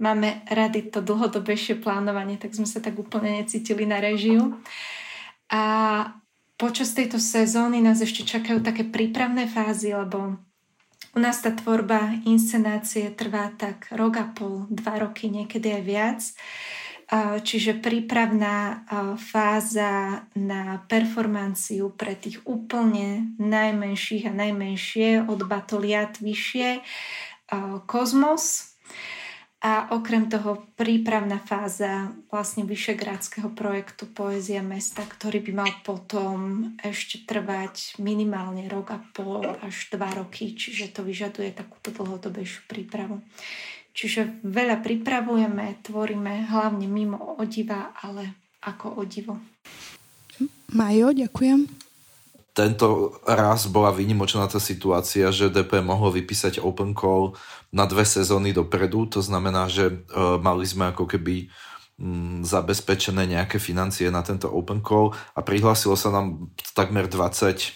máme 0.03 0.43
rady 0.51 0.91
to 0.91 0.99
dlhodobejšie 0.99 1.79
plánovanie, 1.79 2.35
tak 2.35 2.51
sme 2.51 2.67
sa 2.67 2.83
tak 2.83 2.99
úplne 2.99 3.39
necítili 3.39 3.87
na 3.87 4.03
režiu. 4.03 4.59
A 5.55 5.63
počas 6.59 6.91
tejto 6.99 7.23
sezóny 7.23 7.79
nás 7.79 8.03
ešte 8.03 8.27
čakajú 8.27 8.59
také 8.67 8.83
prípravné 8.83 9.47
fázy, 9.47 9.95
lebo 9.95 10.43
u 11.15 11.19
nás 11.23 11.39
tá 11.39 11.55
tvorba 11.55 12.19
inscenácie 12.27 13.15
trvá 13.15 13.55
tak 13.55 13.87
rok 13.95 14.15
a 14.19 14.27
pol, 14.35 14.67
dva 14.67 14.99
roky, 14.99 15.31
niekedy 15.31 15.79
aj 15.79 15.83
viac. 15.87 16.21
Čiže 17.45 17.79
prípravná 17.79 18.83
fáza 19.21 20.27
na 20.35 20.83
performanciu 20.91 21.95
pre 21.95 22.19
tých 22.19 22.43
úplne 22.43 23.39
najmenších 23.39 24.27
a 24.27 24.35
najmenšie 24.35 25.31
od 25.31 25.47
batoliat 25.47 26.19
vyššie 26.19 26.83
Kozmos, 27.87 28.74
a 29.65 29.97
okrem 29.97 30.29
toho 30.29 30.69
prípravná 30.77 31.41
fáza 31.41 32.13
vlastne 32.29 32.69
Vyšegrádskeho 32.69 33.49
projektu 33.57 34.05
Poézia 34.05 34.61
mesta, 34.61 35.01
ktorý 35.01 35.41
by 35.41 35.53
mal 35.57 35.73
potom 35.81 36.37
ešte 36.85 37.25
trvať 37.25 37.97
minimálne 37.97 38.69
rok 38.69 38.93
a 38.93 39.01
pol 39.01 39.41
až 39.65 39.89
dva 39.89 40.13
roky, 40.21 40.53
čiže 40.53 40.93
to 40.93 41.01
vyžaduje 41.01 41.57
takúto 41.57 41.97
dlhodobejšiu 41.97 42.69
prípravu. 42.69 43.25
Čiže 43.97 44.45
veľa 44.45 44.85
pripravujeme, 44.85 45.81
tvoríme 45.81 46.53
hlavne 46.53 46.85
mimo 46.85 47.41
odiva, 47.41 47.97
ale 48.05 48.37
ako 48.69 49.01
odivo. 49.01 49.41
Majo, 50.77 51.17
ďakujem 51.17 51.85
tento 52.55 53.19
raz 53.27 53.67
bola 53.67 53.91
výnimočná 53.91 54.47
tá 54.47 54.63
situácia, 54.63 55.27
že 55.35 55.51
DP 55.51 55.83
mohlo 55.83 56.15
vypísať 56.15 56.63
open 56.63 56.95
call 56.95 57.35
na 57.75 57.91
dve 57.91 58.07
sezóny 58.07 58.55
dopredu, 58.55 59.11
to 59.11 59.19
znamená, 59.19 59.67
že 59.67 59.91
uh, 59.91 60.39
mali 60.39 60.63
sme 60.63 60.95
ako 60.95 61.11
keby 61.11 61.51
um, 61.99 62.47
zabezpečené 62.47 63.27
nejaké 63.27 63.59
financie 63.59 64.07
na 64.15 64.23
tento 64.23 64.47
open 64.47 64.79
call 64.79 65.11
a 65.35 65.43
prihlásilo 65.43 65.99
sa 65.99 66.15
nám 66.15 66.55
takmer 66.79 67.11
20 67.11 67.75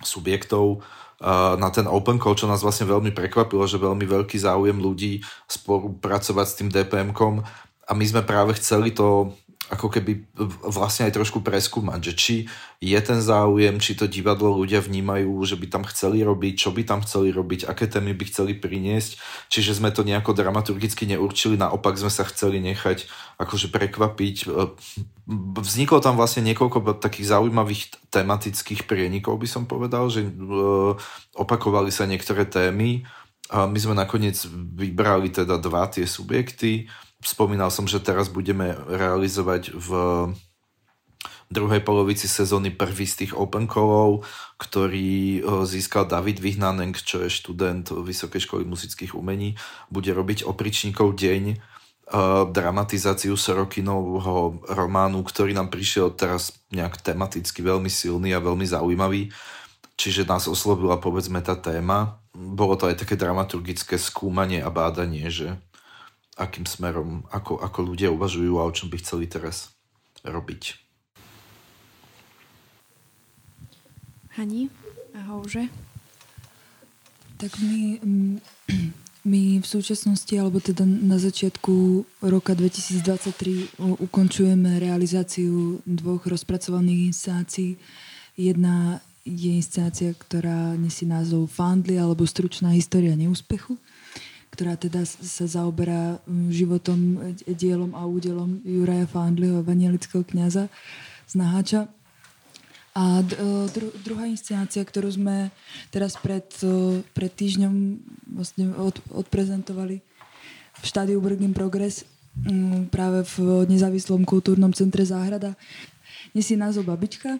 subjektov 0.00 0.80
uh, 1.20 1.60
na 1.60 1.68
ten 1.68 1.84
open 1.84 2.16
call, 2.16 2.40
čo 2.40 2.48
nás 2.48 2.64
vlastne 2.64 2.88
veľmi 2.88 3.12
prekvapilo, 3.12 3.68
že 3.68 3.76
veľmi 3.76 4.08
veľký 4.08 4.40
záujem 4.40 4.80
ľudí 4.80 5.20
spolupracovať 5.44 6.46
s 6.48 6.56
tým 6.56 6.72
DPM-kom 6.72 7.44
a 7.84 7.92
my 7.92 8.04
sme 8.08 8.24
práve 8.24 8.56
chceli 8.56 8.96
to 8.96 9.36
ako 9.68 9.92
keby 9.92 10.24
vlastne 10.64 11.04
aj 11.04 11.12
trošku 11.12 11.44
preskúmať, 11.44 12.00
že 12.00 12.12
či 12.16 12.36
je 12.80 12.98
ten 13.04 13.20
záujem, 13.20 13.76
či 13.76 13.92
to 13.92 14.08
divadlo 14.08 14.56
ľudia 14.56 14.80
vnímajú, 14.80 15.28
že 15.44 15.60
by 15.60 15.66
tam 15.68 15.84
chceli 15.84 16.24
robiť, 16.24 16.54
čo 16.56 16.72
by 16.72 16.88
tam 16.88 17.04
chceli 17.04 17.28
robiť, 17.36 17.68
aké 17.68 17.84
témy 17.84 18.16
by 18.16 18.24
chceli 18.32 18.56
priniesť. 18.56 19.20
Čiže 19.52 19.76
sme 19.76 19.92
to 19.92 20.08
nejako 20.08 20.32
dramaturgicky 20.32 21.04
neurčili, 21.04 21.60
naopak 21.60 22.00
sme 22.00 22.08
sa 22.08 22.24
chceli 22.24 22.64
nechať 22.64 23.04
akože 23.36 23.68
prekvapiť. 23.68 24.48
Vzniklo 25.60 26.00
tam 26.00 26.16
vlastne 26.16 26.40
niekoľko 26.48 26.96
takých 26.96 27.36
zaujímavých 27.36 28.08
tematických 28.08 28.88
prienikov, 28.88 29.36
by 29.36 29.48
som 29.52 29.68
povedal, 29.68 30.08
že 30.08 30.24
e, 30.24 30.30
opakovali 31.36 31.92
sa 31.92 32.08
niektoré 32.08 32.48
témy. 32.48 33.04
My 33.48 33.78
sme 33.80 33.96
nakoniec 33.96 34.36
vybrali 34.76 35.32
teda 35.32 35.56
dva 35.56 35.88
tie 35.88 36.04
subjekty 36.04 36.88
Spomínal 37.18 37.74
som, 37.74 37.90
že 37.90 37.98
teraz 37.98 38.30
budeme 38.30 38.78
realizovať 38.86 39.74
v 39.74 39.88
druhej 41.48 41.80
polovici 41.80 42.28
sezóny 42.28 42.70
prvý 42.70 43.08
z 43.08 43.24
tých 43.24 43.32
open 43.32 43.66
callov, 43.66 44.22
ktorý 44.60 45.42
získal 45.64 46.04
David 46.04 46.38
Vyhnanenk, 46.44 47.00
čo 47.00 47.24
je 47.24 47.32
študent 47.32 47.88
Vysokej 47.90 48.44
školy 48.44 48.68
muzických 48.68 49.16
umení. 49.16 49.56
Bude 49.88 50.12
robiť 50.12 50.44
Opričníkov 50.44 51.16
deň, 51.16 51.58
dramatizáciu 52.52 53.36
Sorokinovho 53.36 54.64
románu, 54.68 55.20
ktorý 55.24 55.52
nám 55.52 55.68
prišiel 55.68 56.16
teraz 56.16 56.56
nejak 56.72 57.00
tematicky 57.00 57.60
veľmi 57.60 57.88
silný 57.88 58.32
a 58.32 58.44
veľmi 58.44 58.64
zaujímavý. 58.64 59.32
Čiže 59.98 60.28
nás 60.28 60.46
oslovila 60.46 61.02
povedzme 61.02 61.42
tá 61.42 61.58
téma. 61.58 62.22
Bolo 62.30 62.78
to 62.78 62.86
aj 62.86 63.02
také 63.02 63.18
dramaturgické 63.18 63.98
skúmanie 63.98 64.62
a 64.62 64.70
bádanie, 64.70 65.26
že 65.28 65.58
akým 66.38 66.64
smerom, 66.64 67.26
ako, 67.34 67.58
ako 67.58 67.78
ľudia 67.82 68.14
uvažujú 68.14 68.62
a 68.62 68.64
o 68.64 68.72
čom 68.72 68.86
by 68.86 69.02
chceli 69.02 69.26
teraz 69.26 69.74
robiť. 70.22 70.78
Hani, 74.38 74.70
ahojže. 75.18 75.66
Tak 77.42 77.58
my, 77.58 77.98
mm, 77.98 78.36
my 79.34 79.42
v 79.58 79.66
súčasnosti, 79.66 80.30
alebo 80.38 80.62
teda 80.62 80.86
na 80.86 81.18
začiatku 81.18 82.06
roka 82.22 82.54
2023 82.54 83.82
ukončujeme 83.98 84.78
realizáciu 84.78 85.82
dvoch 85.82 86.22
rozpracovaných 86.22 87.10
inscenácií. 87.10 87.82
Jedna 88.38 89.02
je 89.26 89.58
inscenácia, 89.58 90.14
ktorá 90.14 90.78
nesie 90.78 91.04
názov 91.04 91.50
Fandly 91.50 91.98
alebo 91.98 92.22
Stručná 92.22 92.70
história 92.78 93.18
neúspechu 93.18 93.74
ktorá 94.58 94.74
teda 94.74 95.06
sa 95.06 95.46
zaoberá 95.46 96.18
mm, 96.26 96.50
životom, 96.50 96.98
e, 97.46 97.54
dielom 97.54 97.94
a 97.94 98.02
údelom 98.10 98.58
Juraja 98.66 99.06
Fandliho, 99.06 99.62
evangelického 99.62 100.26
kniaza 100.26 100.66
z 101.30 101.38
Naháča. 101.38 101.86
A 102.90 103.22
e, 103.22 103.70
dru, 103.70 103.94
druhá 104.02 104.26
inscenácia, 104.26 104.82
ktorú 104.82 105.14
sme 105.14 105.54
teraz 105.94 106.18
pred, 106.18 106.50
e, 106.66 107.06
pred 107.14 107.30
týždňom 107.30 108.02
vlastne 108.34 108.74
od, 108.74 108.98
odprezentovali 109.14 110.02
v 110.74 110.82
štádiu 110.82 111.22
Work 111.22 111.38
in 111.38 111.54
Progress 111.54 112.02
mm, 112.42 112.90
práve 112.90 113.22
v 113.38 113.62
nezávislom 113.70 114.26
kultúrnom 114.26 114.74
centre 114.74 115.06
Záhrada, 115.06 115.54
nesie 116.34 116.58
názov 116.58 116.90
Babička 116.90 117.38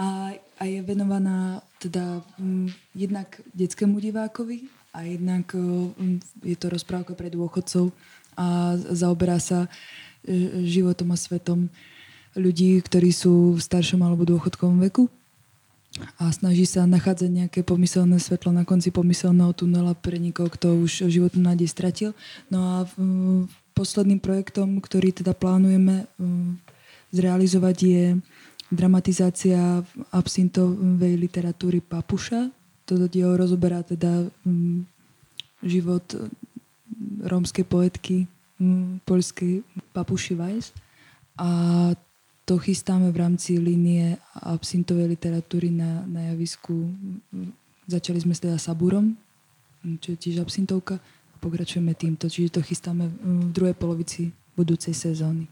a, 0.00 0.32
a 0.56 0.64
je 0.64 0.80
venovaná 0.80 1.60
teda 1.76 2.24
m, 2.40 2.72
jednak 2.96 3.36
detskému 3.52 4.00
divákovi, 4.00 4.83
a 4.94 5.02
jednak 5.02 5.50
mm, 5.50 6.46
je 6.46 6.54
to 6.54 6.70
rozprávka 6.70 7.18
pre 7.18 7.26
dôchodcov 7.34 7.90
a 8.38 8.78
zaoberá 8.78 9.42
sa 9.42 9.66
e, 9.66 9.68
životom 10.62 11.10
a 11.10 11.18
svetom 11.18 11.66
ľudí, 12.38 12.78
ktorí 12.82 13.10
sú 13.10 13.58
v 13.58 13.60
staršom 13.62 14.02
alebo 14.02 14.26
dôchodkovom 14.26 14.78
veku. 14.90 15.10
a 16.18 16.30
snaží 16.34 16.66
sa 16.66 16.90
nachádzať 16.90 17.30
nejaké 17.30 17.60
pomyselné 17.62 18.18
svetlo 18.18 18.50
na 18.50 18.66
konci 18.66 18.90
pomyselného 18.90 19.54
tunela 19.54 19.94
pre 19.94 20.18
nikoho, 20.18 20.50
kto 20.50 20.82
už 20.82 21.06
životnú 21.06 21.46
nádej 21.46 21.70
stratil. 21.70 22.10
No 22.50 22.58
a 22.58 22.76
posledným 23.78 24.18
projektom, 24.18 24.82
ktorý 24.82 25.14
teda 25.14 25.38
plánujeme 25.38 26.10
zrealizovať 27.14 27.76
je 27.78 28.04
dramatizácia 28.74 29.86
absintovej 30.10 31.14
literatúry 31.14 31.78
Papuša. 31.78 32.50
Toto 32.84 33.08
dielo 33.08 33.36
rozoberá 33.36 33.80
teda 33.80 34.28
život 35.64 36.04
rómskej 37.24 37.64
poetky 37.64 38.28
poľskej 39.08 39.64
Papuši 39.96 40.34
Weiss. 40.36 40.70
A 41.40 41.48
to 42.44 42.60
chystáme 42.60 43.08
v 43.08 43.20
rámci 43.24 43.56
línie 43.56 44.20
absintovej 44.36 45.16
literatúry 45.16 45.72
na, 45.72 46.04
na 46.04 46.32
javisku. 46.32 46.92
Začali 47.88 48.20
sme 48.20 48.36
teda 48.36 48.60
Sabúrom, 48.60 49.16
čo 50.00 50.12
je 50.12 50.20
tiež 50.20 50.44
absintovka 50.44 51.00
a 51.00 51.36
pokračujeme 51.40 51.96
týmto. 51.96 52.28
Čiže 52.28 52.60
to 52.60 52.60
chystáme 52.60 53.08
v 53.08 53.50
druhej 53.52 53.76
polovici 53.76 54.28
budúcej 54.54 54.92
sezóny. 54.92 55.48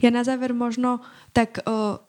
Ja 0.00 0.08
na 0.08 0.24
záver 0.24 0.56
možno 0.56 1.04
tak 1.36 1.60
o, 1.68 2.00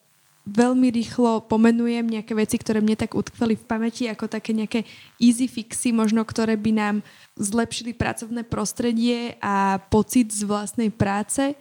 veľmi 0.44 0.92
rýchlo 0.92 1.48
pomenujem 1.48 2.04
nejaké 2.04 2.36
veci, 2.36 2.60
ktoré 2.60 2.84
mne 2.84 3.00
tak 3.00 3.16
utkveli 3.16 3.56
v 3.56 3.66
pamäti, 3.68 4.12
ako 4.12 4.28
také 4.28 4.52
nejaké 4.52 4.84
easy 5.16 5.48
fixy, 5.48 5.96
možno 5.96 6.28
ktoré 6.28 6.60
by 6.60 6.72
nám 6.76 6.96
zlepšili 7.40 7.96
pracovné 7.96 8.44
prostredie 8.44 9.40
a 9.40 9.80
pocit 9.88 10.36
z 10.36 10.44
vlastnej 10.44 10.92
práce. 10.92 11.56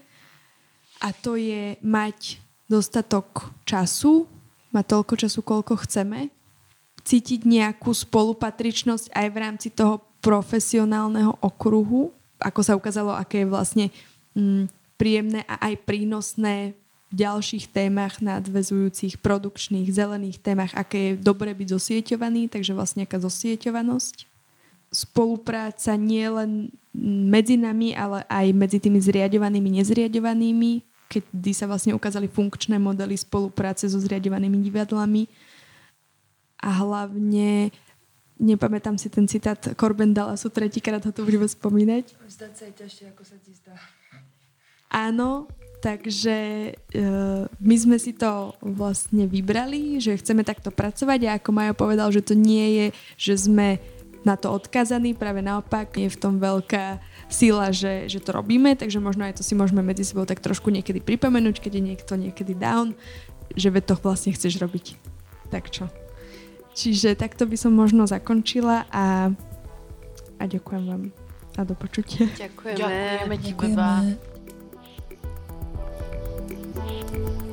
A 0.99 1.15
to 1.15 1.39
je 1.39 1.79
mať 1.83 2.43
dostatok 2.67 3.55
času, 3.63 4.27
mať 4.75 4.85
toľko 4.91 5.15
času, 5.15 5.41
koľko 5.43 5.75
chceme, 5.87 6.31
cítiť 7.03 7.47
nejakú 7.47 7.91
spolupatričnosť 7.91 9.11
aj 9.15 9.27
v 9.31 9.37
rámci 9.37 9.69
toho 9.75 10.03
profesionálneho 10.23 11.35
okruhu, 11.43 12.15
ako 12.39 12.61
sa 12.63 12.79
ukázalo, 12.79 13.15
aké 13.15 13.43
je 13.43 13.51
vlastne 13.51 13.87
mm, 14.39 14.71
príjemné 14.99 15.43
a 15.51 15.71
aj 15.71 15.83
prínosné 15.83 16.79
ďalších 17.13 17.71
témach 17.71 18.19
nadvezujúcich 18.25 19.21
produkčných, 19.21 19.93
zelených 19.93 20.41
témach, 20.41 20.73
aké 20.73 21.13
je 21.15 21.21
dobre 21.21 21.53
byť 21.53 21.69
zosieťovaný, 21.77 22.49
takže 22.49 22.73
vlastne 22.73 23.05
nejaká 23.05 23.21
zosieťovanosť. 23.21 24.27
Spolupráca 24.93 25.97
nie 25.97 26.27
len 26.29 26.73
medzi 27.29 27.57
nami, 27.57 27.97
ale 27.97 28.25
aj 28.29 28.47
medzi 28.53 28.79
tými 28.81 29.01
zriadovanými, 29.01 29.81
nezriadovanými 29.81 30.85
kedy 31.13 31.53
sa 31.53 31.69
vlastne 31.69 31.93
ukázali 31.93 32.25
funkčné 32.25 32.81
modely 32.81 33.21
spolupráce 33.21 33.85
so 33.85 34.01
zriadovanými 34.01 34.65
divadlami 34.65 35.29
a 36.57 36.73
hlavne 36.81 37.69
nepamätám 38.41 38.97
si 38.97 39.13
ten 39.13 39.29
citát 39.29 39.61
Corben 39.77 40.17
sú 40.41 40.49
tretíkrát 40.49 41.05
ho 41.05 41.13
tu 41.13 41.21
budeme 41.29 41.45
spomínať. 41.45 42.17
Zdať 42.25 42.53
sa 42.57 42.65
je 42.65 42.75
ťažšie, 42.81 43.05
ako 43.13 43.23
sa 43.29 43.37
ti 43.45 43.53
zdá. 43.53 43.77
Áno, 44.89 45.53
takže 45.83 46.37
uh, 46.73 47.51
my 47.59 47.77
sme 47.77 47.99
si 47.99 48.15
to 48.15 48.55
vlastne 48.63 49.27
vybrali, 49.27 49.99
že 49.99 50.15
chceme 50.15 50.47
takto 50.47 50.71
pracovať 50.71 51.21
a 51.27 51.37
ako 51.37 51.51
Majo 51.51 51.75
povedal, 51.75 52.09
že 52.15 52.23
to 52.23 52.39
nie 52.39 52.67
je, 52.79 52.87
že 53.19 53.51
sme 53.51 53.83
na 54.23 54.39
to 54.39 54.55
odkazaní, 54.55 55.19
práve 55.19 55.43
naopak 55.43 55.99
je 55.99 56.07
v 56.07 56.15
tom 56.15 56.39
veľká 56.39 57.03
sila, 57.27 57.75
že, 57.75 58.07
že 58.07 58.23
to 58.23 58.31
robíme, 58.31 58.79
takže 58.79 59.03
možno 59.03 59.27
aj 59.27 59.43
to 59.43 59.43
si 59.43 59.59
môžeme 59.59 59.83
medzi 59.83 60.07
sebou 60.07 60.23
tak 60.23 60.39
trošku 60.39 60.71
niekedy 60.71 61.03
pripomenúť, 61.03 61.59
keď 61.59 61.73
je 61.75 61.83
niekto 61.83 62.13
niekedy 62.15 62.55
down, 62.55 62.95
že 63.59 63.75
ve 63.75 63.83
to 63.83 63.99
vlastne 63.99 64.31
chceš 64.31 64.63
robiť. 64.63 64.95
Tak 65.51 65.75
čo. 65.75 65.91
Čiže 66.73 67.19
takto 67.19 67.45
by 67.45 67.57
som 67.59 67.75
možno 67.75 68.07
zakončila 68.07 68.89
a, 68.89 69.35
a 70.39 70.45
ďakujem 70.47 70.85
vám 70.87 71.03
a 71.59 71.61
do 71.69 71.77
počutia. 71.77 72.31
Ďakujeme. 72.33 72.79
Ďakujeme 72.81 73.37
ti, 73.37 73.51
Ďakujeme. 73.53 74.32
Thank 76.85 77.13
you. 77.13 77.52